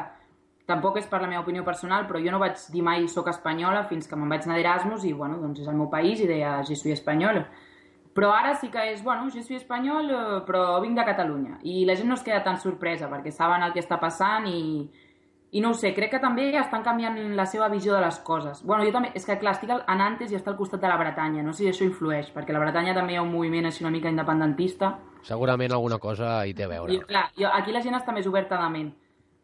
tampoc 0.65 0.97
és 0.97 1.07
per 1.07 1.21
la 1.21 1.29
meva 1.29 1.43
opinió 1.43 1.63
personal, 1.65 2.07
però 2.09 2.23
jo 2.25 2.33
no 2.33 2.41
vaig 2.41 2.57
dir 2.73 2.83
mai 2.83 3.05
soc 3.07 3.29
espanyola 3.29 3.85
fins 3.91 4.09
que 4.09 4.17
me'n 4.17 4.33
vaig 4.33 4.47
anar 4.49 4.57
d'Erasmus 4.57 5.05
i, 5.05 5.13
bueno, 5.13 5.37
doncs 5.43 5.61
és 5.61 5.69
el 5.69 5.77
meu 5.77 5.91
país 5.93 6.23
i 6.25 6.29
deia, 6.31 6.63
je 6.65 6.73
suis 6.77 6.97
espanyol. 6.97 7.43
Però 8.17 8.33
ara 8.33 8.55
sí 8.57 8.71
que 8.73 8.81
és, 8.95 9.05
bueno, 9.05 9.29
je 9.29 9.43
suis 9.43 9.61
espanyol, 9.61 10.09
però 10.49 10.81
vinc 10.81 10.97
de 10.97 11.05
Catalunya. 11.05 11.59
I 11.69 11.85
la 11.85 12.01
gent 12.01 12.09
no 12.09 12.17
es 12.17 12.25
queda 12.25 12.41
tan 12.43 12.57
sorpresa 12.57 13.13
perquè 13.13 13.31
saben 13.31 13.63
el 13.63 13.77
que 13.77 13.85
està 13.85 14.01
passant 14.01 14.49
i, 14.49 14.89
i 15.51 15.63
no 15.65 15.71
ho 15.71 15.75
sé, 15.75 15.95
crec 15.97 16.11
que 16.13 16.21
també 16.21 16.51
estan 16.61 16.83
canviant 16.85 17.17
la 17.37 17.47
seva 17.49 17.71
visió 17.73 17.95
de 17.95 18.03
les 18.05 18.19
coses. 18.25 18.61
Bueno, 18.69 18.85
jo 18.85 18.93
també, 18.93 19.15
és 19.17 19.25
que 19.25 19.39
clar, 19.41 19.55
estic 19.57 19.73
a 19.73 19.97
Nantes 19.97 20.33
i 20.33 20.37
està 20.37 20.53
al 20.53 20.59
costat 20.59 20.83
de 20.83 20.91
la 20.91 20.99
Bretanya, 21.01 21.43
no 21.43 21.55
sé 21.57 21.65
si 21.65 21.71
això 21.71 21.87
influeix, 21.89 22.29
perquè 22.35 22.53
la 22.53 22.61
Bretanya 22.61 22.95
també 22.97 23.15
hi 23.15 23.21
ha 23.21 23.25
un 23.25 23.33
moviment 23.33 23.69
així 23.69 23.85
una 23.85 23.93
mica 23.95 24.13
independentista. 24.13 24.93
Segurament 25.25 25.73
alguna 25.73 25.99
cosa 25.99 26.43
hi 26.45 26.53
té 26.55 26.67
a 26.67 26.73
veure. 26.75 26.93
I, 26.93 27.01
clar, 27.09 27.31
jo, 27.39 27.49
aquí 27.49 27.73
la 27.73 27.83
gent 27.85 27.97
està 27.97 28.13
més 28.13 28.29
oberta 28.29 28.61
de 28.61 28.69
ment. 28.75 28.91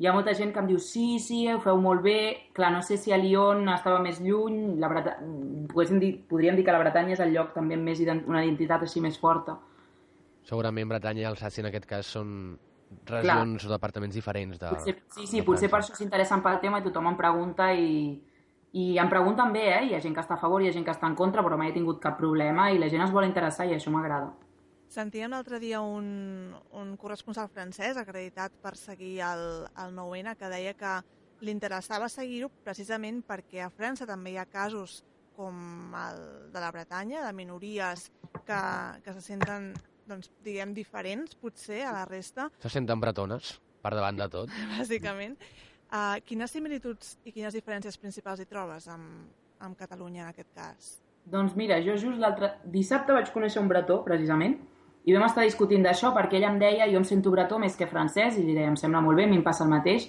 Hi 0.03 0.09
ha 0.11 0.13
molta 0.13 0.35
gent 0.35 0.51
que 0.53 0.61
em 0.61 0.69
diu, 0.69 0.79
sí, 0.83 1.21
sí, 1.23 1.45
ho 1.49 1.61
feu 1.63 1.79
molt 1.81 2.03
bé, 2.05 2.19
clar, 2.53 2.73
no 2.75 2.83
sé 2.83 2.99
si 3.01 3.15
a 3.15 3.17
Lyon 3.17 3.63
estava 3.73 4.03
més 4.03 4.21
lluny, 4.21 4.75
la 4.83 4.91
Breta... 4.91 5.17
dir, 5.23 6.13
podríem 6.29 6.59
dir 6.59 6.65
que 6.67 6.75
la 6.75 6.83
Bretanya 6.83 7.15
és 7.15 7.23
el 7.23 7.33
lloc 7.33 7.55
també 7.55 7.79
amb 7.79 7.89
més 7.89 8.03
ident... 8.03 8.25
una 8.29 8.45
identitat 8.45 8.83
així 8.85 9.01
més 9.01 9.17
forta. 9.23 9.57
Segurament 10.45 10.91
Bretanya 10.91 11.23
i 11.23 11.29
Alsàcia 11.31 11.63
en 11.63 11.71
aquest 11.71 11.87
cas 11.89 12.11
són 12.19 12.35
regions 13.07 13.63
Clar. 13.63 13.71
o 13.71 13.75
departaments 13.75 14.15
diferents. 14.17 14.61
De, 14.61 14.71
potser, 14.71 14.97
sí, 15.17 15.27
sí, 15.31 15.43
potser 15.47 15.71
per 15.73 15.81
això 15.81 15.97
s'interessen 15.97 16.43
pel 16.45 16.61
tema 16.63 16.81
i 16.81 16.87
tothom 16.87 17.11
em 17.11 17.19
pregunta 17.19 17.71
i, 17.75 18.15
i 18.75 18.87
em 18.99 19.11
pregunten 19.11 19.53
bé, 19.55 19.67
eh? 19.77 19.83
Hi 19.89 19.95
ha 19.97 20.03
gent 20.05 20.17
que 20.17 20.25
està 20.25 20.39
a 20.39 20.41
favor, 20.41 20.63
hi 20.63 20.71
ha 20.71 20.75
gent 20.77 20.87
que 20.87 20.95
està 20.95 21.11
en 21.11 21.17
contra, 21.19 21.45
però 21.47 21.59
mai 21.61 21.73
he 21.73 21.77
tingut 21.77 22.01
cap 22.03 22.19
problema 22.19 22.71
i 22.73 22.81
la 22.81 22.91
gent 22.93 23.05
es 23.07 23.15
vol 23.15 23.27
interessar 23.29 23.69
i 23.71 23.77
això 23.77 23.93
m'agrada. 23.95 24.33
Sentíem 24.95 25.33
l'altre 25.33 25.59
dia 25.59 25.81
un, 25.83 26.53
un 26.79 26.95
corresponsal 27.01 27.49
francès 27.51 27.97
acreditat 27.99 28.53
per 28.63 28.77
seguir 28.79 29.17
el, 29.27 29.65
el 29.83 29.97
9-N 29.97 30.37
que 30.39 30.51
deia 30.53 30.75
que 30.79 30.93
li 31.45 31.51
interessava 31.51 32.09
seguir-ho 32.13 32.51
precisament 32.65 33.19
perquè 33.27 33.65
a 33.65 33.73
França 33.73 34.07
també 34.07 34.35
hi 34.35 34.39
ha 34.39 34.47
casos 34.47 35.03
com 35.35 35.95
el 35.99 36.21
de 36.55 36.63
la 36.63 36.71
Bretanya, 36.71 37.25
de 37.27 37.33
minories 37.35 38.11
que, 38.47 38.61
que 39.03 39.15
se 39.17 39.21
senten, 39.21 39.73
doncs, 40.09 40.31
diguem, 40.45 40.75
diferents, 40.77 41.37
potser, 41.41 41.83
a 41.87 41.93
la 41.97 42.05
resta, 42.09 42.51
Se 42.63 42.73
senten 42.73 43.01
bretones, 43.01 43.55
per 43.83 43.95
davant 43.95 44.19
de 44.19 44.29
tot. 44.33 44.53
bàsicament. 44.79 45.37
Uh, 45.95 46.19
quines 46.27 46.51
similituds 46.51 47.17
i 47.25 47.33
quines 47.33 47.55
diferències 47.55 47.97
principals 48.01 48.41
hi 48.43 48.49
trobes 48.51 48.89
amb, 48.91 49.27
amb 49.63 49.79
Catalunya 49.79 50.25
en 50.25 50.31
aquest 50.33 50.51
cas? 50.57 50.95
Doncs 51.31 51.55
mira, 51.57 51.79
jo 51.85 51.97
just 51.97 52.21
l'altre... 52.21 52.55
Dissabte 52.69 53.15
vaig 53.17 53.31
conèixer 53.33 53.63
un 53.63 53.69
bretó, 53.71 54.01
precisament, 54.05 54.59
i 55.05 55.13
vam 55.13 55.27
estar 55.27 55.45
discutint 55.45 55.85
d'això 55.85 56.13
perquè 56.17 56.39
ell 56.39 56.49
em 56.49 56.59
deia 56.61 56.89
jo 56.91 57.01
em 57.01 57.05
sento 57.09 57.33
bretó 57.33 57.59
més 57.61 57.77
que 57.77 57.89
francès, 57.89 58.39
i 58.41 58.45
li 58.45 58.57
deia, 58.57 58.71
em 58.73 58.79
sembla 58.81 59.03
molt 59.05 59.21
bé, 59.21 59.29
a 59.29 59.31
mi 59.31 59.39
em 59.39 59.45
passa 59.45 59.65
el 59.65 59.73
mateix, 59.73 60.09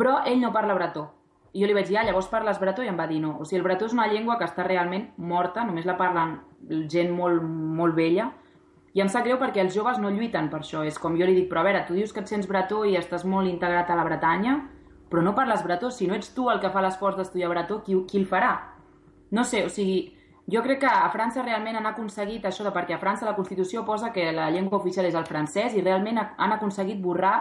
però 0.00 0.22
ell 0.28 0.40
no 0.40 0.52
parla 0.52 0.76
bretó. 0.76 1.06
I 1.54 1.62
jo 1.62 1.68
li 1.70 1.76
vaig 1.76 1.86
dir, 1.86 1.98
ah, 2.00 2.04
llavors 2.08 2.28
parles 2.32 2.58
bretó? 2.58 2.82
I 2.82 2.90
em 2.90 2.96
va 2.98 3.06
dir, 3.06 3.20
no. 3.22 3.36
O 3.38 3.44
sigui, 3.46 3.60
el 3.60 3.66
bretó 3.66 3.86
és 3.86 3.92
una 3.94 4.08
llengua 4.10 4.38
que 4.40 4.48
està 4.48 4.64
realment 4.66 5.10
morta, 5.16 5.62
només 5.68 5.86
la 5.86 5.94
parlen 6.00 6.40
gent 6.90 7.12
molt, 7.14 7.44
molt 7.44 7.94
vella, 7.94 8.32
i 8.94 9.00
em 9.02 9.08
sap 9.10 9.24
greu 9.26 9.38
perquè 9.40 9.60
els 9.60 9.74
joves 9.74 9.98
no 9.98 10.10
lluiten 10.10 10.48
per 10.50 10.60
això. 10.62 10.84
És 10.86 10.98
com 11.02 11.16
jo 11.18 11.26
li 11.26 11.34
dic, 11.34 11.48
però 11.50 11.60
a 11.60 11.66
veure, 11.66 11.84
tu 11.86 11.94
dius 11.98 12.12
que 12.14 12.20
et 12.22 12.30
sents 12.30 12.46
bretó 12.46 12.84
i 12.86 12.96
estàs 12.96 13.24
molt 13.26 13.50
integrat 13.50 13.90
a 13.90 13.96
la 13.98 14.04
Bretanya, 14.06 14.58
però 15.10 15.22
no 15.22 15.34
parles 15.34 15.62
bretó. 15.66 15.90
Si 15.90 16.06
no 16.06 16.14
ets 16.14 16.30
tu 16.34 16.48
el 16.50 16.60
que 16.62 16.70
fa 16.70 16.80
l'esforç 16.82 17.16
d'estudiar 17.18 17.50
bretó, 17.50 17.82
qui, 17.82 17.96
qui 18.06 18.18
el 18.22 18.26
farà? 18.30 18.52
No 19.34 19.42
sé, 19.44 19.64
o 19.66 19.68
sigui, 19.68 20.14
jo 20.46 20.62
crec 20.62 20.80
que 20.84 20.86
a 20.86 21.08
França 21.10 21.42
realment 21.42 21.76
han 21.76 21.86
aconseguit 21.90 22.44
això 22.46 22.62
de 22.64 22.70
perquè 22.70 22.94
a 22.94 23.00
França 23.02 23.26
la 23.26 23.34
Constitució 23.34 23.84
posa 23.84 24.12
que 24.12 24.30
la 24.32 24.48
llengua 24.50 24.78
oficial 24.78 25.06
és 25.06 25.14
el 25.18 25.26
francès 25.26 25.74
i 25.74 25.82
realment 25.82 26.18
ha- 26.18 26.34
han 26.38 26.52
aconseguit 26.52 27.00
borrar 27.02 27.34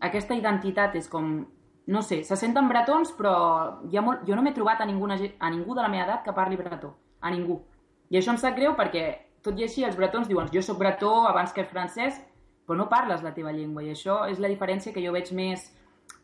aquesta 0.00 0.34
identitat. 0.34 0.94
És 0.96 1.08
com, 1.08 1.46
no 1.86 2.02
sé, 2.02 2.22
se 2.24 2.36
senten 2.36 2.68
bretons 2.68 3.12
però 3.16 3.34
ha 3.80 4.02
molt, 4.04 4.26
jo 4.28 4.36
no 4.36 4.42
m'he 4.42 4.52
trobat 4.52 4.80
a, 4.80 4.86
ninguna, 4.86 5.16
a 5.38 5.50
ningú 5.50 5.74
de 5.74 5.82
la 5.82 5.88
meva 5.88 6.04
edat 6.04 6.24
que 6.24 6.32
parli 6.36 6.56
bretó. 6.56 6.94
A 7.20 7.30
ningú. 7.30 7.62
I 8.10 8.18
això 8.18 8.30
em 8.34 8.38
sap 8.38 8.54
greu 8.56 8.74
perquè, 8.76 9.06
tot 9.42 9.58
i 9.58 9.64
així, 9.66 9.84
els 9.84 9.96
bretons 9.98 10.28
diuen 10.30 10.48
jo 10.52 10.62
sóc 10.62 10.78
bretó 10.78 11.26
abans 11.28 11.52
que 11.52 11.62
el 11.64 11.70
francès, 11.70 12.20
però 12.66 12.76
no 12.78 12.88
parles 12.88 13.22
la 13.22 13.34
teva 13.34 13.52
llengua. 13.52 13.82
I 13.82 13.90
això 13.94 14.22
és 14.30 14.38
la 14.38 14.48
diferència 14.48 14.92
que 14.94 15.02
jo 15.04 15.12
veig 15.12 15.32
més... 15.34 15.68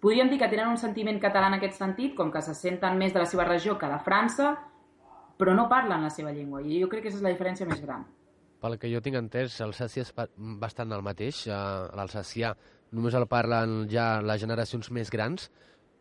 Podríem 0.02 0.28
dir 0.31 0.38
que 0.38 0.48
tenen 0.50 0.68
un 0.70 0.76
sentiment 0.78 1.16
català 1.18 1.48
en 1.48 1.57
aquest 1.57 1.78
sentit, 1.78 2.12
com 2.14 2.31
que 2.31 2.42
se 2.42 2.52
senten 2.54 2.98
més 2.98 3.12
de 3.14 3.18
la 3.18 3.26
seva 3.26 3.44
regió 3.46 3.76
que 3.78 3.88
de 3.90 3.98
França, 4.04 4.52
però 5.38 5.54
no 5.54 5.68
parlen 5.70 6.02
la 6.07 6.11
seva 6.11 6.31
llengua. 6.35 6.61
I 6.62 6.81
jo 6.83 6.88
crec 6.90 7.02
que 7.02 7.09
aquesta 7.09 7.18
és 7.18 7.26
la 7.26 7.33
diferència 7.35 7.66
més 7.66 7.81
gran. 7.83 8.04
Pel 8.62 8.76
que 8.78 8.90
jo 8.90 9.00
tinc 9.02 9.16
entès, 9.18 9.57
l'Alsàcia 9.62 10.02
és 10.02 10.12
ba- 10.14 10.28
bastant 10.37 10.92
el 10.94 11.02
mateix. 11.07 11.44
Eh, 11.46 11.59
L'alsacià 11.98 12.52
només 12.94 13.14
el 13.14 13.26
parlen 13.31 13.88
ja 13.90 14.20
les 14.22 14.40
generacions 14.42 14.90
més 14.94 15.11
grans 15.14 15.48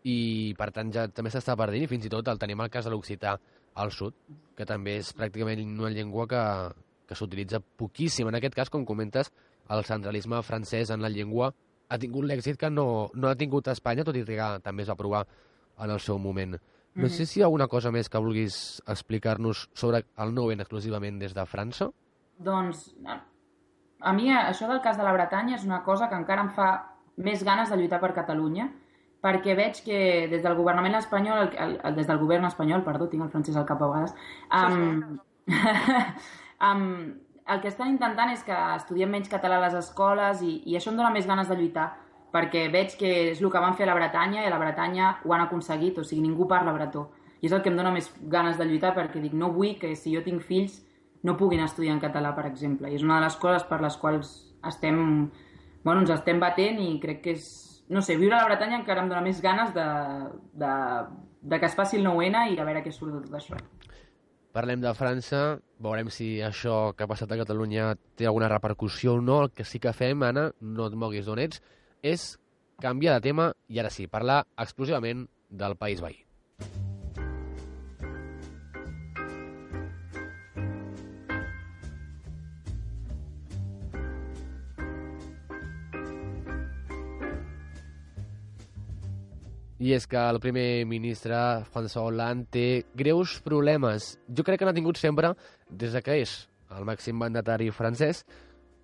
i, 0.03 0.53
per 0.57 0.69
tant, 0.73 0.91
ja 0.93 1.07
també 1.09 1.29
s'està 1.33 1.55
perdent 1.57 1.83
i 1.85 1.89
fins 1.89 2.05
i 2.05 2.09
tot 2.13 2.27
el 2.31 2.37
tenim 2.41 2.61
el 2.61 2.69
cas 2.73 2.85
de 2.85 2.93
l'occità 2.93 3.37
al 3.77 3.91
sud, 3.93 4.13
que 4.57 4.65
també 4.65 4.97
és 5.01 5.13
pràcticament 5.17 5.61
una 5.79 5.89
llengua 5.93 6.25
que, 6.29 6.43
que 7.07 7.15
s'utilitza 7.15 7.61
poquíssim. 7.79 8.27
En 8.27 8.37
aquest 8.37 8.55
cas, 8.55 8.69
com 8.69 8.85
comentes, 8.85 9.31
el 9.69 9.83
centralisme 9.87 10.41
francès 10.43 10.91
en 10.91 11.01
la 11.01 11.11
llengua 11.11 11.53
ha 11.87 11.99
tingut 11.99 12.27
l'èxit 12.27 12.59
que 12.59 12.69
no, 12.69 13.09
no 13.15 13.29
ha 13.29 13.37
tingut 13.39 13.67
a 13.67 13.75
Espanya, 13.77 14.03
tot 14.07 14.17
i 14.19 14.25
que 14.27 14.49
també 14.63 14.83
es 14.83 14.89
va 14.91 14.99
provar 14.99 15.23
en 15.79 15.93
el 15.93 16.01
seu 16.03 16.19
moment. 16.19 16.57
No 16.97 17.09
sé 17.13 17.27
si 17.29 17.39
hi 17.39 17.43
ha 17.43 17.45
alguna 17.45 17.67
cosa 17.69 17.91
més 17.93 18.07
que 18.09 18.17
vulguis 18.17 18.55
explicar-nos 18.89 19.67
sobre 19.77 20.01
el 20.23 20.31
9 20.33 20.55
exclusivament 20.57 21.19
des 21.21 21.35
de 21.37 21.43
França. 21.45 21.91
Doncs, 22.41 22.87
a, 23.05 24.13
mi 24.17 24.31
això 24.33 24.69
del 24.69 24.81
cas 24.81 24.97
de 24.97 25.05
la 25.05 25.13
Bretanya 25.13 25.59
és 25.59 25.65
una 25.67 25.83
cosa 25.85 26.09
que 26.09 26.17
encara 26.17 26.47
em 26.47 26.49
fa 26.55 26.69
més 27.17 27.43
ganes 27.45 27.69
de 27.69 27.77
lluitar 27.77 27.99
per 28.01 28.15
Catalunya, 28.17 28.71
perquè 29.21 29.53
veig 29.57 29.83
que 29.85 29.99
des 30.31 30.41
del 30.41 30.57
governament 30.57 30.97
espanyol, 30.97 31.53
el, 31.53 31.77
el, 31.83 31.95
des 31.97 32.09
del 32.09 32.17
govern 32.21 32.49
espanyol, 32.49 32.83
perdó, 32.85 33.07
tinc 33.11 33.27
el 33.27 33.31
francès 33.33 33.57
al 33.57 33.69
cap 33.69 33.81
a 33.81 33.91
vegades, 33.93 34.17
um, 34.49 35.19
um, 36.61 37.13
el 37.47 37.61
que 37.61 37.69
estan 37.71 37.93
intentant 37.93 38.31
és 38.33 38.43
que 38.43 38.55
estudiem 38.75 39.11
menys 39.13 39.29
català 39.31 39.59
a 39.59 39.65
les 39.67 39.77
escoles 39.79 40.41
i, 40.43 40.61
i 40.67 40.75
això 40.75 40.91
em 40.91 40.99
dóna 40.99 41.13
més 41.15 41.27
ganes 41.29 41.47
de 41.47 41.55
lluitar, 41.55 41.87
perquè 42.33 42.65
veig 42.71 42.97
que 42.99 43.11
és 43.31 43.41
el 43.41 43.51
que 43.53 43.61
van 43.63 43.77
fer 43.77 43.87
a 43.87 43.91
la 43.91 43.95
Bretanya 43.95 44.43
i 44.43 44.49
a 44.49 44.51
la 44.51 44.59
Bretanya 44.61 45.13
ho 45.23 45.33
han 45.33 45.45
aconseguit, 45.45 45.97
o 45.97 46.03
sigui, 46.03 46.25
ningú 46.25 46.47
parla 46.49 46.75
bretó. 46.75 47.07
I 47.39 47.47
és 47.47 47.53
el 47.53 47.61
que 47.63 47.69
em 47.71 47.77
dóna 47.77 47.93
més 47.93 48.09
ganes 48.33 48.57
de 48.57 48.65
lluitar 48.65 48.93
perquè 48.97 49.21
dic, 49.23 49.33
no 49.37 49.51
vull 49.53 49.77
que 49.79 49.93
si 49.95 50.15
jo 50.15 50.23
tinc 50.25 50.43
fills 50.43 50.81
no 51.23 51.37
puguin 51.37 51.63
estudiar 51.63 51.95
en 51.95 52.01
català, 52.01 52.33
per 52.35 52.45
exemple. 52.49 52.89
I 52.91 52.97
és 52.97 53.05
una 53.05 53.19
de 53.19 53.27
les 53.27 53.37
coses 53.39 53.63
per 53.69 53.79
les 53.81 53.95
quals 54.01 54.33
estem, 54.67 54.99
bueno, 55.83 56.01
ens 56.01 56.13
estem 56.13 56.41
batent 56.43 56.81
i 56.83 56.97
crec 57.03 57.23
que 57.23 57.37
és... 57.37 57.47
No 57.87 58.01
sé, 58.03 58.17
viure 58.19 58.35
a 58.35 58.41
la 58.41 58.49
Bretanya 58.49 58.81
encara 58.81 59.05
em 59.05 59.07
dóna 59.07 59.23
més 59.23 59.39
ganes 59.39 59.71
de, 59.71 59.87
de, 60.59 60.71
de 61.53 61.59
que 61.61 61.69
es 61.69 61.75
faci 61.77 61.95
el 61.95 62.03
9-N 62.03 62.49
i 62.51 62.57
a 62.59 62.65
veure 62.67 62.83
què 62.83 62.91
surt 62.91 63.15
de 63.15 63.21
tot 63.23 63.37
això. 63.39 63.55
Parlem 64.57 64.81
de 64.81 64.89
França, 64.97 65.39
veurem 65.85 66.07
si 66.09 66.27
això 66.41 66.95
que 66.97 67.05
ha 67.05 67.09
passat 67.11 67.29
a 67.29 67.37
Catalunya 67.37 67.91
té 68.17 68.25
alguna 68.25 68.47
repercussió 68.49 69.13
o 69.13 69.21
no. 69.21 69.43
El 69.45 69.51
que 69.53 69.67
sí 69.69 69.77
que 69.77 69.93
fem, 69.93 70.23
Anna, 70.25 70.47
no 70.61 70.87
et 70.89 70.95
moguis 70.97 71.29
d'on 71.29 71.43
ets, 71.43 71.61
és 72.01 72.23
canviar 72.81 73.19
de 73.19 73.27
tema 73.29 73.51
i 73.69 73.77
ara 73.77 73.93
sí, 73.93 74.07
parlar 74.09 74.39
exclusivament 74.65 75.27
del 75.61 75.77
país 75.77 76.01
veí. 76.01 76.26
I 89.87 89.93
és 89.95 90.03
que 90.09 90.19
el 90.19 90.41
primer 90.43 90.83
ministre, 90.83 91.37
François 91.71 92.09
Hollande, 92.09 92.49
té 92.51 92.63
greus 92.99 93.37
problemes. 93.45 94.17
Jo 94.27 94.43
crec 94.43 94.59
que 94.59 94.67
n'ha 94.67 94.75
tingut 94.75 94.99
sempre 94.99 95.29
des 95.69 95.93
de 95.95 96.01
que 96.03 96.17
és 96.25 96.33
el 96.75 96.83
màxim 96.83 97.15
mandatari 97.15 97.69
francès, 97.71 98.25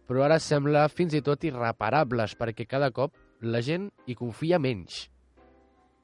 però 0.08 0.24
ara 0.24 0.38
sembla 0.40 0.86
fins 0.88 1.18
i 1.18 1.24
tot 1.26 1.44
irreparables, 1.44 2.38
perquè 2.40 2.64
cada 2.70 2.94
cop 2.96 3.18
la 3.44 3.60
gent 3.60 3.90
hi 4.08 4.16
confia 4.16 4.62
menys. 4.64 5.10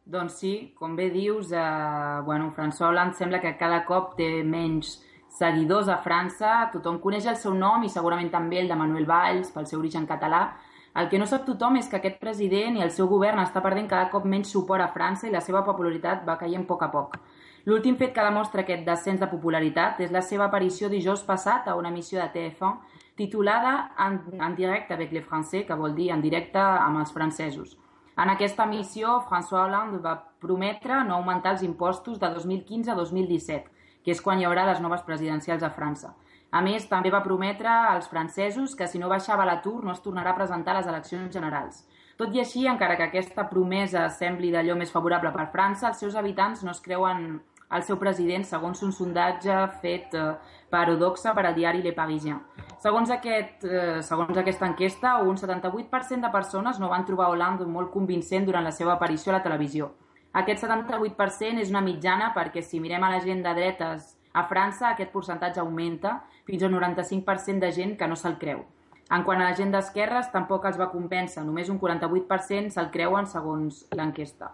Doncs 0.03 0.41
sí, 0.41 0.53
com 0.75 0.97
bé 0.99 1.07
dius, 1.13 1.53
eh, 1.53 2.19
bueno, 2.27 2.51
François 2.57 2.89
Hollande 2.89 3.15
sembla 3.15 3.39
que 3.39 3.55
cada 3.55 3.85
cop 3.87 4.17
té 4.17 4.43
menys 4.43 4.97
seguidors 5.39 5.87
a 5.87 6.01
França, 6.03 6.65
tothom 6.73 6.99
coneix 6.99 7.29
el 7.29 7.39
seu 7.39 7.53
nom 7.53 7.87
i 7.87 7.93
segurament 7.93 8.33
també 8.33 8.59
el 8.59 8.67
de 8.67 8.75
Manuel 8.75 9.07
Valls 9.07 9.53
pel 9.55 9.69
seu 9.69 9.79
origen 9.79 10.09
català. 10.09 10.49
El 10.97 11.09
que 11.09 11.19
no 11.21 11.27
sap 11.29 11.45
tothom 11.45 11.77
és 11.77 11.89
que 11.89 11.99
aquest 11.99 12.17
president 12.19 12.77
i 12.77 12.81
el 12.85 12.91
seu 12.91 13.07
govern 13.07 13.39
està 13.43 13.61
perdent 13.61 13.89
cada 13.89 14.09
cop 14.09 14.25
menys 14.25 14.49
suport 14.55 14.81
a 14.81 14.89
França 14.93 15.27
i 15.27 15.33
la 15.33 15.41
seva 15.45 15.61
popularitat 15.67 16.25
va 16.25 16.37
caient 16.39 16.65
a 16.65 16.69
poc 16.69 16.83
a 16.83 16.89
poc. 16.93 17.19
L'últim 17.65 17.97
fet 17.99 18.15
que 18.15 18.23
demostra 18.25 18.63
aquest 18.63 18.85
descens 18.87 19.19
de 19.19 19.27
popularitat 19.29 19.99
és 20.01 20.11
la 20.15 20.23
seva 20.25 20.47
aparició 20.47 20.89
dijous 20.89 21.21
passat 21.27 21.67
a 21.67 21.75
una 21.75 21.91
emissió 21.93 22.19
de 22.21 22.29
TF1 22.33 22.97
titulada 23.19 23.91
En, 23.99 24.21
en 24.39 24.55
directe 24.55 24.93
avec 24.93 25.11
les 25.11 25.25
Français, 25.25 25.65
que 25.67 25.75
vol 25.75 25.93
dir 25.93 26.09
en 26.11 26.21
directe 26.21 26.59
amb 26.59 27.01
els 27.01 27.11
francesos. 27.11 27.75
En 28.15 28.29
aquesta 28.31 28.65
missió, 28.65 29.19
François 29.27 29.65
Hollande 29.65 29.99
va 30.03 30.15
prometre 30.39 31.03
no 31.03 31.17
augmentar 31.17 31.53
els 31.55 31.65
impostos 31.67 32.19
de 32.19 32.29
2015 32.33 32.91
a 32.91 32.95
2017, 32.95 33.69
que 34.03 34.11
és 34.15 34.21
quan 34.23 34.39
hi 34.39 34.47
haurà 34.47 34.65
les 34.69 34.79
noves 34.79 35.03
presidencials 35.07 35.63
a 35.63 35.69
França. 35.75 36.13
A 36.51 36.63
més, 36.65 36.87
també 36.89 37.11
va 37.13 37.21
prometre 37.21 37.69
als 37.69 38.07
francesos 38.09 38.73
que 38.75 38.87
si 38.89 38.97
no 38.97 39.09
baixava 39.11 39.45
l'atur 39.45 39.83
no 39.85 39.93
es 39.93 40.01
tornarà 40.01 40.33
a 40.33 40.39
presentar 40.39 40.73
a 40.73 40.79
les 40.79 40.89
eleccions 40.89 41.33
generals. 41.33 41.83
Tot 42.17 42.33
i 42.35 42.41
així, 42.41 42.65
encara 42.67 42.97
que 42.97 43.05
aquesta 43.05 43.45
promesa 43.51 44.07
sembli 44.09 44.49
d'allò 44.51 44.75
més 44.75 44.91
favorable 44.91 45.31
per 45.31 45.45
França, 45.53 45.87
els 45.91 46.01
seus 46.01 46.17
habitants 46.19 46.65
no 46.65 46.73
es 46.73 46.81
creuen 46.83 47.39
el 47.77 47.83
seu 47.85 47.99
president 48.01 48.43
segons 48.49 48.81
un 48.81 48.91
sondatge 48.91 49.55
fet 49.83 50.15
eh, 50.17 50.33
per 50.73 50.87
Odoxa 50.95 51.35
per 51.37 51.45
al 51.45 51.55
diari 51.57 51.83
Le 51.85 51.93
Parisien. 51.93 52.39
Segons, 52.81 53.11
aquest, 53.13 53.63
eh, 53.63 54.01
segons 54.05 54.37
aquesta 54.41 54.65
enquesta, 54.65 55.15
un 55.21 55.37
78% 55.37 56.25
de 56.25 56.33
persones 56.33 56.79
no 56.81 56.89
van 56.89 57.05
trobar 57.05 57.29
Hollande 57.29 57.67
molt 57.69 57.93
convincent 57.93 58.47
durant 58.49 58.65
la 58.65 58.73
seva 58.73 58.95
aparició 58.97 59.31
a 59.31 59.37
la 59.37 59.43
televisió. 59.45 59.91
Aquest 60.33 60.65
78% 60.65 61.61
és 61.61 61.69
una 61.69 61.85
mitjana 61.85 62.33
perquè 62.33 62.65
si 62.65 62.81
mirem 62.81 63.05
a 63.05 63.13
la 63.13 63.21
gent 63.21 63.45
de 63.45 63.53
dretes 63.57 64.15
a 64.33 64.43
França, 64.47 64.89
aquest 64.89 65.11
percentatge 65.13 65.61
augmenta 65.61 66.19
fins 66.45 66.63
al 66.63 66.73
95% 66.73 67.59
de 67.65 67.71
gent 67.73 67.95
que 67.97 68.07
no 68.07 68.17
se'l 68.19 68.37
creu. 68.41 68.65
En 69.09 69.23
quant 69.25 69.41
a 69.41 69.47
la 69.49 69.55
gent 69.57 69.71
d'esquerres, 69.73 70.29
tampoc 70.33 70.67
els 70.69 70.77
va 70.77 70.91
convèncer, 70.91 71.41
només 71.45 71.69
un 71.73 71.79
48% 71.81 72.69
se'l 72.75 72.91
creuen 72.93 73.25
segons 73.25 73.85
l'enquesta. 73.97 74.51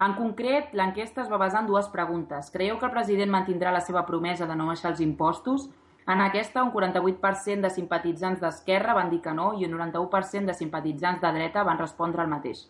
En 0.00 0.14
concret, 0.14 0.72
l'enquesta 0.78 1.24
es 1.24 1.28
va 1.28 1.40
basar 1.42 1.64
en 1.64 1.68
dues 1.68 1.90
preguntes. 1.92 2.48
Creieu 2.54 2.78
que 2.78 2.86
el 2.86 2.94
president 2.94 3.34
mantindrà 3.34 3.74
la 3.74 3.84
seva 3.84 4.06
promesa 4.06 4.46
de 4.46 4.56
no 4.56 4.70
baixar 4.70 4.94
els 4.94 5.02
impostos? 5.04 5.68
En 6.08 6.22
aquesta, 6.24 6.62
un 6.64 6.72
48% 6.72 7.66
de 7.66 7.70
simpatitzants 7.74 8.40
d'esquerra 8.40 8.94
van 8.96 9.10
dir 9.12 9.20
que 9.20 9.34
no 9.36 9.52
i 9.58 9.66
un 9.66 9.76
91% 9.76 10.48
de 10.48 10.56
simpatitzants 10.56 11.20
de 11.20 11.32
dreta 11.34 11.66
van 11.68 11.82
respondre 11.82 12.24
el 12.24 12.32
mateix 12.32 12.64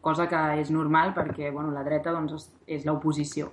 cosa 0.00 0.28
que 0.30 0.40
és 0.60 0.70
normal 0.70 1.12
perquè 1.14 1.50
bueno, 1.50 1.72
la 1.74 1.84
dreta 1.84 2.12
doncs, 2.14 2.50
és 2.66 2.86
l'oposició. 2.86 3.50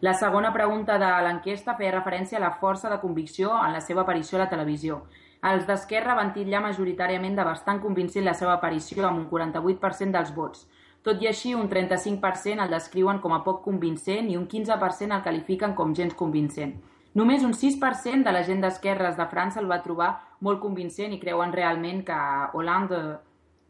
La 0.00 0.14
segona 0.14 0.52
pregunta 0.52 0.98
de 1.00 1.10
l'enquesta 1.24 1.76
feia 1.78 1.94
referència 1.94 2.38
a 2.38 2.44
la 2.44 2.54
força 2.60 2.90
de 2.92 3.00
convicció 3.00 3.54
en 3.64 3.72
la 3.72 3.80
seva 3.80 4.02
aparició 4.02 4.38
a 4.38 4.44
la 4.44 4.50
televisió. 4.50 5.02
Els 5.44 5.66
d'Esquerra 5.68 6.16
van 6.16 6.32
titllar 6.32 6.62
majoritàriament 6.64 7.36
de 7.36 7.44
bastant 7.44 7.80
convincent 7.80 8.24
la 8.24 8.34
seva 8.36 8.54
aparició 8.56 9.06
amb 9.08 9.22
un 9.22 9.28
48% 9.28 10.12
dels 10.16 10.32
vots. 10.36 10.66
Tot 11.04 11.20
i 11.20 11.28
així, 11.28 11.52
un 11.52 11.68
35% 11.68 12.64
el 12.64 12.70
descriuen 12.72 13.18
com 13.20 13.34
a 13.36 13.42
poc 13.44 13.60
convincent 13.66 14.30
i 14.32 14.38
un 14.40 14.46
15% 14.48 15.12
el 15.12 15.24
qualifiquen 15.26 15.74
com 15.76 15.92
gens 15.92 16.16
convincent. 16.16 16.72
Només 17.14 17.44
un 17.44 17.52
6% 17.52 18.24
de 18.24 18.32
la 18.32 18.42
gent 18.42 18.64
d'esquerres 18.64 19.18
de 19.18 19.26
França 19.30 19.60
el 19.60 19.68
va 19.70 19.82
trobar 19.84 20.08
molt 20.40 20.62
convincent 20.62 21.12
i 21.12 21.20
creuen 21.20 21.52
realment 21.52 22.00
que 22.08 22.16
Hollande 22.56 23.02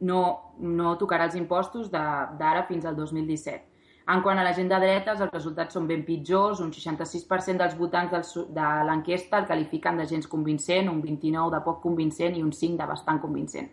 no, 0.04 0.20
no 0.60 0.96
tocarà 1.00 1.28
els 1.30 1.38
impostos 1.38 1.90
d'ara 1.92 2.66
fins 2.68 2.84
al 2.84 2.96
2017. 2.96 3.70
En 4.12 4.20
quant 4.20 4.36
a 4.36 4.44
la 4.44 4.52
gent 4.52 4.68
de 4.68 4.76
dretes, 4.82 5.20
els 5.24 5.32
resultats 5.32 5.72
són 5.72 5.86
ben 5.88 6.02
pitjors. 6.04 6.60
Un 6.60 6.70
66% 6.76 7.62
dels 7.62 7.76
votants 7.78 8.12
del, 8.12 8.46
de 8.52 8.66
l'enquesta 8.84 9.40
el 9.40 9.46
qualifiquen 9.48 9.96
de 9.96 10.04
gens 10.10 10.28
convincent, 10.28 10.90
un 10.92 11.00
29% 11.00 11.50
de 11.54 11.60
poc 11.64 11.80
convincent 11.86 12.36
i 12.36 12.44
un 12.44 12.52
5% 12.52 12.82
de 12.82 12.88
bastant 12.90 13.20
convincent. 13.22 13.70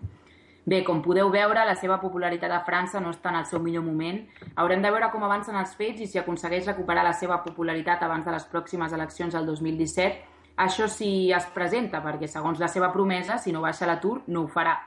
Bé, 0.64 0.84
com 0.86 1.02
podeu 1.02 1.32
veure, 1.34 1.66
la 1.66 1.76
seva 1.76 1.98
popularitat 2.00 2.52
a 2.54 2.62
França 2.64 3.02
no 3.02 3.10
està 3.12 3.32
en 3.34 3.40
el 3.42 3.48
seu 3.50 3.60
millor 3.60 3.84
moment. 3.84 4.22
Haurem 4.62 4.84
de 4.86 4.92
veure 4.94 5.10
com 5.12 5.26
avancen 5.26 5.58
els 5.58 5.74
fets 5.76 6.06
i 6.06 6.08
si 6.08 6.22
aconsegueix 6.22 6.70
recuperar 6.70 7.04
la 7.04 7.16
seva 7.18 7.42
popularitat 7.44 8.06
abans 8.06 8.24
de 8.24 8.36
les 8.36 8.46
pròximes 8.48 8.94
eleccions 8.94 9.36
del 9.36 9.50
2017. 9.50 10.30
Això 10.62 10.88
sí 10.88 11.32
es 11.34 11.50
presenta, 11.56 12.00
perquè 12.06 12.30
segons 12.30 12.62
la 12.62 12.70
seva 12.70 12.92
promesa, 12.94 13.40
si 13.42 13.52
no 13.52 13.66
baixa 13.66 13.90
l'atur, 13.90 14.22
no 14.28 14.46
ho 14.46 14.52
farà. 14.54 14.78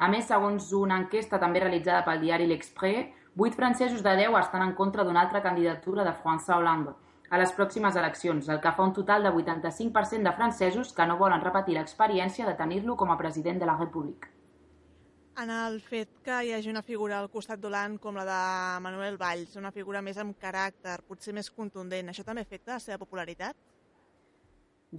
A 0.00 0.08
més, 0.08 0.26
segons 0.30 0.70
una 0.72 0.96
enquesta 0.96 1.38
també 1.38 1.60
realitzada 1.60 2.00
pel 2.06 2.22
diari 2.24 2.48
L'Exprès, 2.48 3.12
8 3.36 3.56
francesos 3.56 4.02
de 4.02 4.16
10 4.16 4.38
estan 4.40 4.64
en 4.64 4.74
contra 4.74 5.04
d'una 5.04 5.20
altra 5.26 5.42
candidatura 5.44 6.04
de 6.08 6.16
François 6.24 6.56
Hollande 6.58 6.96
a 7.30 7.38
les 7.38 7.52
pròximes 7.54 7.94
eleccions, 7.94 8.48
el 8.48 8.58
que 8.64 8.72
fa 8.74 8.82
un 8.82 8.96
total 8.96 9.22
de 9.22 9.30
85% 9.30 10.26
de 10.26 10.34
francesos 10.34 10.92
que 10.96 11.06
no 11.06 11.20
volen 11.20 11.44
repetir 11.44 11.76
l'experiència 11.76 12.48
de 12.48 12.56
tenir-lo 12.58 12.96
com 12.96 13.12
a 13.12 13.18
president 13.20 13.60
de 13.60 13.68
la 13.70 13.78
República 13.78 14.32
en 15.42 15.50
el 15.50 15.78
fet 15.80 16.18
que 16.24 16.36
hi 16.44 16.50
hagi 16.52 16.68
una 16.68 16.82
figura 16.84 17.18
al 17.18 17.30
costat 17.32 17.60
d'Holand 17.60 18.00
com 18.02 18.16
la 18.18 18.26
de 18.28 18.40
Manuel 18.84 19.16
Valls, 19.20 19.54
una 19.56 19.70
figura 19.72 20.02
més 20.04 20.18
amb 20.20 20.36
caràcter, 20.40 20.98
potser 21.08 21.32
més 21.32 21.48
contundent, 21.54 22.10
això 22.10 22.24
també 22.26 22.44
afecta 22.44 22.74
la 22.76 22.82
seva 22.82 22.98
popularitat? 23.00 23.56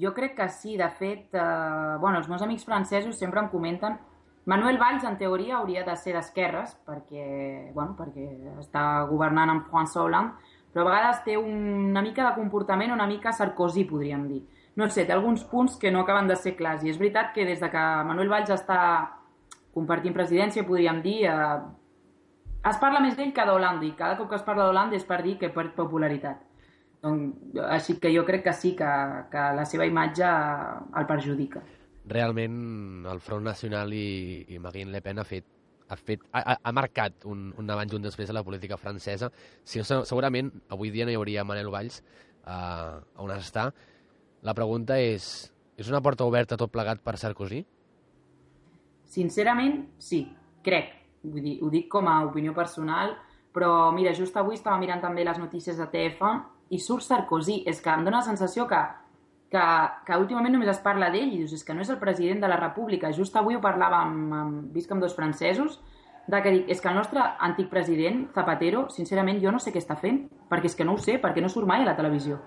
Jo 0.02 0.14
crec 0.16 0.38
que 0.38 0.48
sí, 0.50 0.78
de 0.80 0.88
fet, 0.98 1.36
eh, 1.36 1.98
bueno, 2.00 2.18
els 2.18 2.30
meus 2.32 2.42
amics 2.42 2.66
francesos 2.66 3.20
sempre 3.20 3.44
em 3.44 3.52
comenten 3.52 4.00
Manuel 4.46 4.80
Valls, 4.82 5.04
en 5.06 5.18
teoria, 5.20 5.58
hauria 5.60 5.84
de 5.86 5.96
ser 5.96 6.16
d'esquerres, 6.16 6.74
perquè, 6.88 7.72
bueno, 7.76 7.94
perquè 7.98 8.26
està 8.60 9.06
governant 9.10 9.52
amb 9.54 9.68
François 9.70 10.08
Hollande, 10.08 10.50
però 10.74 10.86
a 10.86 10.90
vegades 10.90 11.22
té 11.26 11.36
una 11.38 12.02
mica 12.02 12.26
de 12.26 12.36
comportament 12.40 12.94
una 12.96 13.08
mica 13.08 13.34
Sarkozy, 13.36 13.86
podríem 13.86 14.28
dir. 14.28 14.42
No 14.80 14.88
sé, 14.90 15.06
té 15.06 15.14
alguns 15.14 15.44
punts 15.44 15.76
que 15.78 15.92
no 15.92 16.02
acaben 16.02 16.30
de 16.32 16.38
ser 16.40 16.56
clars. 16.56 16.84
I 16.84 16.94
és 16.94 16.98
veritat 16.98 17.34
que 17.36 17.46
des 17.46 17.60
de 17.60 17.70
que 17.70 17.84
Manuel 18.08 18.32
Valls 18.32 18.54
està 18.56 18.80
compartint 19.76 20.16
presidència, 20.16 20.66
podríem 20.68 21.02
dir, 21.04 21.26
eh, 21.28 21.60
es 22.70 22.80
parla 22.80 23.02
més 23.04 23.18
d'ell 23.18 23.34
que 23.36 23.46
d'Holanda 23.46 23.86
i 23.86 23.94
cada 24.00 24.18
cop 24.18 24.30
que 24.30 24.40
es 24.40 24.48
parla 24.48 24.66
d'Holanda 24.66 24.96
és 24.96 25.06
per 25.06 25.22
dir 25.22 25.38
que 25.38 25.52
perd 25.54 25.76
popularitat. 25.76 26.42
Donc, 27.02 27.58
així 27.68 27.98
que 28.00 28.12
jo 28.14 28.24
crec 28.26 28.44
que 28.46 28.54
sí, 28.54 28.76
que, 28.78 28.90
que 29.32 29.46
la 29.58 29.66
seva 29.66 29.88
imatge 29.90 30.28
el 30.98 31.08
perjudica. 31.10 31.64
Realment 32.10 33.06
el 33.12 33.20
Front 33.22 33.46
Nacional 33.46 33.94
i, 33.94 34.46
i 34.50 34.60
Marine 34.60 34.92
Le 34.92 35.02
Pen 35.06 35.22
ha 35.22 35.28
fet 35.28 35.46
ha, 35.92 35.98
fet, 36.00 36.24
ha, 36.32 36.56
ha 36.64 36.72
marcat 36.72 37.26
un, 37.28 37.50
un 37.60 37.72
abans 37.74 37.92
i 37.92 37.98
un 37.98 38.06
després 38.06 38.30
a 38.32 38.36
la 38.36 38.46
política 38.48 38.78
francesa. 38.80 39.30
Si 39.64 39.82
no, 39.82 40.04
segurament 40.08 40.52
avui 40.72 40.92
dia 40.94 41.06
no 41.06 41.12
hi 41.14 41.18
hauria 41.20 41.44
Manel 41.48 41.72
Valls 41.74 42.00
uh, 42.48 43.02
on 43.22 43.34
està. 43.36 43.68
La 44.48 44.56
pregunta 44.58 44.98
és, 44.98 45.28
és 45.78 45.92
una 45.92 46.02
porta 46.02 46.26
oberta 46.26 46.58
tot 46.58 46.72
plegat 46.74 47.04
per 47.04 47.18
Sarkozy? 47.20 47.62
Sincerament, 49.12 49.84
sí, 50.00 50.24
crec. 50.64 50.96
Vull 51.22 51.44
dir, 51.44 51.58
ho 51.62 51.70
dic 51.70 51.92
com 51.92 52.08
a 52.10 52.22
opinió 52.26 52.56
personal, 52.58 53.12
però 53.54 53.92
mira, 53.94 54.16
just 54.18 54.38
avui 54.40 54.56
estava 54.58 54.80
mirant 54.82 55.04
també 55.04 55.26
les 55.28 55.38
notícies 55.38 55.78
de 55.78 55.86
TF 55.92 56.24
i 56.72 56.80
surt 56.80 57.06
Sarkozy. 57.06 57.62
És 57.68 57.84
que 57.84 57.92
em 57.92 58.08
dóna 58.08 58.22
la 58.22 58.30
sensació 58.30 58.66
que, 58.72 58.80
que, 59.52 59.64
que 60.08 60.18
últimament 60.18 60.56
només 60.56 60.72
es 60.72 60.80
parla 60.84 61.10
d'ell 61.12 61.34
i 61.34 61.42
dius, 61.42 61.54
és 61.58 61.66
que 61.68 61.76
no 61.76 61.84
és 61.84 61.90
el 61.92 62.00
president 62.00 62.40
de 62.44 62.50
la 62.52 62.60
república. 62.60 63.12
Just 63.16 63.36
avui 63.36 63.58
ho 63.58 63.64
parlava 63.64 64.00
amb, 64.06 64.34
amb 64.34 64.72
visc 64.76 64.92
amb 64.92 65.04
dos 65.04 65.16
francesos, 65.18 65.82
de 66.32 66.40
que 66.42 66.54
dic, 66.56 66.70
és 66.72 66.80
que 66.80 66.88
el 66.88 66.96
nostre 66.96 67.24
antic 67.44 67.68
president, 67.70 68.24
Zapatero, 68.36 68.86
sincerament 68.94 69.42
jo 69.44 69.52
no 69.52 69.60
sé 69.60 69.74
què 69.74 69.82
està 69.82 69.98
fent, 70.00 70.24
perquè 70.50 70.72
és 70.72 70.78
que 70.78 70.88
no 70.88 70.96
ho 70.96 71.02
sé, 71.02 71.18
perquè 71.20 71.44
no 71.44 71.52
surt 71.52 71.68
mai 71.68 71.84
a 71.84 71.90
la 71.90 71.98
televisió. 71.98 72.40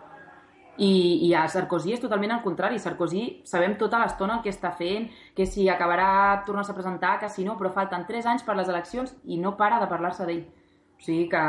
I, 0.75 1.29
I 1.29 1.35
a 1.39 1.45
Sarkozy 1.47 1.93
és 1.95 2.03
totalment 2.03 2.33
al 2.35 2.43
contrari. 2.43 2.81
Sarkozy 2.83 3.45
sabem 3.47 3.77
tota 3.79 4.01
l'estona 4.01 4.39
el 4.39 4.43
que 4.43 4.51
està 4.51 4.73
fent, 4.75 5.07
que 5.37 5.47
si 5.47 5.69
acabarà 5.71 6.43
tornar 6.47 6.65
a 6.67 6.75
presentar, 6.75 7.19
que 7.21 7.31
si 7.31 7.45
no, 7.47 7.59
però 7.61 7.71
falten 7.71 8.09
3 8.09 8.33
anys 8.33 8.43
per 8.43 8.57
les 8.59 8.71
eleccions 8.73 9.15
i 9.25 9.39
no 9.39 9.55
para 9.61 9.79
de 9.83 9.91
parlar-se 9.91 10.27
d'ell. 10.27 10.47
O 10.95 11.05
sigui 11.05 11.29
que, 11.29 11.45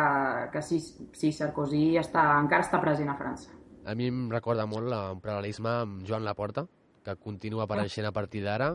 que 0.52 0.62
sí, 0.62 0.82
sí, 1.16 1.32
Sarkozy 1.32 1.96
està, 2.02 2.28
encara 2.42 2.68
està 2.68 2.82
present 2.84 3.10
a 3.10 3.18
França. 3.18 3.56
A 3.86 3.94
mi 3.94 4.10
em 4.10 4.26
recorda 4.32 4.66
molt 4.70 4.90
paral·lelisme 5.22 5.72
amb 5.84 6.06
Joan 6.08 6.26
Laporta, 6.26 6.66
que 7.06 7.16
continua 7.22 7.66
apareixent 7.66 8.08
a 8.10 8.14
partir 8.14 8.42
d'ara. 8.46 8.74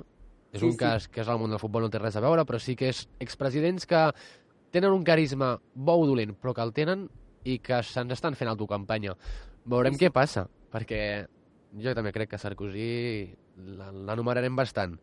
És 0.50 0.62
sí, 0.62 0.66
un 0.66 0.76
cas 0.78 1.06
sí. 1.06 1.12
que 1.14 1.22
és 1.22 1.30
al 1.30 1.38
món 1.38 1.50
del 1.50 1.60
futbol 1.62 1.84
no 1.86 1.90
té 1.90 1.98
res 1.98 2.16
a 2.18 2.22
veure, 2.22 2.44
però 2.46 2.58
sí 2.62 2.76
que 2.78 2.90
és 2.90 3.04
expresidents 3.22 3.86
que 3.90 4.04
tenen 4.74 4.94
un 4.94 5.04
carisma 5.06 5.56
bo 5.74 5.98
o 6.02 6.06
dolent, 6.06 6.34
però 6.38 6.54
que 6.54 6.64
el 6.66 6.72
tenen 6.74 7.08
i 7.46 7.58
que 7.62 7.82
se'ns 7.86 8.14
estan 8.14 8.38
fent 8.38 8.50
autocampanya. 8.50 9.16
Veurem 9.64 9.94
sí, 9.94 10.00
sí. 10.00 10.06
què 10.06 10.14
passa, 10.14 10.46
perquè 10.70 11.02
jo 11.82 11.94
també 11.94 12.12
crec 12.14 12.32
que 12.32 12.40
Sarkozy 12.42 12.90
l'anomenarem 13.60 14.56
bastant 14.58 14.96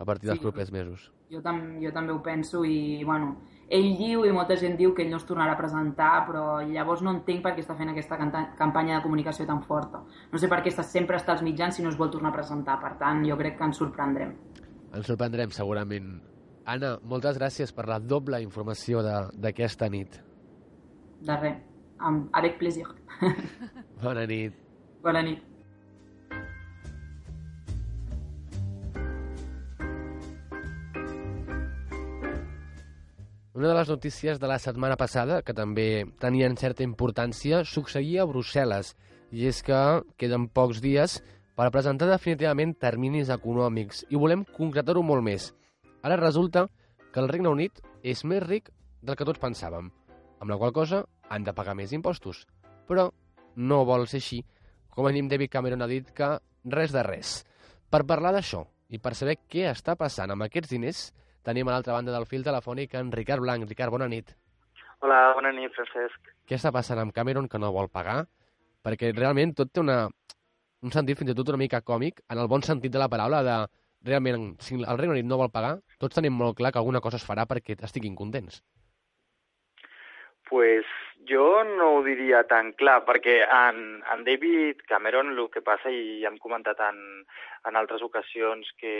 a 0.00 0.04
partir 0.08 0.30
dels 0.30 0.38
sí, 0.38 0.42
propers 0.42 0.70
mesos. 0.72 1.10
Jo, 1.30 1.42
tam 1.44 1.60
jo 1.82 1.90
també 1.92 2.14
ho 2.14 2.22
penso 2.24 2.62
i, 2.64 3.04
bueno, 3.04 3.34
ell 3.68 3.90
diu 3.98 4.24
i 4.24 4.32
molta 4.32 4.56
gent 4.56 4.78
diu 4.78 4.94
que 4.96 5.04
ell 5.04 5.10
no 5.12 5.18
es 5.20 5.26
tornarà 5.28 5.52
a 5.52 5.58
presentar, 5.58 6.24
però 6.26 6.44
llavors 6.64 7.02
no 7.04 7.12
entenc 7.12 7.44
per 7.44 7.52
què 7.54 7.60
està 7.60 7.76
fent 7.76 7.92
aquesta 7.92 8.16
campanya 8.58 8.96
de 8.96 9.02
comunicació 9.04 9.44
tan 9.46 9.60
forta. 9.66 10.00
No 10.32 10.40
sé 10.40 10.48
per 10.48 10.62
què 10.64 10.72
està, 10.72 10.86
sempre 10.88 11.20
està 11.20 11.36
als 11.36 11.44
mitjans 11.44 11.76
si 11.76 11.84
no 11.84 11.92
es 11.92 12.00
vol 12.00 12.10
tornar 12.10 12.32
a 12.32 12.38
presentar, 12.38 12.78
per 12.80 12.94
tant, 13.02 13.20
jo 13.28 13.36
crec 13.38 13.58
que 13.58 13.68
ens 13.68 13.82
sorprendrem. 13.82 14.32
Ens 14.96 15.12
sorprendrem, 15.12 15.52
segurament. 15.54 16.16
Anna, 16.70 16.96
moltes 17.04 17.36
gràcies 17.36 17.76
per 17.76 17.86
la 17.90 18.00
doble 18.00 18.40
informació 18.40 19.04
d'aquesta 19.04 19.92
nit. 19.92 20.16
De 21.28 21.36
res, 21.36 21.60
amb, 22.00 22.32
avec 22.40 22.56
plaisir. 22.58 22.88
Bona 24.02 24.24
nit. 24.24 24.56
Bona 25.04 25.22
nit. 25.28 25.49
Una 33.60 33.68
de 33.68 33.74
les 33.74 33.90
notícies 33.90 34.38
de 34.40 34.48
la 34.48 34.56
setmana 34.58 34.96
passada, 34.96 35.42
que 35.44 35.52
també 35.52 36.06
tenien 36.16 36.54
certa 36.56 36.80
importància, 36.80 37.58
succeïa 37.68 38.22
a 38.22 38.28
Brussel·les, 38.30 38.94
i 39.36 39.44
és 39.50 39.58
que 39.60 39.80
queden 40.16 40.46
pocs 40.48 40.80
dies 40.80 41.18
per 41.60 41.66
presentar 41.68 42.08
definitivament 42.08 42.72
terminis 42.80 43.28
econòmics, 43.28 44.06
i 44.08 44.16
volem 44.16 44.46
concretar-ho 44.56 45.02
molt 45.04 45.26
més. 45.28 45.50
Ara 46.00 46.16
resulta 46.16 46.64
que 47.12 47.20
el 47.20 47.28
Regne 47.28 47.52
Unit 47.52 47.84
és 48.00 48.24
més 48.24 48.40
ric 48.46 48.72
del 49.04 49.20
que 49.20 49.28
tots 49.28 49.44
pensàvem, 49.44 49.92
amb 50.40 50.54
la 50.54 50.56
qual 50.56 50.72
cosa 50.80 51.04
han 51.28 51.44
de 51.44 51.52
pagar 51.52 51.76
més 51.76 51.92
impostos. 51.92 52.46
Però 52.88 53.10
no 53.60 53.84
vol 53.84 54.08
ser 54.08 54.22
així. 54.24 54.40
Com 54.88 55.04
mínim 55.04 55.28
David 55.28 55.52
Cameron 55.52 55.84
ha 55.84 55.92
dit 55.92 56.08
que 56.16 56.38
res 56.64 56.96
de 56.96 57.04
res. 57.04 57.42
Per 57.92 58.06
parlar 58.08 58.32
d'això 58.32 58.64
i 58.88 58.96
per 58.96 59.12
saber 59.12 59.36
què 59.52 59.68
està 59.68 60.00
passant 60.00 60.32
amb 60.32 60.48
aquests 60.48 60.72
diners, 60.72 61.10
tenim 61.46 61.68
a 61.68 61.74
l'altra 61.74 61.96
banda 61.96 62.12
del 62.14 62.28
fil 62.30 62.44
telefònic 62.46 62.94
en 63.00 63.12
Ricard 63.12 63.44
Blanc. 63.44 63.68
Ricard, 63.68 63.92
bona 63.94 64.08
nit. 64.08 64.34
Hola, 65.00 65.32
bona 65.36 65.52
nit, 65.56 65.72
Francesc. 65.76 66.32
Què 66.46 66.58
està 66.58 66.72
passant 66.74 66.98
amb 67.00 67.14
Cameron 67.16 67.48
que 67.48 67.58
no 67.58 67.72
vol 67.72 67.88
pagar? 67.88 68.24
Perquè 68.84 69.12
realment 69.16 69.54
tot 69.56 69.72
té 69.72 69.80
una, 69.80 70.02
un 70.84 70.92
sentit 70.92 71.18
fins 71.18 71.32
i 71.32 71.36
tot 71.36 71.48
una 71.52 71.60
mica 71.60 71.80
còmic, 71.80 72.20
en 72.28 72.40
el 72.40 72.48
bon 72.48 72.64
sentit 72.66 72.92
de 72.92 73.00
la 73.00 73.08
paraula, 73.12 73.42
de 73.44 73.56
realment, 74.10 74.54
si 74.64 74.76
el 74.80 74.98
Regne 74.98 75.16
Unit 75.16 75.28
no 75.28 75.40
vol 75.40 75.52
pagar, 75.52 75.78
tots 76.00 76.16
tenim 76.16 76.36
molt 76.36 76.56
clar 76.58 76.72
que 76.72 76.80
alguna 76.80 77.02
cosa 77.04 77.20
es 77.20 77.26
farà 77.26 77.46
perquè 77.48 77.76
estiguin 77.84 78.16
contents. 78.16 78.62
Pues 80.48 80.88
jo 81.28 81.62
no 81.64 81.90
ho 81.94 82.00
diria 82.02 82.42
tan 82.48 82.72
clar, 82.80 83.00
perquè 83.06 83.40
en, 83.44 84.00
en 84.12 84.24
David 84.26 84.80
Cameron 84.88 85.34
el 85.36 85.50
que 85.52 85.62
passa, 85.62 85.92
i 85.92 86.24
hem 86.26 86.40
comentat 86.42 86.80
en, 86.88 86.98
en 87.68 87.76
altres 87.78 88.02
ocasions 88.02 88.72
que 88.80 88.94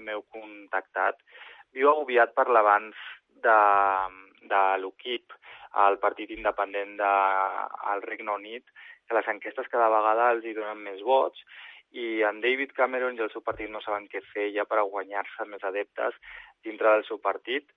m'heu 0.00 0.22
contactat, 0.32 1.18
viu 1.74 1.90
agobiat 1.90 2.34
per 2.38 2.48
l'avanç 2.48 2.96
de, 3.46 3.58
de 4.50 4.62
l'UKIP, 4.82 5.36
el 5.84 5.98
partit 6.02 6.30
independent 6.30 6.96
de, 7.00 7.12
al 7.92 8.02
Regne 8.06 8.34
Unit, 8.38 8.66
que 9.08 9.16
les 9.18 9.30
enquestes 9.34 9.70
cada 9.72 9.90
vegada 9.92 10.30
els 10.34 10.44
hi 10.46 10.54
donen 10.56 10.82
més 10.86 11.02
vots, 11.06 11.40
i 11.94 12.22
en 12.26 12.40
David 12.42 12.72
Cameron 12.74 13.18
i 13.18 13.22
el 13.22 13.30
seu 13.30 13.42
partit 13.46 13.70
no 13.70 13.82
saben 13.84 14.08
què 14.10 14.22
fer 14.32 14.48
ja 14.54 14.64
per 14.66 14.82
guanyar-se 14.82 15.46
més 15.50 15.62
adeptes 15.62 16.16
dintre 16.66 16.90
del 16.90 17.04
seu 17.06 17.20
partit, 17.22 17.68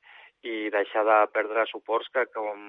i 0.46 0.70
deixar 0.70 1.04
de 1.06 1.18
perdre 1.34 1.66
suports 1.70 2.10
que 2.14 2.26
com 2.34 2.60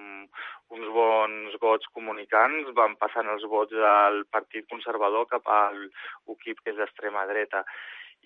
uns 0.76 0.88
bons 0.94 1.56
gots 1.60 1.88
comunicants 1.96 2.70
van 2.78 2.96
passant 3.00 3.28
els 3.28 3.44
vots 3.52 3.72
del 3.72 4.24
Partit 4.32 4.68
Conservador 4.72 5.28
cap 5.28 5.48
al 5.52 5.76
UKIP, 6.32 6.62
que 6.64 6.72
és 6.72 6.80
d'extrema 6.80 7.26
dreta. 7.28 7.64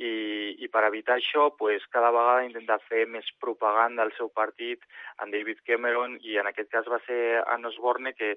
I, 0.00 0.56
i 0.64 0.68
per 0.72 0.86
evitar 0.86 1.18
això, 1.18 1.50
pues, 1.58 1.84
cada 1.92 2.10
vegada 2.14 2.46
intenta 2.46 2.78
fer 2.88 3.04
més 3.06 3.26
propaganda 3.40 4.02
al 4.06 4.12
seu 4.16 4.30
partit 4.32 4.86
en 5.20 5.30
David 5.34 5.60
Cameron 5.68 6.16
i 6.24 6.38
en 6.40 6.48
aquest 6.48 6.70
cas 6.72 6.88
va 6.88 6.98
ser 7.06 7.42
en 7.42 7.68
Osborne, 7.68 8.14
que 8.16 8.32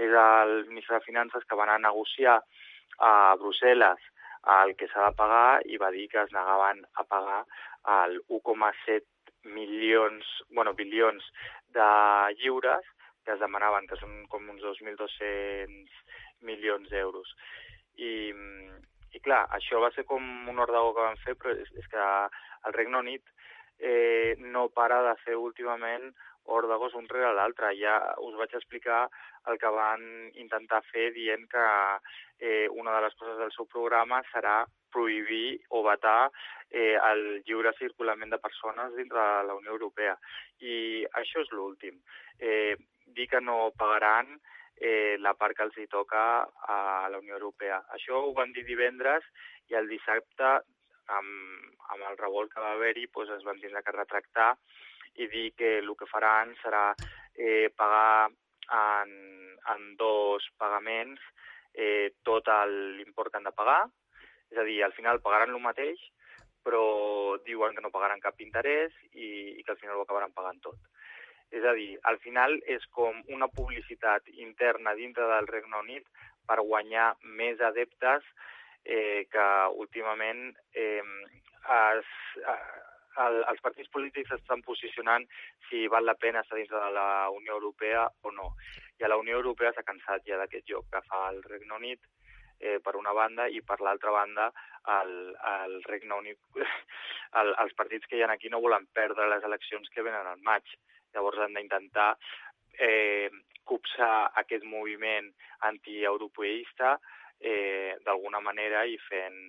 és 0.00 0.16
el 0.22 0.54
ministre 0.70 0.96
de 0.96 1.04
Finances 1.04 1.44
que 1.44 1.56
va 1.56 1.66
anar 1.68 1.76
a 1.76 1.86
negociar 1.90 2.38
a 3.04 3.12
Brussel·les 3.36 4.00
el 4.54 4.74
que 4.76 4.88
s'ha 4.88 5.08
de 5.08 5.16
pagar 5.16 5.60
i 5.68 5.78
va 5.80 5.90
dir 5.92 6.08
que 6.12 6.22
es 6.22 6.32
negaven 6.32 6.82
a 7.00 7.04
pagar 7.04 7.44
el 8.04 8.18
1,7 8.28 9.04
milions, 9.44 10.26
bueno, 10.50 10.74
bilions 10.74 11.24
de 11.76 11.88
lliures 12.40 12.84
que 13.24 13.32
es 13.32 13.40
demanaven, 13.40 13.86
que 13.88 13.96
són 13.96 14.24
com 14.32 14.48
uns 14.52 14.62
2.200 14.62 16.00
milions 16.44 16.90
d'euros. 16.92 17.30
I, 17.96 18.32
I 19.14 19.22
clar, 19.22 19.44
això 19.56 19.80
va 19.82 19.92
ser 19.94 20.04
com 20.10 20.22
un 20.50 20.58
ordagó 20.58 20.92
que 20.94 21.08
van 21.08 21.20
fer, 21.22 21.36
però 21.38 21.54
és, 21.54 21.70
és 21.78 21.88
que 21.90 22.04
el 22.66 22.76
Regne 22.76 22.98
Unit 22.98 23.34
eh, 23.78 24.34
no 24.38 24.68
para 24.74 25.02
de 25.08 25.14
fer 25.24 25.36
últimament 25.38 26.12
òrdagos 26.44 26.94
un 26.94 27.08
rere 27.08 27.32
l'altre. 27.34 27.72
Ja 27.78 27.96
us 28.20 28.34
vaig 28.36 28.54
explicar 28.54 29.04
el 29.50 29.58
que 29.58 29.70
van 29.72 30.02
intentar 30.40 30.82
fer 30.90 31.10
dient 31.14 31.46
que 31.50 31.66
eh, 32.38 32.68
una 32.68 32.94
de 32.96 33.04
les 33.06 33.14
coses 33.20 33.38
del 33.38 33.52
seu 33.56 33.66
programa 33.66 34.22
serà 34.32 34.64
prohibir 34.92 35.60
o 35.70 35.82
vetar 35.86 36.30
eh, 36.70 36.96
el 37.10 37.42
lliure 37.46 37.72
circulament 37.78 38.30
de 38.30 38.42
persones 38.42 38.94
dintre 38.96 39.18
de 39.18 39.46
la 39.48 39.56
Unió 39.60 39.72
Europea. 39.74 40.16
I 40.60 41.06
això 41.20 41.42
és 41.42 41.52
l'últim. 41.52 41.98
Eh, 42.38 42.76
dir 43.16 43.28
que 43.30 43.40
no 43.40 43.72
pagaran 43.78 44.38
eh, 44.76 45.16
la 45.20 45.34
part 45.38 45.56
que 45.56 45.66
els 45.66 45.76
hi 45.78 45.86
toca 45.90 46.22
a 46.44 46.78
la 47.10 47.18
Unió 47.18 47.38
Europea. 47.38 47.82
Això 47.96 48.20
ho 48.20 48.32
van 48.36 48.52
dir 48.52 48.64
divendres 48.66 49.26
i 49.70 49.78
el 49.78 49.88
dissabte, 49.88 50.56
amb, 51.14 51.74
amb 51.94 52.08
el 52.10 52.16
revolt 52.18 52.52
que 52.52 52.62
va 52.64 52.72
haver-hi, 52.74 53.06
doncs 53.12 53.36
es 53.36 53.44
van 53.44 53.60
tindre 53.60 53.82
que 53.84 53.96
retractar 53.96 54.54
i 55.20 55.28
dir 55.30 55.50
que 55.58 55.78
el 55.78 55.92
que 55.98 56.10
faran 56.10 56.54
serà 56.62 56.86
eh, 57.36 57.70
pagar 57.76 58.30
en, 58.72 59.12
en 59.74 59.96
dos 60.00 60.46
pagaments 60.58 61.20
eh, 61.74 62.14
tot 62.22 62.48
l'import 62.70 63.30
que 63.30 63.38
han 63.38 63.48
de 63.50 63.52
pagar, 63.52 63.82
és 64.50 64.58
a 64.58 64.64
dir, 64.66 64.82
al 64.82 64.94
final 64.94 65.20
pagaran 65.20 65.50
el 65.50 65.62
mateix, 65.62 66.00
però 66.64 67.36
diuen 67.44 67.74
que 67.76 67.82
no 67.84 67.92
pagaran 67.92 68.22
cap 68.22 68.38
interès 68.40 68.94
i, 69.12 69.58
i 69.58 69.62
que 69.62 69.74
al 69.74 69.80
final 69.80 69.98
ho 69.98 70.06
acabaran 70.06 70.32
pagant 70.32 70.62
tot. 70.64 70.78
És 71.54 71.64
a 71.64 71.74
dir, 71.78 71.92
al 72.10 72.18
final 72.22 72.56
és 72.76 72.84
com 72.96 73.20
una 73.36 73.48
publicitat 73.48 74.28
interna 74.34 74.94
dintre 74.98 75.28
del 75.30 75.46
Regne 75.50 75.82
Unit 75.84 76.08
per 76.48 76.58
guanyar 76.60 77.12
més 77.40 77.60
adeptes 77.62 78.26
eh, 78.84 79.26
que 79.30 79.46
últimament 79.84 80.48
eh, 80.72 81.02
es, 81.76 82.10
el, 83.22 83.38
els 83.50 83.62
partits 83.64 83.90
polítics 83.94 84.34
estan 84.36 84.62
posicionant 84.66 85.26
si 85.68 85.86
val 85.88 86.06
la 86.06 86.16
pena 86.18 86.42
estar 86.42 86.58
dintre 86.58 86.80
de 86.80 86.90
la 86.96 87.30
Unió 87.30 87.54
Europea 87.58 88.08
o 88.22 88.32
no. 88.32 88.54
I 88.98 89.06
a 89.06 89.10
la 89.10 89.18
Unió 89.20 89.38
Europea 89.38 89.72
s'ha 89.72 89.86
cansat 89.86 90.26
ja 90.28 90.38
d'aquest 90.40 90.66
joc 90.70 90.90
que 90.92 91.02
fa 91.08 91.28
el 91.30 91.42
Regne 91.46 91.78
Unit 91.78 92.00
eh, 92.60 92.78
per 92.84 92.96
una 92.96 93.12
banda 93.12 93.48
i 93.48 93.62
per 93.62 93.80
l'altra 93.80 94.12
banda 94.14 94.50
el, 94.98 95.14
el 95.52 95.82
Regne 95.84 96.18
Unit, 96.18 96.38
el, 97.40 97.54
els 97.64 97.78
partits 97.78 98.10
que 98.10 98.18
hi 98.18 98.26
ha 98.26 98.30
aquí 98.34 98.50
no 98.52 98.62
volen 98.64 98.86
perdre 98.92 99.30
les 99.30 99.46
eleccions 99.46 99.88
que 99.94 100.04
venen 100.06 100.26
al 100.26 100.42
maig. 100.42 100.76
Llavors 101.14 101.40
han 101.44 101.56
d'intentar 101.56 102.12
eh, 102.78 103.30
copsar 103.64 104.30
aquest 104.42 104.64
moviment 104.68 105.30
antieuropeista 105.68 106.98
eh, 107.40 107.96
d'alguna 108.04 108.40
manera 108.44 108.84
i 108.86 108.98
fent 109.08 109.40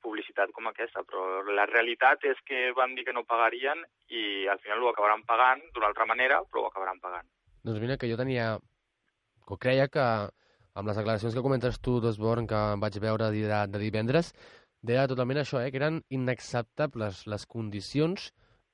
publicitat 0.00 0.52
com 0.56 0.70
aquesta, 0.70 1.02
però 1.04 1.42
la 1.52 1.66
realitat 1.68 2.24
és 2.30 2.38
que 2.48 2.70
van 2.76 2.94
dir 2.96 3.04
que 3.04 3.14
no 3.16 3.26
pagarien 3.28 3.82
i 4.08 4.48
al 4.48 4.60
final 4.64 4.82
ho 4.82 4.90
acabaran 4.90 5.26
pagant 5.28 5.60
d'una 5.74 5.90
altra 5.90 6.06
manera, 6.08 6.40
però 6.48 6.64
ho 6.64 6.70
acabaran 6.70 7.00
pagant. 7.04 7.28
Doncs 7.64 7.80
mira, 7.82 7.98
que 8.00 8.08
jo 8.10 8.18
tenia... 8.20 8.54
O 9.50 9.56
creia 9.58 9.88
que 9.90 10.02
amb 10.78 10.86
les 10.88 10.96
declaracions 10.96 11.34
que 11.34 11.42
comentes 11.42 11.80
tu 11.84 11.98
d'Osborn 12.00 12.46
que 12.50 12.60
vaig 12.80 12.98
veure 13.02 13.30
de, 13.34 13.42
de 13.72 13.80
divendres, 13.82 14.30
deia 14.80 15.08
totalment 15.10 15.42
això, 15.42 15.60
eh, 15.60 15.72
que 15.72 15.80
eren 15.80 16.00
inacceptables 16.08 17.26
les 17.28 17.46
condicions 17.50 18.30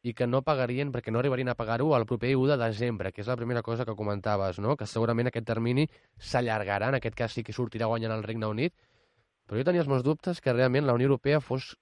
i 0.06 0.12
que 0.14 0.26
no 0.30 0.42
pagarien 0.46 0.92
perquè 0.94 1.10
no 1.10 1.18
arribarien 1.18 1.48
a 1.50 1.56
pagar-ho 1.58 1.88
el 1.96 2.04
proper 2.06 2.30
1 2.38 2.52
de 2.52 2.56
desembre, 2.60 3.10
que 3.12 3.24
és 3.24 3.30
la 3.30 3.34
primera 3.38 3.62
cosa 3.66 3.84
que 3.84 3.96
comentaves, 3.98 4.60
no? 4.62 4.76
que 4.78 4.86
segurament 4.86 5.30
aquest 5.30 5.48
termini 5.48 5.88
s'allargarà, 6.30 6.92
en 6.92 6.98
aquest 7.00 7.16
cas 7.18 7.34
sí 7.34 7.42
que 7.42 7.54
sortirà 7.56 7.88
guanyant 7.90 8.14
el 8.14 8.22
Regne 8.22 8.46
Unit, 8.46 8.74
però 9.46 9.58
jo 9.58 9.66
tenia 9.66 9.82
els 9.82 9.90
meus 9.90 10.04
dubtes 10.06 10.38
que 10.40 10.54
realment 10.54 10.86
la 10.86 10.94
Unió 10.94 11.10
Europea 11.10 11.40
fos, 11.42 11.72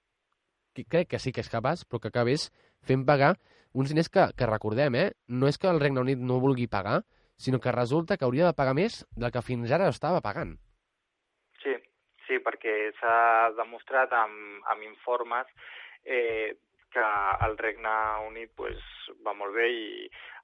crec 0.73 1.11
que 1.13 1.21
sí 1.21 1.35
que 1.35 1.45
és 1.45 1.51
capaç, 1.53 1.85
però 1.85 2.01
que 2.01 2.09
acabés 2.09 2.49
fent 2.81 3.05
pagar 3.05 3.35
uns 3.73 3.93
diners 3.93 4.09
que, 4.09 4.25
que 4.33 4.49
recordem, 4.49 4.97
eh? 4.97 5.07
no 5.27 5.51
és 5.51 5.61
que 5.61 5.69
el 5.69 5.81
Regne 5.83 6.01
Unit 6.01 6.17
no 6.17 6.41
vulgui 6.41 6.65
pagar, 6.65 7.03
sinó 7.37 7.59
que 7.61 7.77
resulta 7.77 8.17
que 8.17 8.25
hauria 8.25 8.49
de 8.49 8.57
pagar 8.57 8.73
més 8.73 9.03
del 9.13 9.29
que 9.31 9.45
fins 9.45 9.69
ara 9.69 9.93
estava 9.93 10.25
pagant. 10.25 10.57
Sí, 11.61 11.77
sí, 12.25 12.41
perquè 12.41 12.93
s'ha 12.97 13.17
demostrat 13.57 14.17
amb, 14.17 14.63
amb 14.71 14.89
informes 14.89 15.51
eh, 16.05 16.55
que 16.95 17.03
el 17.45 17.57
Regne 17.59 17.93
Unit 18.29 18.53
pues, 18.55 18.79
va 19.25 19.33
molt 19.35 19.55
bé 19.57 19.67
i 19.67 19.85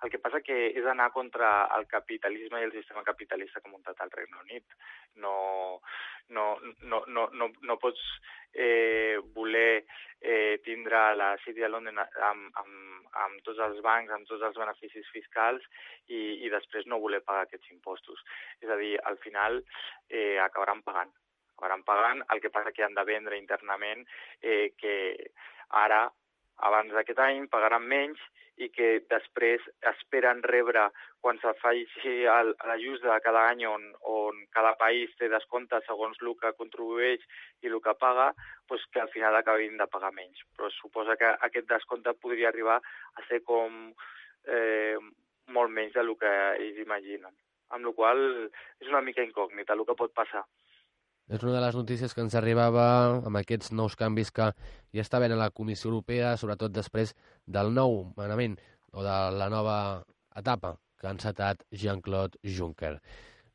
el 0.04 0.12
que 0.12 0.20
passa 0.20 0.42
que 0.44 0.58
és 0.76 0.88
anar 0.90 1.12
contra 1.16 1.52
el 1.78 1.86
capitalisme 1.88 2.60
i 2.60 2.68
el 2.68 2.74
sistema 2.76 3.06
capitalista 3.08 3.62
que 3.62 3.70
ha 3.70 3.72
muntat 3.72 4.02
el 4.04 4.12
Regne 4.12 4.42
Unit. 4.42 4.76
No, 5.24 5.80
no, 6.36 6.46
no, 6.82 7.04
no, 7.08 7.28
no, 7.32 7.48
no 7.70 7.78
pots 7.80 8.02
eh, 8.52 9.16
voler 9.36 9.86
eh, 10.20 10.60
tindre 10.66 11.04
la 11.16 11.32
City 11.46 11.64
de 11.64 11.70
London 11.72 12.04
amb, 12.04 12.50
amb, 12.64 13.10
amb 13.24 13.42
tots 13.48 13.64
els 13.64 13.80
bancs, 13.86 14.12
amb 14.12 14.28
tots 14.28 14.44
els 14.50 14.60
beneficis 14.60 15.08
fiscals 15.16 15.64
i, 16.08 16.22
i 16.44 16.52
després 16.52 16.90
no 16.90 17.00
voler 17.00 17.24
pagar 17.24 17.46
aquests 17.48 17.72
impostos. 17.72 18.24
És 18.60 18.70
a 18.70 18.80
dir, 18.82 18.98
al 19.08 19.22
final 19.24 19.62
eh, 20.10 20.40
acabaran 20.44 20.84
pagant 20.84 21.14
acabaran 21.62 21.84
pagant, 21.86 22.24
el 22.34 22.40
que 22.42 22.50
passa 22.50 22.72
que 22.74 22.82
han 22.82 22.96
de 22.98 23.04
vendre 23.06 23.38
internament 23.38 24.02
eh, 24.42 24.74
que 24.82 24.96
ara 25.78 26.08
abans 26.58 26.94
d'aquest 26.94 27.20
any 27.20 27.48
pagaran 27.50 27.88
menys 27.88 28.20
i 28.62 28.68
que 28.70 28.90
després 29.10 29.64
esperen 29.92 30.42
rebre, 30.44 30.84
quan 31.22 31.40
se 31.42 31.54
faci 31.62 32.16
l'ajust 32.68 33.06
de 33.06 33.18
cada 33.26 33.46
any 33.50 33.64
on, 33.66 33.88
on 34.06 34.42
cada 34.54 34.74
país 34.78 35.14
té 35.18 35.30
descompte 35.32 35.80
segons 35.88 36.20
el 36.22 36.34
que 36.42 36.54
contribueix 36.60 37.24
i 37.62 37.72
el 37.72 37.80
que 37.82 37.96
paga, 37.98 38.32
doncs 38.70 38.86
que 38.94 39.02
al 39.02 39.12
final 39.14 39.38
acabin 39.38 39.78
de 39.82 39.88
pagar 39.88 40.14
menys. 40.14 40.44
Però 40.58 40.70
suposa 40.76 41.18
que 41.18 41.34
aquest 41.48 41.70
descompte 41.70 42.14
podria 42.22 42.50
arribar 42.50 42.80
a 42.82 43.26
ser 43.30 43.42
com 43.48 43.94
eh, 44.46 44.98
molt 45.48 45.74
menys 45.74 45.98
del 45.98 46.14
que 46.20 46.34
ells 46.60 46.82
imaginen. 46.86 47.34
Amb 47.72 47.88
la 47.88 47.96
qual 47.96 48.26
és 48.82 48.90
una 48.90 49.02
mica 49.02 49.24
incògnita 49.24 49.78
el 49.78 49.86
que 49.88 49.98
pot 49.98 50.14
passar. 50.14 50.44
És 51.32 51.44
una 51.46 51.54
de 51.56 51.62
les 51.64 51.76
notícies 51.80 52.12
que 52.12 52.20
ens 52.26 52.34
arribava 52.36 52.86
amb 53.24 53.40
aquests 53.40 53.72
nous 53.72 53.96
canvis 53.96 54.34
que 54.36 54.50
ja 54.92 55.04
està 55.06 55.22
a 55.24 55.28
la 55.40 55.50
Comissió 55.50 55.88
Europea, 55.90 56.36
sobretot 56.36 56.74
després 56.76 57.16
del 57.48 57.72
nou 57.74 58.12
manament 58.18 58.58
o 58.92 59.04
de 59.04 59.18
la 59.40 59.48
nova 59.50 60.04
etapa 60.36 60.76
que 61.00 61.08
ha 61.08 61.16
encetat 61.16 61.64
Jean-Claude 61.72 62.38
Juncker. 62.44 63.00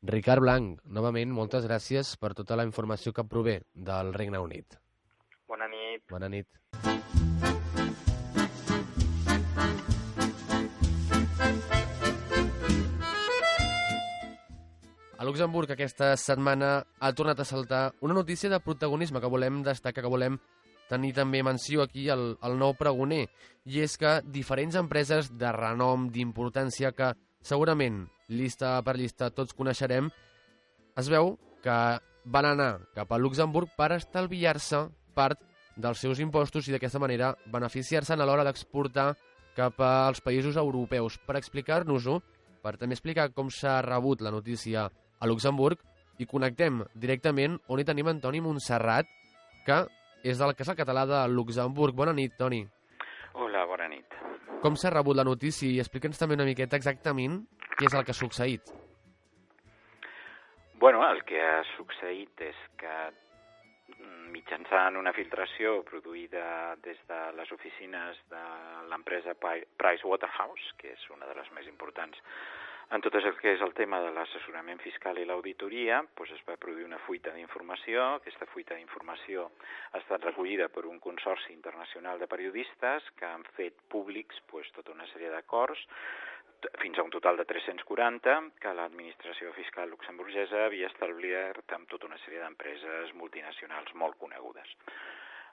Ricard 0.01 0.41
Blanc, 0.41 0.81
novament, 0.85 1.29
moltes 1.29 1.65
gràcies 1.69 2.17
per 2.17 2.33
tota 2.33 2.57
la 2.57 2.65
informació 2.65 3.13
que 3.13 3.23
prové 3.29 3.61
del 3.73 4.13
Regne 4.13 4.41
Unit. 4.41 4.81
Bona 5.47 5.69
nit. 5.69 6.03
Bona 6.09 6.29
nit. 6.33 6.47
Luxemburg 15.27 15.73
aquesta 15.73 16.13
setmana 16.15 16.85
ha 17.03 17.09
tornat 17.11 17.41
a 17.41 17.45
saltar 17.45 17.91
una 17.99 18.15
notícia 18.15 18.49
de 18.49 18.61
protagonisme 18.63 19.19
que 19.19 19.27
volem 19.27 19.59
destacar, 19.65 20.05
que 20.05 20.11
volem 20.11 20.37
tenir 20.87 21.11
també 21.17 21.41
menció 21.43 21.81
aquí 21.83 22.05
al, 22.09 22.37
al 22.39 22.53
nou 22.55 22.77
pregoner, 22.79 23.25
i 23.67 23.81
és 23.83 23.97
que 23.99 24.21
diferents 24.23 24.77
empreses 24.79 25.27
de 25.35 25.49
renom, 25.51 26.05
d'importància, 26.15 26.93
que 26.95 27.11
segurament, 27.43 28.05
llista 28.31 28.77
per 28.87 28.95
llista, 28.95 29.27
tots 29.35 29.51
coneixerem, 29.57 30.07
es 30.95 31.09
veu 31.11 31.33
que 31.63 31.75
van 32.23 32.47
anar 32.47 32.69
cap 32.95 33.11
a 33.11 33.19
Luxemburg 33.19 33.73
per 33.75 33.91
estalviar-se 33.97 34.85
part 35.17 35.41
dels 35.75 35.99
seus 35.99 36.21
impostos 36.23 36.69
i 36.69 36.75
d'aquesta 36.75 37.01
manera 37.03 37.33
beneficiar-se'n 37.51 38.23
a 38.23 38.29
l'hora 38.29 38.45
d'exportar 38.47 39.09
cap 39.59 39.81
als 39.83 40.23
països 40.23 40.55
europeus. 40.55 41.19
Per 41.19 41.35
explicar-nos-ho, 41.35 42.21
per 42.63 42.77
també 42.77 42.95
explicar 42.95 43.27
com 43.35 43.51
s'ha 43.51 43.81
rebut 43.83 44.23
la 44.23 44.31
notícia 44.31 44.87
a 45.19 45.27
Luxemburg 45.29 45.81
i 46.17 46.25
connectem 46.25 46.81
directament 46.95 47.59
on 47.67 47.79
hi 47.79 47.85
tenim 47.85 48.09
Antoni 48.09 48.41
Montserrat, 48.41 49.09
que 49.65 49.83
és 50.23 50.39
del 50.41 50.55
Casal 50.57 50.77
Català 50.79 51.05
de 51.09 51.21
Luxemburg. 51.29 51.95
Bona 51.95 52.13
nit, 52.13 52.33
Toni. 52.39 52.63
Hola, 53.37 53.65
bona 53.69 53.87
nit. 53.91 54.17
Com 54.63 54.75
s'ha 54.75 54.89
rebut 54.93 55.17
la 55.17 55.27
notícia 55.27 55.69
i 55.69 55.79
explica'ns 55.83 56.17
també 56.17 56.37
una 56.37 56.47
miqueta 56.47 56.79
exactament 56.79 57.43
què 57.77 57.85
és 57.85 57.93
el 57.93 58.05
que 58.05 58.15
ha 58.15 58.17
succeït. 58.17 58.73
Bueno, 60.81 61.01
el 61.09 61.23
que 61.25 61.41
ha 61.41 61.61
succeït 61.75 62.41
és 62.45 62.57
que 62.77 62.95
mitjançant 64.33 64.97
una 64.99 65.13
filtració 65.13 65.81
produïda 65.87 66.75
des 66.85 66.97
de 67.09 67.19
les 67.37 67.51
oficines 67.55 68.19
de 68.29 68.43
l'empresa 68.91 69.33
Pricewaterhouse, 69.37 70.73
que 70.77 70.93
és 70.93 71.05
una 71.13 71.29
de 71.29 71.37
les 71.37 71.49
més 71.55 71.69
importants 71.69 72.21
en 72.89 73.01
tot 73.03 73.15
el 73.19 73.25
que 73.41 73.51
és 73.51 73.61
el 73.65 73.73
tema 73.75 73.97
de 73.99 74.13
l'assessorament 74.15 74.79
fiscal 74.79 75.17
i 75.19 75.25
l'auditoria, 75.27 75.99
doncs 76.15 76.31
es 76.37 76.43
va 76.47 76.55
produir 76.61 76.85
una 76.87 77.01
fuita 77.03 77.33
d'informació. 77.35 78.05
Aquesta 78.21 78.47
fuita 78.53 78.77
d'informació 78.77 79.49
ha 79.91 79.99
estat 79.99 80.23
recollida 80.23 80.69
per 80.71 80.85
un 80.87 81.01
consorci 81.03 81.51
internacional 81.51 82.19
de 82.21 82.29
periodistes 82.31 83.11
que 83.19 83.27
han 83.27 83.43
fet 83.59 83.75
públics 83.91 84.39
doncs, 84.47 84.71
tota 84.79 84.95
una 84.95 85.07
sèrie 85.11 85.33
d'acords 85.33 85.83
fins 86.81 86.97
a 86.97 87.03
un 87.03 87.11
total 87.13 87.37
de 87.37 87.45
340 87.45 88.37
que 88.63 88.73
l'administració 88.73 89.51
fiscal 89.53 89.91
luxemburgesa 89.91 90.63
havia 90.65 90.87
establert 90.89 91.75
amb 91.75 91.91
tota 91.91 92.07
una 92.07 92.17
sèrie 92.23 92.41
d'empreses 92.41 93.13
multinacionals 93.19 93.93
molt 93.93 94.17
conegudes. 94.17 94.71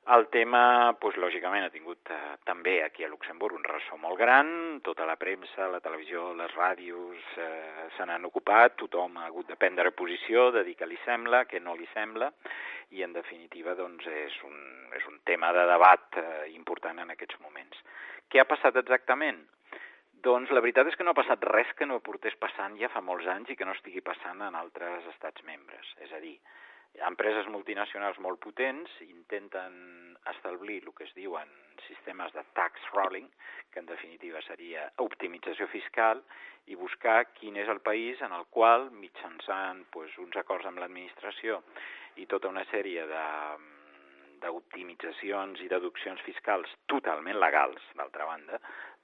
El 0.04 0.26
tema, 0.28 0.92
doncs, 1.00 1.16
lògicament, 1.16 1.64
ha 1.64 1.72
tingut 1.72 2.10
eh, 2.12 2.16
també 2.44 2.74
aquí 2.84 3.06
a 3.06 3.08
Luxemburg 3.08 3.56
un 3.56 3.62
ressò 3.64 3.96
molt 3.96 4.18
gran, 4.20 4.48
tota 4.84 5.06
la 5.08 5.14
premsa, 5.16 5.70
la 5.72 5.80
televisió, 5.80 6.26
les 6.36 6.52
ràdios 6.52 7.30
eh, 7.40 7.86
se 7.96 8.04
n'han 8.04 8.26
ocupat, 8.28 8.74
tothom 8.82 9.16
ha 9.16 9.30
hagut 9.30 9.48
de 9.48 9.56
prendre 9.56 9.94
posició, 9.96 10.50
de 10.52 10.60
dir 10.66 10.74
que 10.76 10.88
li 10.90 10.98
sembla, 11.06 11.46
que 11.48 11.56
no 11.56 11.72
li 11.78 11.88
sembla, 11.94 12.28
i 12.92 13.00
en 13.06 13.16
definitiva 13.16 13.72
doncs, 13.78 14.04
és, 14.04 14.36
un, 14.44 14.58
és 14.92 15.08
un 15.08 15.22
tema 15.24 15.54
de 15.56 15.64
debat 15.72 16.20
eh, 16.20 16.50
important 16.52 17.00
en 17.00 17.14
aquests 17.16 17.40
moments. 17.40 17.80
Què 18.28 18.44
ha 18.44 18.48
passat 18.50 18.76
exactament? 18.76 19.40
Doncs 20.20 20.52
la 20.52 20.60
veritat 20.60 20.92
és 20.92 21.00
que 21.00 21.08
no 21.08 21.16
ha 21.16 21.20
passat 21.22 21.48
res 21.48 21.72
que 21.80 21.88
no 21.88 22.02
portés 22.04 22.36
passant 22.36 22.76
ja 22.76 22.92
fa 22.92 23.00
molts 23.00 23.24
anys 23.38 23.48
i 23.48 23.56
que 23.56 23.64
no 23.64 23.72
estigui 23.72 24.04
passant 24.04 24.44
en 24.44 24.60
altres 24.60 25.08
estats 25.16 25.48
membres. 25.48 25.96
És 26.04 26.12
a 26.12 26.20
dir, 26.20 26.36
empreses 27.02 27.48
multinacionals 27.50 28.20
molt 28.22 28.40
potents 28.42 28.90
intenten 29.02 30.16
establir 30.30 30.82
el 30.84 30.94
que 30.94 31.04
es 31.04 31.14
diuen 31.16 31.50
sistemes 31.88 32.32
de 32.32 32.44
tax 32.54 32.80
rolling, 32.92 33.26
que 33.72 33.80
en 33.80 33.86
definitiva 33.86 34.40
seria 34.46 34.86
optimització 35.02 35.66
fiscal, 35.68 36.22
i 36.70 36.78
buscar 36.80 37.26
quin 37.36 37.58
és 37.60 37.68
el 37.68 37.80
país 37.84 38.20
en 38.24 38.32
el 38.32 38.46
qual, 38.54 38.88
mitjançant 38.90 39.84
pues, 39.92 40.14
uns 40.22 40.36
acords 40.40 40.64
amb 40.70 40.80
l'administració 40.80 41.60
i 42.16 42.28
tota 42.30 42.48
una 42.48 42.64
sèrie 42.70 43.06
de 43.10 43.24
d'optimitzacions 44.44 45.60
i 45.64 45.70
deduccions 45.72 46.20
fiscals 46.20 46.68
totalment 46.92 47.38
legals, 47.40 47.80
d'altra 47.96 48.26
banda, 48.28 48.58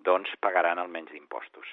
doncs 0.05 0.35
pagaran 0.45 0.81
el 0.83 0.91
menys 0.93 1.15
d'impostos. 1.15 1.71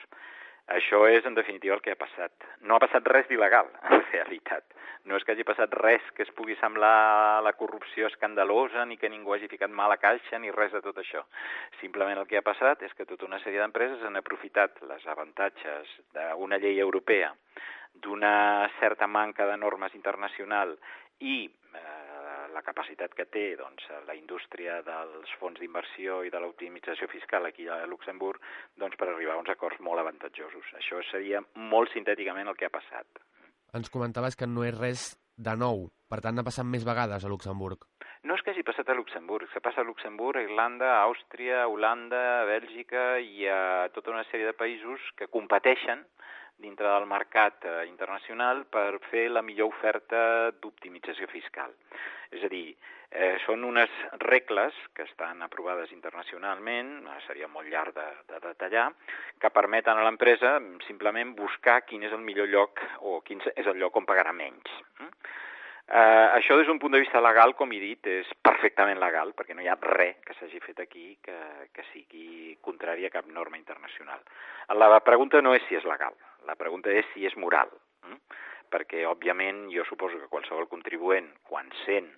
Això 0.68 1.06
és, 1.08 1.24
en 1.26 1.36
definitiva, 1.36 1.78
el 1.78 1.82
que 1.82 1.94
ha 1.94 2.00
passat. 2.00 2.34
No 2.68 2.76
ha 2.76 2.84
passat 2.84 3.06
res 3.08 3.28
d'il·legal, 3.30 3.70
en 3.90 4.04
realitat. 4.12 4.66
No 5.08 5.16
és 5.16 5.24
que 5.24 5.32
hagi 5.32 5.46
passat 5.48 5.72
res 5.80 6.04
que 6.18 6.26
es 6.26 6.32
pugui 6.36 6.58
semblar 6.60 7.40
la 7.46 7.54
corrupció 7.56 8.10
escandalosa, 8.12 8.84
ni 8.86 8.98
que 9.00 9.08
ningú 9.08 9.32
hagi 9.34 9.48
ficat 9.48 9.72
mal 9.72 9.94
a 9.96 10.00
caixa, 10.02 10.40
ni 10.44 10.52
res 10.52 10.74
de 10.76 10.82
tot 10.84 11.00
això. 11.00 11.24
Simplement 11.80 12.20
el 12.20 12.28
que 12.28 12.42
ha 12.42 12.44
passat 12.44 12.84
és 12.84 12.92
que 12.98 13.08
tota 13.08 13.26
una 13.30 13.40
sèrie 13.40 13.64
d'empreses 13.64 14.04
han 14.04 14.20
aprofitat 14.20 14.84
les 14.90 15.08
avantatges 15.08 15.94
d'una 16.18 16.60
llei 16.60 16.84
europea, 16.84 17.32
d'una 18.04 18.68
certa 18.82 19.08
manca 19.08 19.48
de 19.48 19.56
normes 19.58 19.96
internacional 19.96 20.76
i 21.24 21.46
eh, 21.48 21.97
la 22.54 22.64
capacitat 22.66 23.14
que 23.18 23.28
té 23.32 23.46
doncs, 23.60 23.86
la 24.08 24.16
indústria 24.18 24.82
dels 24.86 25.32
fons 25.42 25.60
d'inversió 25.60 26.22
i 26.26 26.32
de 26.34 26.42
l'optimització 26.42 27.10
fiscal 27.12 27.46
aquí 27.46 27.68
a 27.68 27.84
Luxemburg 27.90 28.42
doncs, 28.76 28.98
per 28.98 29.10
arribar 29.10 29.36
a 29.36 29.44
uns 29.44 29.54
acords 29.54 29.80
molt 29.84 30.04
avantatjosos. 30.04 30.74
Això 30.80 31.02
seria 31.12 31.44
molt 31.56 31.94
sintèticament 31.94 32.48
el 32.48 32.58
que 32.60 32.70
ha 32.70 32.74
passat. 32.74 33.24
Ens 33.78 33.92
comentaves 33.94 34.36
que 34.40 34.48
no 34.48 34.64
és 34.64 34.76
res 34.78 35.14
de 35.38 35.54
nou, 35.56 35.88
per 36.10 36.22
tant 36.26 36.40
ha 36.40 36.46
passat 36.48 36.66
més 36.66 36.86
vegades 36.88 37.24
a 37.24 37.30
Luxemburg. 37.30 37.86
No 38.26 38.36
és 38.36 38.42
que 38.42 38.52
hagi 38.52 38.66
passat 38.66 38.90
a 38.90 38.96
Luxemburg, 38.98 39.50
que 39.54 39.62
passa 39.62 39.84
a 39.84 39.88
Luxemburg, 39.88 40.40
a 40.40 40.48
Irlanda, 40.48 40.88
a 40.96 41.04
Àustria, 41.06 41.62
a 41.64 41.68
Holanda, 41.70 42.22
a 42.42 42.46
Bèlgica 42.50 43.20
i 43.22 43.46
a 43.48 43.60
tota 43.94 44.12
una 44.16 44.26
sèrie 44.32 44.50
de 44.50 44.58
països 44.58 45.04
que 45.20 45.30
competeixen 45.30 46.02
dintre 46.58 46.90
del 46.90 47.06
mercat 47.06 47.66
eh, 47.66 47.86
internacional 47.88 48.66
per 48.66 49.00
fer 49.12 49.28
la 49.30 49.44
millor 49.46 49.72
oferta 49.74 50.52
d'optimització 50.52 51.30
fiscal. 51.32 51.74
És 52.34 52.44
a 52.44 52.50
dir, 52.52 52.76
eh, 53.10 53.38
són 53.46 53.64
unes 53.64 53.94
regles 54.26 54.76
que 54.94 55.06
estan 55.08 55.42
aprovades 55.46 55.94
internacionalment, 55.96 56.92
eh, 57.08 57.18
seria 57.28 57.48
molt 57.48 57.70
llarg 57.72 57.96
de, 57.96 58.08
de 58.34 58.42
detallar, 58.50 58.88
que 59.40 59.54
permeten 59.54 59.98
a 59.98 60.06
l'empresa 60.08 60.58
simplement 60.88 61.36
buscar 61.38 61.84
quin 61.86 62.04
és 62.04 62.16
el 62.16 62.26
millor 62.26 62.50
lloc 62.50 62.82
o 63.02 63.22
quin 63.22 63.44
és 63.56 63.68
el 63.68 63.78
lloc 63.78 64.02
on 64.02 64.10
pagarà 64.10 64.34
menys. 64.34 64.74
Mm? 65.00 65.14
Eh, 65.88 66.28
això 66.36 66.58
des 66.60 66.68
d'un 66.68 66.80
punt 66.80 66.92
de 66.92 67.00
vista 67.00 67.22
legal, 67.24 67.54
com 67.56 67.72
he 67.72 67.80
dit, 67.80 68.08
és 68.12 68.32
perfectament 68.44 69.00
legal, 69.00 69.32
perquè 69.38 69.56
no 69.56 69.64
hi 69.64 69.70
ha 69.72 69.78
res 69.80 70.20
que 70.26 70.36
s'hagi 70.36 70.60
fet 70.60 70.82
aquí 70.84 71.06
que, 71.24 71.38
que 71.72 71.86
sigui 71.94 72.58
contrari 72.62 73.08
a 73.08 73.14
cap 73.14 73.30
norma 73.32 73.56
internacional. 73.56 74.20
La 74.76 75.00
pregunta 75.00 75.42
no 75.42 75.56
és 75.56 75.64
si 75.70 75.80
és 75.80 75.88
legal, 75.88 76.18
la 76.46 76.58
pregunta 76.60 76.92
és 76.92 77.08
si 77.14 77.24
és 77.26 77.38
moral. 77.40 77.72
Mm? 78.04 78.20
Perquè, 78.68 79.06
òbviament, 79.08 79.70
jo 79.72 79.86
suposo 79.88 80.20
que 80.20 80.28
qualsevol 80.28 80.68
contribuent, 80.68 81.30
quan 81.48 81.72
sent 81.86 82.12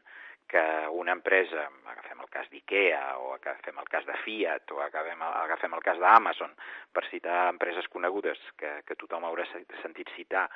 que 0.49 0.61
una 0.97 1.13
empresa, 1.13 1.67
agafem 1.91 2.19
el 2.25 2.29
cas 2.33 2.49
d'IKEA 2.49 3.03
o 3.21 3.33
agafem 3.35 3.77
el 3.77 3.89
cas 3.91 4.05
de 4.09 4.17
Fiat 4.23 4.73
o 4.73 4.81
agafem, 4.81 5.21
agafem 5.21 5.77
el 5.77 5.85
cas 5.85 6.01
d'Amazon, 6.01 6.55
per 6.91 7.05
citar 7.11 7.47
empreses 7.53 7.87
conegudes 7.93 8.41
que, 8.57 8.79
que 8.87 8.97
tothom 8.97 9.27
haurà 9.29 9.45
sentit 9.53 10.09
citar 10.15 10.47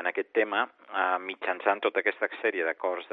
en 0.00 0.06
aquest 0.08 0.30
tema, 0.32 0.62
eh, 0.88 1.18
mitjançant 1.20 1.82
tota 1.84 2.00
aquesta 2.00 2.28
sèrie 2.40 2.64
d'acords 2.64 3.10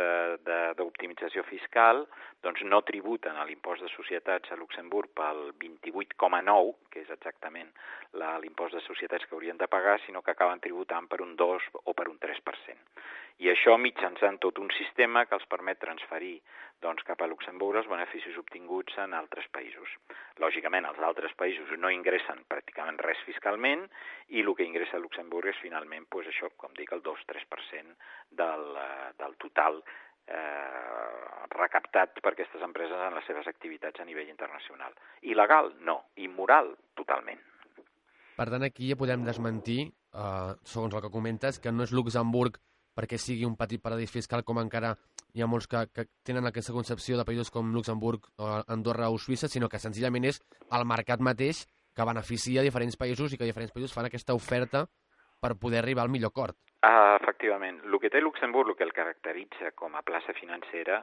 d'optimització 0.80 1.44
fiscal, 1.50 2.06
doncs 2.46 2.64
no 2.64 2.82
tributen 2.88 3.36
a 3.36 3.46
l'impost 3.50 3.84
de 3.84 3.92
societats 3.92 4.52
a 4.52 4.60
Luxemburg 4.60 5.12
pel 5.18 5.50
28,9, 5.60 6.76
que 6.90 7.04
és 7.04 7.10
exactament 7.12 7.74
l'impost 8.14 8.78
de 8.78 8.86
societats 8.86 9.26
que 9.26 9.36
haurien 9.36 9.58
de 9.58 9.68
pagar, 9.68 10.00
sinó 10.06 10.22
que 10.22 10.32
acaben 10.32 10.64
tributant 10.64 11.10
per 11.10 11.22
un 11.26 11.36
2 11.36 11.68
o 11.84 11.94
per 11.94 12.08
un 12.08 12.20
3%. 12.20 12.80
I 13.40 13.48
això 13.48 13.78
mitjançant 13.80 14.36
tot 14.44 14.58
un 14.60 14.68
sistema 14.76 15.24
que 15.26 15.38
els 15.38 15.46
permet 15.48 15.80
transferir 15.80 16.42
doncs, 16.84 17.06
cap 17.08 17.22
a 17.24 17.28
Luxemburg 17.32 17.80
els 17.80 17.88
beneficis 17.88 18.36
obtinguts 18.40 18.98
en 19.00 19.16
altres 19.16 19.48
països. 19.56 19.94
Lògicament, 20.44 20.88
els 20.90 21.00
altres 21.08 21.32
països 21.40 21.72
no 21.80 21.92
ingressen 21.92 22.44
pràcticament 22.52 23.00
res 23.04 23.22
fiscalment 23.28 23.86
i 24.36 24.44
el 24.44 24.52
que 24.56 24.68
ingressa 24.68 25.00
a 25.00 25.04
Luxemburg 25.04 25.54
és 25.54 25.64
finalment, 25.64 26.08
pues, 26.12 26.28
això, 26.28 26.52
com 26.60 26.76
dic, 26.76 26.92
el 26.92 27.04
2-3% 27.04 27.96
del, 28.42 28.66
eh, 28.84 29.10
del 29.24 29.36
total 29.40 29.82
eh, 30.28 31.48
recaptat 31.56 32.20
per 32.20 32.34
aquestes 32.34 32.64
empreses 32.66 33.08
en 33.08 33.16
les 33.16 33.28
seves 33.28 33.48
activitats 33.48 34.04
a 34.04 34.08
nivell 34.08 34.30
internacional. 34.30 34.96
Il·legal? 35.24 35.78
No. 35.80 36.02
Immoral? 36.28 36.76
Totalment. 36.96 37.40
Per 38.40 38.48
tant, 38.52 38.64
aquí 38.64 38.92
ja 38.92 39.00
podem 39.00 39.24
desmentir, 39.24 39.86
eh, 40.16 40.52
segons 40.64 40.96
el 40.96 41.08
que 41.08 41.12
comentes, 41.12 41.60
que 41.60 41.72
no 41.72 41.88
és 41.88 41.96
Luxemburg 41.96 42.60
perquè 43.00 43.16
sigui 43.16 43.48
un 43.48 43.56
petit 43.56 43.80
paradís 43.80 44.12
fiscal 44.12 44.44
com 44.44 44.60
encara 44.60 44.92
hi 45.34 45.44
ha 45.44 45.48
molts 45.48 45.70
que, 45.72 45.86
que 45.96 46.08
tenen 46.28 46.50
aquesta 46.50 46.76
concepció 46.76 47.16
de 47.18 47.24
països 47.24 47.52
com 47.54 47.72
Luxemburg, 47.72 48.28
o 48.44 48.50
Andorra 48.68 49.08
o 49.14 49.18
Suïssa, 49.18 49.48
sinó 49.48 49.70
que 49.72 49.80
senzillament 49.80 50.28
és 50.28 50.42
el 50.76 50.88
mercat 50.90 51.24
mateix 51.24 51.64
que 51.96 52.08
beneficia 52.08 52.66
diferents 52.66 53.00
països 53.00 53.34
i 53.34 53.40
que 53.40 53.48
diferents 53.48 53.72
països 53.76 53.96
fan 53.96 54.10
aquesta 54.10 54.36
oferta 54.36 54.88
per 55.40 55.56
poder 55.56 55.80
arribar 55.80 56.04
al 56.04 56.12
millor 56.12 56.34
acord. 56.34 56.58
Uh, 56.80 57.16
efectivament. 57.20 57.80
El 57.88 58.00
que 58.00 58.12
té 58.12 58.22
Luxemburg, 58.22 58.72
el 58.72 58.78
que 58.80 58.88
el 58.88 58.96
caracteritza 58.96 59.72
com 59.76 59.96
a 59.96 60.04
plaça 60.04 60.36
financera, 60.36 61.02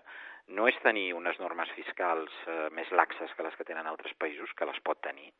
no 0.57 0.69
és 0.71 0.77
tenir 0.85 1.11
unes 1.17 1.41
normes 1.41 1.73
fiscals 1.77 2.33
uh, 2.47 2.69
més 2.77 2.93
laxes 2.93 3.33
que 3.37 3.45
les 3.45 3.57
que 3.57 3.67
tenen 3.69 3.89
altres 3.89 4.13
països, 4.21 4.53
que 4.57 4.69
les 4.69 4.79
pot 4.85 5.01
tenir, 5.05 5.33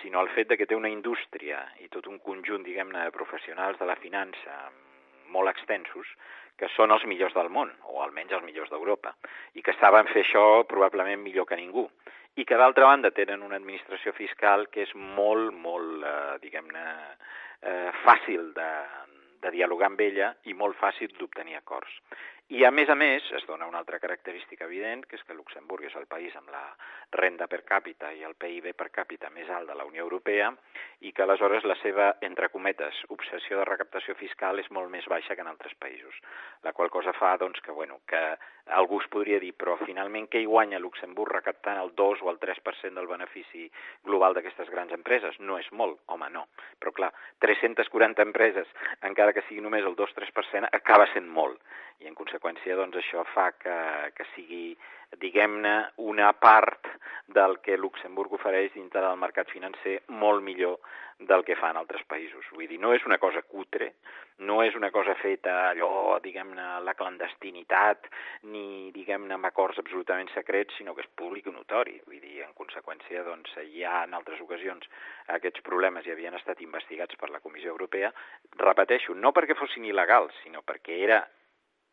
sinó 0.00 0.22
el 0.22 0.30
fet 0.34 0.50
de 0.50 0.58
que 0.58 0.66
té 0.66 0.78
una 0.78 0.90
indústria 0.90 1.62
i 1.82 1.90
tot 1.92 2.06
un 2.10 2.18
conjunt, 2.22 2.66
diguem-ne, 2.66 3.06
de 3.06 3.14
professionals 3.14 3.78
de 3.82 3.90
la 3.90 3.98
finança 4.02 4.58
molt 5.36 5.52
extensos 5.52 6.10
que 6.56 6.68
són 6.72 6.92
els 6.94 7.04
millors 7.04 7.34
del 7.36 7.50
món, 7.52 7.70
o 7.92 8.00
almenys 8.02 8.32
els 8.32 8.44
millors 8.46 8.72
d'Europa, 8.72 9.12
i 9.54 9.64
que 9.64 9.76
saben 9.76 10.08
fer 10.12 10.24
això 10.24 10.64
probablement 10.68 11.20
millor 11.20 11.46
que 11.48 11.58
ningú. 11.60 11.84
I 12.36 12.44
que, 12.44 12.56
d'altra 12.56 12.88
banda, 12.88 13.12
tenen 13.16 13.44
una 13.44 13.58
administració 13.60 14.12
fiscal 14.16 14.66
que 14.72 14.84
és 14.84 14.94
molt, 14.96 15.52
molt, 15.56 16.04
eh, 16.04 16.38
diguem-ne, 16.42 16.86
eh, 17.62 17.92
fàcil 18.04 18.50
de, 18.56 18.70
de 19.44 19.52
dialogar 19.54 19.90
amb 19.92 20.00
ella 20.04 20.32
i 20.44 20.56
molt 20.56 20.76
fàcil 20.80 21.12
d'obtenir 21.16 21.56
acords. 21.60 21.92
I, 22.46 22.60
a 22.62 22.70
més 22.70 22.86
a 22.86 22.94
més, 22.94 23.24
es 23.34 23.42
dona 23.48 23.66
una 23.66 23.80
altra 23.82 23.98
característica 23.98 24.68
evident, 24.68 25.00
que 25.10 25.16
és 25.18 25.22
que 25.26 25.34
Luxemburg 25.34 25.88
és 25.88 25.96
el 25.98 26.04
país 26.06 26.34
amb 26.38 26.52
la 26.54 26.62
renda 27.18 27.48
per 27.50 27.64
càpita 27.66 28.12
i 28.14 28.22
el 28.22 28.36
PIB 28.38 28.68
per 28.78 28.86
càpita 28.94 29.32
més 29.34 29.50
alt 29.50 29.66
de 29.66 29.74
la 29.74 29.86
Unió 29.88 30.04
Europea 30.04 30.52
i 31.02 31.10
que, 31.10 31.24
aleshores, 31.24 31.66
la 31.66 31.74
seva, 31.80 32.12
entre 32.22 32.48
cometes, 32.54 33.00
obsessió 33.10 33.58
de 33.58 33.64
recaptació 33.66 34.14
fiscal 34.14 34.62
és 34.62 34.70
molt 34.70 34.92
més 34.92 35.08
baixa 35.10 35.34
que 35.34 35.42
en 35.42 35.50
altres 35.50 35.74
països. 35.82 36.20
La 36.62 36.70
qual 36.72 36.92
cosa 36.94 37.12
fa, 37.18 37.32
doncs, 37.36 37.58
que, 37.66 37.74
bueno, 37.74 37.98
que 38.06 38.22
algú 38.78 39.00
es 39.02 39.10
podria 39.10 39.40
dir, 39.42 39.50
però 39.58 39.74
finalment 39.82 40.30
què 40.30 40.38
hi 40.38 40.46
guanya 40.46 40.78
Luxemburg 40.78 41.34
recaptant 41.34 41.82
el 41.82 41.92
2 41.98 42.22
o 42.22 42.30
el 42.30 42.38
3% 42.38 42.94
del 42.94 43.10
benefici 43.10 43.66
global 44.06 44.38
d'aquestes 44.38 44.70
grans 44.70 44.94
empreses? 44.94 45.40
No 45.40 45.58
és 45.58 45.66
molt, 45.72 45.98
home, 46.06 46.30
no. 46.30 46.46
Però, 46.78 46.94
clar, 46.94 47.10
340 47.42 48.22
empreses, 48.22 48.70
encara 49.02 49.34
que 49.34 49.42
sigui 49.50 49.66
només 49.66 49.82
el 49.82 49.98
2-3%, 49.98 50.70
acaba 50.78 51.10
sent 51.10 51.26
molt 51.26 51.58
i 52.02 52.10
en 52.10 52.14
conseqüència 52.14 52.35
doncs, 52.42 52.96
això 52.96 53.24
fa 53.34 53.50
que, 53.52 53.76
que 54.16 54.24
sigui 54.34 54.76
diguem-ne, 55.20 55.92
una 55.96 56.32
part 56.32 56.86
del 57.26 57.58
que 57.62 57.76
Luxemburg 57.76 58.32
ofereix 58.32 58.72
dintre 58.74 59.00
del 59.00 59.18
mercat 59.18 59.50
financer 59.50 60.00
molt 60.08 60.42
millor 60.42 60.78
del 61.18 61.44
que 61.44 61.56
fan 61.56 61.76
altres 61.76 62.02
països. 62.08 62.44
Vull 62.52 62.68
dir, 62.68 62.78
no 62.78 62.92
és 62.92 63.04
una 63.06 63.18
cosa 63.18 63.40
cutre, 63.42 63.92
no 64.44 64.60
és 64.62 64.74
una 64.76 64.90
cosa 64.92 65.14
feta 65.16 65.70
allò, 65.70 66.18
diguem-ne, 66.20 66.66
la 66.84 66.94
clandestinitat, 66.94 68.10
ni, 68.52 68.90
diguem-ne, 68.92 69.32
amb 69.38 69.48
acords 69.48 69.80
absolutament 69.80 70.28
secrets, 70.34 70.76
sinó 70.76 70.94
que 70.94 71.06
és 71.06 71.12
públic 71.16 71.48
i 71.48 71.54
notori. 71.54 71.96
Vull 72.04 72.20
dir, 72.20 72.42
en 72.44 72.52
conseqüència, 72.58 73.24
doncs, 73.24 73.56
ja 73.72 74.02
en 74.04 74.14
altres 74.18 74.42
ocasions 74.44 74.84
aquests 75.38 75.64
problemes 75.64 76.04
ja 76.04 76.12
havien 76.12 76.36
estat 76.36 76.60
investigats 76.60 77.16
per 77.16 77.32
la 77.32 77.40
Comissió 77.40 77.72
Europea. 77.72 78.12
Repeteixo, 78.60 79.16
no 79.16 79.32
perquè 79.32 79.56
fossin 79.56 79.88
il·legals, 79.88 80.36
sinó 80.44 80.60
perquè 80.66 81.00
era 81.08 81.24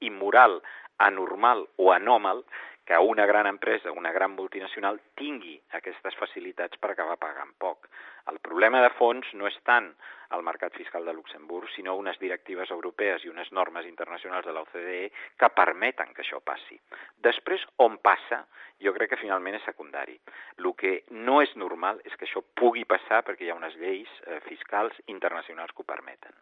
immoral, 0.10 0.60
anormal 1.04 1.68
o 1.78 1.92
anòmal 1.92 2.44
que 2.86 2.98
una 2.98 3.26
gran 3.26 3.48
empresa, 3.48 3.92
una 3.92 4.12
gran 4.12 4.32
multinacional, 4.36 5.00
tingui 5.16 5.56
aquestes 5.72 6.16
facilitats 6.20 6.78
per 6.78 6.92
acabar 6.92 7.16
pagant 7.18 7.54
poc. 7.58 7.88
El 8.28 8.40
problema 8.44 8.82
de 8.84 8.92
fons 8.98 9.30
no 9.40 9.48
és 9.48 9.56
tant 9.64 9.88
el 10.36 10.44
mercat 10.44 10.76
fiscal 10.76 11.06
de 11.06 11.14
Luxemburg, 11.14 11.70
sinó 11.72 11.96
unes 11.96 12.20
directives 12.20 12.72
europees 12.76 13.24
i 13.24 13.32
unes 13.32 13.52
normes 13.56 13.88
internacionals 13.88 14.46
de 14.46 14.56
l'OCDE 14.56 15.12
que 15.40 15.52
permeten 15.56 16.12
que 16.14 16.26
això 16.26 16.42
passi. 16.44 16.80
Després, 17.24 17.64
on 17.86 18.00
passa, 18.04 18.44
jo 18.84 18.96
crec 18.96 19.14
que 19.14 19.22
finalment 19.22 19.56
és 19.60 19.68
secundari. 19.70 20.18
El 20.58 20.74
que 20.76 21.04
no 21.12 21.40
és 21.46 21.56
normal 21.56 22.02
és 22.04 22.18
que 22.18 22.28
això 22.28 22.44
pugui 22.56 22.84
passar 22.84 23.24
perquè 23.24 23.48
hi 23.48 23.54
ha 23.54 23.60
unes 23.60 23.80
lleis 23.80 24.12
eh, 24.26 24.42
fiscals 24.50 25.00
internacionals 25.08 25.72
que 25.72 25.86
ho 25.86 25.92
permeten. 25.96 26.36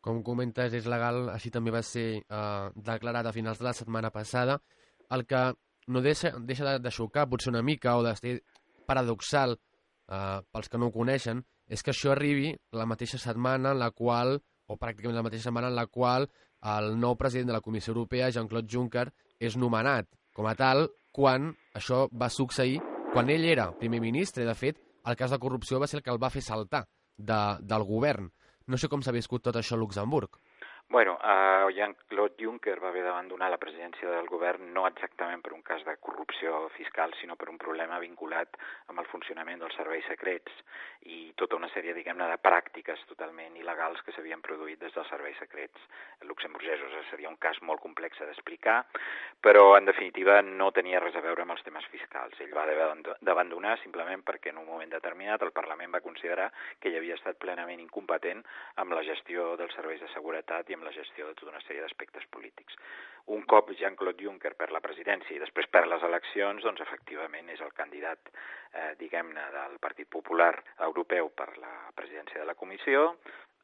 Com 0.00 0.22
comentes, 0.24 0.72
és 0.72 0.86
legal, 0.88 1.28
així 1.28 1.50
també 1.52 1.72
va 1.74 1.82
ser 1.84 2.22
eh, 2.22 2.68
declarat 2.76 3.26
a 3.28 3.34
finals 3.36 3.60
de 3.60 3.66
la 3.68 3.76
setmana 3.76 4.10
passada 4.14 4.60
el 5.10 5.26
que 5.26 5.42
no 5.88 6.00
deixa, 6.00 6.32
deixa 6.38 6.64
de, 6.64 6.78
de 6.80 6.92
xocar 6.94 7.26
potser 7.28 7.50
una 7.52 7.62
mica 7.62 7.96
o 7.98 8.04
de 8.06 8.14
ser 8.16 8.36
paradoxal 8.88 9.56
eh, 9.56 10.38
pels 10.52 10.70
que 10.70 10.78
no 10.78 10.88
ho 10.88 10.94
coneixen 10.94 11.42
és 11.70 11.84
que 11.84 11.92
això 11.92 12.14
arribi 12.14 12.54
la 12.74 12.86
mateixa 12.88 13.18
setmana 13.22 13.74
en 13.74 13.78
la 13.78 13.90
qual, 13.94 14.40
o 14.66 14.76
pràcticament 14.78 15.20
la 15.20 15.26
mateixa 15.26 15.48
setmana 15.48 15.70
en 15.70 15.76
la 15.78 15.86
qual 15.86 16.26
el 16.74 16.96
nou 17.00 17.16
president 17.16 17.52
de 17.52 17.56
la 17.56 17.64
Comissió 17.64 17.94
Europea, 17.94 18.30
Jean-Claude 18.34 18.68
Juncker, 18.68 19.06
és 19.38 19.56
nomenat 19.56 20.08
com 20.36 20.48
a 20.50 20.56
tal 20.58 20.88
quan 21.14 21.52
això 21.78 22.06
va 22.12 22.28
succeir 22.28 22.80
quan 23.12 23.30
ell 23.30 23.46
era 23.46 23.70
primer 23.78 24.00
ministre. 24.02 24.44
De 24.44 24.54
fet, 24.54 24.80
el 25.06 25.16
cas 25.16 25.30
de 25.30 25.38
corrupció 25.38 25.80
va 25.80 25.88
ser 25.90 26.00
el 26.00 26.04
que 26.04 26.12
el 26.12 26.22
va 26.22 26.30
fer 26.30 26.42
saltar 26.42 26.84
de, 27.16 27.40
del 27.62 27.86
govern. 27.86 28.28
No 28.70 28.78
sé 28.78 28.86
com 28.90 29.02
s'ha 29.02 29.14
viscut 29.16 29.42
tot 29.42 29.56
això 29.58 29.74
a 29.74 29.80
Luxemburg. 29.80 30.36
Bueno, 30.92 31.20
uh, 31.22 31.70
Jean-Claude 31.70 32.34
Juncker 32.36 32.80
va 32.82 32.88
haver 32.88 33.04
d'abandonar 33.04 33.46
la 33.52 33.60
presidència 33.62 34.10
del 34.10 34.26
govern 34.26 34.72
no 34.74 34.88
exactament 34.88 35.38
per 35.38 35.52
un 35.54 35.62
cas 35.62 35.84
de 35.86 35.94
corrupció 36.02 36.64
fiscal, 36.74 37.14
sinó 37.20 37.36
per 37.38 37.46
un 37.52 37.60
problema 37.62 38.00
vinculat 38.02 38.58
amb 38.90 38.98
el 38.98 39.06
funcionament 39.06 39.62
dels 39.62 39.76
serveis 39.78 40.08
secrets 40.10 40.50
i 41.06 41.30
tota 41.38 41.54
una 41.56 41.70
sèrie, 41.70 41.94
diguem-ne, 41.94 42.26
de 42.26 42.40
pràctiques 42.42 43.04
totalment 43.08 43.54
il·legals 43.56 44.02
que 44.02 44.12
s'havien 44.16 44.42
produït 44.42 44.82
des 44.82 44.90
dels 44.96 45.08
serveis 45.14 45.38
secrets 45.38 45.86
luxemburgesos. 46.26 46.98
Seria 47.12 47.30
un 47.30 47.38
cas 47.38 47.62
molt 47.62 47.80
complex 47.80 48.18
d'explicar, 48.18 48.80
però 49.40 49.76
en 49.78 49.86
definitiva 49.86 50.40
no 50.42 50.72
tenia 50.74 50.98
res 51.00 51.14
a 51.14 51.22
veure 51.22 51.46
amb 51.46 51.54
els 51.54 51.62
temes 51.62 51.86
fiscals. 51.94 52.34
Ell 52.42 52.52
va 52.52 52.66
haver 52.66 52.90
d'abandonar 53.22 53.78
simplement 53.84 54.26
perquè 54.26 54.50
en 54.50 54.58
un 54.58 54.66
moment 54.66 54.90
determinat 54.90 55.46
el 55.46 55.54
Parlament 55.54 55.94
va 55.94 56.02
considerar 56.02 56.50
que 56.80 56.90
ell 56.90 56.98
havia 56.98 57.16
estat 57.16 57.38
plenament 57.38 57.78
incompetent 57.78 58.42
amb 58.82 58.98
la 58.98 59.06
gestió 59.06 59.54
dels 59.56 59.78
serveis 59.78 60.02
de 60.02 60.10
seguretat 60.18 60.68
i 60.68 60.76
amb 60.76 60.79
la 60.84 60.92
gestió 60.92 61.26
de 61.28 61.34
tota 61.38 61.52
una 61.52 61.62
sèrie 61.66 61.82
d'aspectes 61.84 62.26
polítics. 62.34 62.76
Un 63.34 63.44
cop 63.50 63.70
Jean-Claude 63.78 64.24
Juncker 64.24 64.54
per 64.58 64.70
la 64.74 64.82
presidència 64.84 65.36
i 65.36 65.42
després 65.42 65.68
per 65.70 65.84
les 65.86 66.02
eleccions, 66.06 66.64
doncs 66.64 66.80
efectivament 66.84 67.50
és 67.52 67.60
el 67.60 67.72
candidat, 67.76 68.32
eh, 68.72 68.94
diguem-ne, 68.98 69.50
del 69.56 69.78
Partit 69.78 70.08
Popular 70.08 70.54
Europeu 70.88 71.30
per 71.30 71.52
la 71.58 71.74
presidència 71.94 72.40
de 72.40 72.48
la 72.48 72.56
Comissió, 72.58 73.16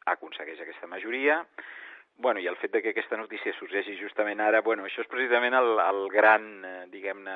aconsegueix 0.07 0.61
aquesta 0.62 0.87
majoria, 0.87 1.41
Bueno, 2.19 2.41
i 2.41 2.47
el 2.49 2.57
fet 2.57 2.73
de 2.73 2.81
que 2.81 2.95
aquesta 2.95 3.19
notícia 3.21 3.53
sorgeixi 3.59 3.93
justament 4.01 4.41
ara, 4.41 4.62
bueno, 4.64 4.87
això 4.89 5.03
és 5.03 5.09
precisament 5.12 5.53
el, 5.59 5.75
el 5.83 6.07
gran, 6.09 6.47
eh, 6.64 6.71
diguem-ne, 6.89 7.35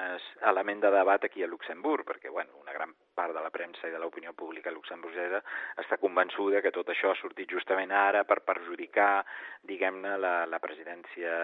element 0.48 0.80
de 0.80 0.92
debat 0.94 1.26
aquí 1.26 1.44
a 1.44 1.48
Luxemburg, 1.50 2.06
perquè, 2.08 2.32
bueno, 2.32 2.56
una 2.62 2.72
gran 2.72 2.94
part 3.14 3.36
de 3.36 3.42
la 3.44 3.50
premsa 3.52 3.90
i 3.90 3.92
de 3.92 4.00
l'opinió 4.00 4.32
pública 4.32 4.72
luxemburgesa 4.72 5.42
està 5.84 6.00
convençuda 6.00 6.62
que 6.64 6.72
tot 6.72 6.88
això 6.88 7.12
ha 7.12 7.18
sortit 7.20 7.52
justament 7.52 7.92
ara 7.92 8.24
per 8.24 8.40
perjudicar, 8.40 9.20
diguem-ne, 9.68 10.16
la, 10.16 10.34
la 10.48 10.62
presidència 10.64 11.36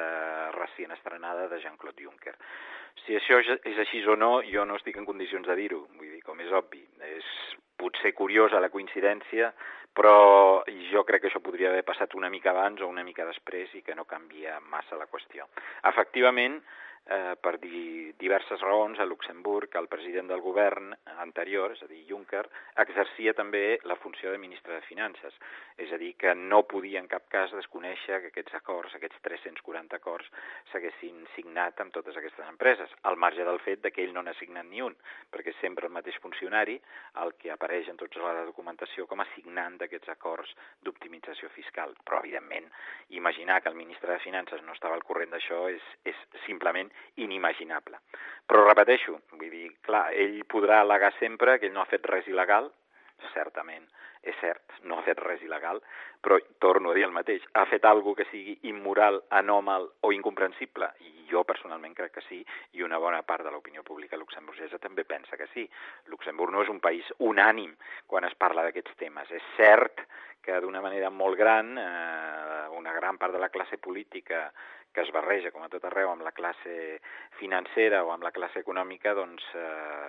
recient 0.56 0.96
estrenada 0.96 1.44
de 1.52 1.60
Jean-Claude 1.60 2.08
Juncker. 2.08 2.34
Si 3.04 3.20
això 3.20 3.42
és 3.44 3.84
així 3.84 4.00
o 4.08 4.16
no, 4.16 4.40
jo 4.48 4.64
no 4.64 4.80
estic 4.80 4.96
en 4.96 5.04
condicions 5.04 5.44
de 5.44 5.60
dir-ho, 5.60 5.84
vull 6.00 6.08
dir, 6.08 6.24
com 6.24 6.40
és 6.40 6.56
obvi. 6.56 6.86
És 7.12 7.28
potser 7.76 8.12
curiosa 8.14 8.60
la 8.60 8.72
coincidència, 8.72 9.52
però 9.96 10.62
jo 10.90 11.04
crec 11.08 11.24
que 11.24 11.30
això 11.30 11.40
podria 11.40 11.70
haver 11.70 11.84
passat 11.88 12.14
una 12.18 12.28
mica 12.32 12.52
abans 12.52 12.82
o 12.82 12.88
una 12.88 13.04
mica 13.04 13.24
després 13.28 13.72
i 13.74 13.82
que 13.82 13.96
no 13.96 14.04
canvia 14.04 14.58
massa 14.72 14.98
la 15.00 15.08
qüestió. 15.08 15.48
Efectivament, 15.88 16.58
eh, 17.06 17.36
per 17.40 17.58
di 17.58 18.12
diverses 18.18 18.60
raons, 18.60 18.98
a 18.98 19.04
Luxemburg 19.04 19.74
el 19.76 19.88
president 19.88 20.28
del 20.30 20.40
govern 20.40 20.94
anterior, 21.20 21.72
és 21.72 21.82
a 21.84 21.88
dir, 21.90 22.02
Juncker, 22.08 22.44
exercia 22.82 23.34
també 23.36 23.78
la 23.84 23.96
funció 24.00 24.32
de 24.32 24.40
ministre 24.40 24.74
de 24.74 24.84
Finances. 24.88 25.36
És 25.76 25.92
a 25.92 25.98
dir, 26.00 26.14
que 26.16 26.34
no 26.34 26.62
podia 26.64 27.00
en 27.02 27.08
cap 27.10 27.28
cas 27.32 27.52
desconèixer 27.52 28.20
que 28.22 28.32
aquests 28.32 28.56
acords, 28.58 28.94
aquests 28.96 29.20
340 29.22 29.98
acords, 30.00 30.30
s'haguessin 30.72 31.26
signat 31.34 31.80
amb 31.80 31.92
totes 31.92 32.16
aquestes 32.16 32.48
empreses, 32.48 32.92
al 33.02 33.20
marge 33.20 33.44
del 33.44 33.60
fet 33.60 33.84
que 33.86 34.02
ell 34.02 34.14
no 34.16 34.24
n'ha 34.24 34.34
signat 34.40 34.66
ni 34.66 34.80
un, 34.82 34.96
perquè 35.30 35.52
és 35.52 35.60
sempre 35.60 35.86
el 35.86 35.94
mateix 35.94 36.16
funcionari 36.24 36.78
el 37.22 37.34
que 37.38 37.52
apareix 37.52 37.90
en 37.92 38.00
tota 38.00 38.24
la 38.24 38.46
documentació 38.48 39.06
com 39.06 39.20
a 39.20 39.28
signant 39.34 39.76
d'aquests 39.78 40.14
acords 40.16 40.54
d'optimització 40.82 41.52
fiscal. 41.54 41.94
Però, 42.04 42.22
evidentment, 42.24 42.66
imaginar 43.10 43.60
que 43.62 43.68
el 43.68 43.78
ministre 43.78 44.12
de 44.12 44.24
Finances 44.24 44.64
no 44.64 44.72
estava 44.72 44.96
al 44.96 45.04
corrent 45.04 45.30
d'això 45.30 45.66
és, 45.70 45.84
és 46.08 46.24
simplement 46.46 46.90
inimaginable. 47.22 48.00
Però 48.46 48.64
repeteixo, 48.66 49.20
vull 49.34 49.50
dir, 49.50 49.70
clar, 49.86 50.08
ell 50.14 50.42
podrà 50.48 50.80
al·legar 50.82 51.12
sempre 51.18 51.58
que 51.58 51.70
ell 51.70 51.74
no 51.76 51.82
ha 51.82 51.90
fet 51.90 52.06
res 52.06 52.28
il·legal, 52.30 52.70
certament, 53.32 53.86
és 54.26 54.36
cert, 54.40 54.80
no 54.90 54.98
ha 54.98 55.04
fet 55.06 55.20
res 55.22 55.42
il·legal, 55.44 55.80
però 56.22 56.38
torno 56.62 56.90
a 56.90 56.96
dir 56.96 57.04
el 57.06 57.14
mateix, 57.14 57.44
ha 57.54 57.64
fet 57.70 57.84
alguna 57.86 58.18
que 58.18 58.26
sigui 58.30 58.56
immoral, 58.70 59.20
anòmal 59.38 59.86
o 60.02 60.12
incomprensible? 60.12 60.88
I 61.06 61.26
jo 61.30 61.44
personalment 61.46 61.94
crec 61.94 62.16
que 62.16 62.24
sí, 62.26 62.40
i 62.74 62.82
una 62.86 62.98
bona 63.02 63.22
part 63.26 63.46
de 63.46 63.52
l'opinió 63.54 63.84
pública 63.86 64.18
luxemburgesa 64.18 64.80
també 64.82 65.04
pensa 65.04 65.38
que 65.38 65.48
sí. 65.54 65.66
Luxemburg 66.12 66.54
no 66.54 66.62
és 66.66 66.72
un 66.72 66.80
país 66.82 67.06
unànim 67.18 67.74
quan 68.06 68.26
es 68.26 68.34
parla 68.38 68.66
d'aquests 68.66 68.98
temes. 68.98 69.30
És 69.30 69.46
cert 69.56 70.02
que 70.46 70.62
d'una 70.62 70.80
manera 70.84 71.10
molt 71.10 71.38
gran, 71.38 71.74
eh, 71.82 72.64
una 72.78 72.94
gran 72.94 73.18
part 73.18 73.34
de 73.34 73.42
la 73.42 73.50
classe 73.50 73.78
política 73.78 74.46
que 74.96 75.02
es 75.02 75.10
barreja, 75.12 75.50
com 75.52 75.60
a 75.60 75.68
tot 75.68 75.82
arreu, 75.84 76.08
amb 76.08 76.24
la 76.24 76.32
classe 76.32 76.72
financera 77.36 77.98
o 78.06 78.14
amb 78.14 78.24
la 78.24 78.30
classe 78.32 78.62
econòmica, 78.62 79.12
doncs 79.18 79.44
eh, 79.52 80.06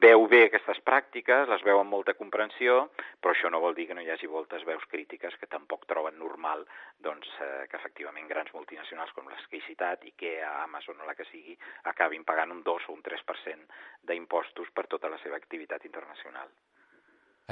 veu 0.00 0.24
bé 0.32 0.46
aquestes 0.46 0.80
pràctiques, 0.86 1.52
les 1.52 1.64
veu 1.68 1.82
amb 1.82 1.92
molta 1.92 2.14
comprensió, 2.16 2.78
però 3.20 3.34
això 3.36 3.52
no 3.52 3.60
vol 3.60 3.76
dir 3.76 3.90
que 3.90 3.98
no 3.98 4.00
hi 4.00 4.08
hagi 4.14 4.32
moltes 4.32 4.64
veus 4.64 4.88
crítiques 4.88 5.36
que 5.36 5.50
tampoc 5.52 5.84
troben 5.92 6.16
normal 6.16 6.64
doncs, 7.04 7.28
eh, 7.44 7.68
que 7.68 7.76
efectivament 7.76 8.32
grans 8.32 8.56
multinacionals 8.56 9.12
com 9.12 9.28
les 9.28 9.44
que 9.52 9.60
he 9.60 9.66
citat 9.68 10.08
i 10.08 10.16
que 10.16 10.38
a 10.40 10.62
Amazon 10.64 11.04
o 11.04 11.12
la 11.12 11.18
que 11.18 11.28
sigui 11.28 11.58
acabin 11.92 12.24
pagant 12.24 12.56
un 12.56 12.64
2 12.64 12.88
o 12.88 12.96
un 12.96 13.04
3% 13.04 13.80
d'impostos 14.08 14.72
per 14.72 14.88
tota 14.88 15.12
la 15.12 15.20
seva 15.20 15.36
activitat 15.36 15.84
internacional. 15.84 16.48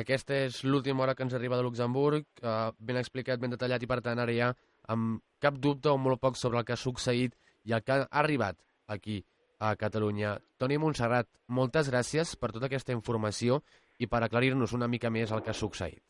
Aquesta 0.01 0.37
és 0.47 0.63
l'última 0.65 1.05
hora 1.05 1.15
que 1.15 1.25
ens 1.27 1.35
arriba 1.37 1.59
de 1.59 1.67
Luxemburg, 1.67 2.25
eh, 2.43 2.71
ben 2.79 3.01
explicat, 3.01 3.41
ben 3.41 3.53
detallat, 3.53 3.83
i 3.83 3.91
per 3.91 4.01
tant 4.05 4.19
ara 4.19 4.33
ja 4.33 4.53
amb 4.89 5.21
cap 5.41 5.59
dubte 5.59 5.91
o 5.91 5.99
molt 5.99 6.21
poc 6.21 6.37
sobre 6.37 6.59
el 6.59 6.65
que 6.65 6.73
ha 6.73 6.81
succeït 6.81 7.37
i 7.65 7.75
el 7.77 7.85
que 7.85 7.93
ha 7.93 8.09
arribat 8.23 8.57
aquí 8.87 9.21
a 9.61 9.75
Catalunya. 9.77 10.39
Toni 10.59 10.79
Montserrat, 10.81 11.29
moltes 11.49 11.93
gràcies 11.93 12.35
per 12.41 12.53
tota 12.57 12.71
aquesta 12.71 12.97
informació 12.97 13.61
i 13.99 14.09
per 14.09 14.25
aclarir-nos 14.25 14.73
una 14.73 14.89
mica 14.89 15.11
més 15.11 15.33
el 15.33 15.45
que 15.45 15.53
ha 15.53 15.61
succeït. 15.61 16.01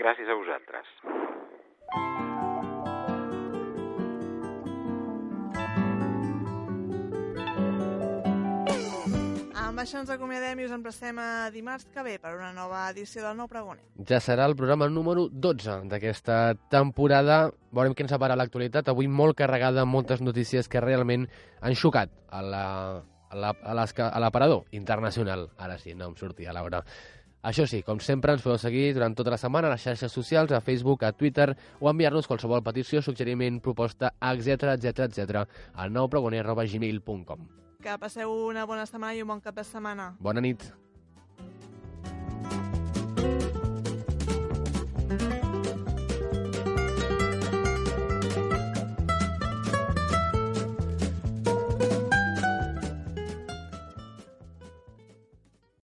Gràcies 0.00 0.28
a 0.28 0.40
vosaltres. 0.40 2.55
Això 9.86 10.00
ens 10.02 10.10
acomiadem 10.10 10.58
i 10.58 10.64
us 10.66 10.72
emplacem 10.74 11.18
a 11.22 11.48
dimarts 11.54 11.86
que 11.94 12.02
ve 12.02 12.16
per 12.18 12.32
una 12.34 12.50
nova 12.52 12.88
edició 12.90 13.22
del 13.22 13.36
Nou 13.38 13.46
Pregoner. 13.46 13.84
Ja 14.08 14.18
serà 14.20 14.48
el 14.50 14.56
programa 14.58 14.88
número 14.90 15.28
12 15.30 15.84
d'aquesta 15.90 16.56
temporada. 16.72 17.52
Veurem 17.70 17.94
què 17.94 18.02
ens 18.02 18.10
separa 18.10 18.34
l'actualitat. 18.38 18.90
Avui 18.90 19.06
molt 19.06 19.38
carregada 19.38 19.84
moltes 19.86 20.24
notícies 20.26 20.66
que 20.68 20.82
realment 20.82 21.28
han 21.60 21.78
xocat 21.78 22.10
a 22.28 22.42
la 22.42 22.64
a 23.36 24.20
l'aparador 24.22 24.64
internacional. 24.70 25.50
Ara 25.58 25.76
sí, 25.78 25.94
no 25.94 26.08
em 26.08 26.16
sortia 26.16 26.54
l'hora. 26.54 26.80
Això 27.46 27.66
sí, 27.68 27.82
com 27.86 28.00
sempre, 28.00 28.32
ens 28.32 28.42
podeu 28.42 28.58
seguir 28.58 28.94
durant 28.94 29.14
tota 29.14 29.34
la 29.34 29.38
setmana 29.38 29.68
a 29.68 29.74
les 29.74 29.82
xarxes 29.82 30.14
socials, 30.14 30.54
a 30.54 30.62
Facebook, 30.62 31.04
a 31.04 31.12
Twitter, 31.12 31.52
o 31.78 31.90
enviar-nos 31.90 32.26
qualsevol 32.30 32.64
petició, 32.66 33.02
suggeriment, 33.02 33.60
proposta, 33.62 34.14
etc 34.32 34.72
etc 34.78 35.06
etc 35.10 35.46
al 35.74 35.94
noupregoner.gmail.com 35.94 37.65
que 37.86 37.92
passeu 38.02 38.32
una 38.48 38.64
bona 38.66 38.82
setmana 38.90 39.14
i 39.14 39.20
un 39.22 39.28
bon 39.30 39.38
cap 39.44 39.54
de 39.54 39.62
setmana. 39.62 40.08
Bona 40.18 40.42
nit. 40.42 40.66
thank 45.08 45.22
you 45.22 45.45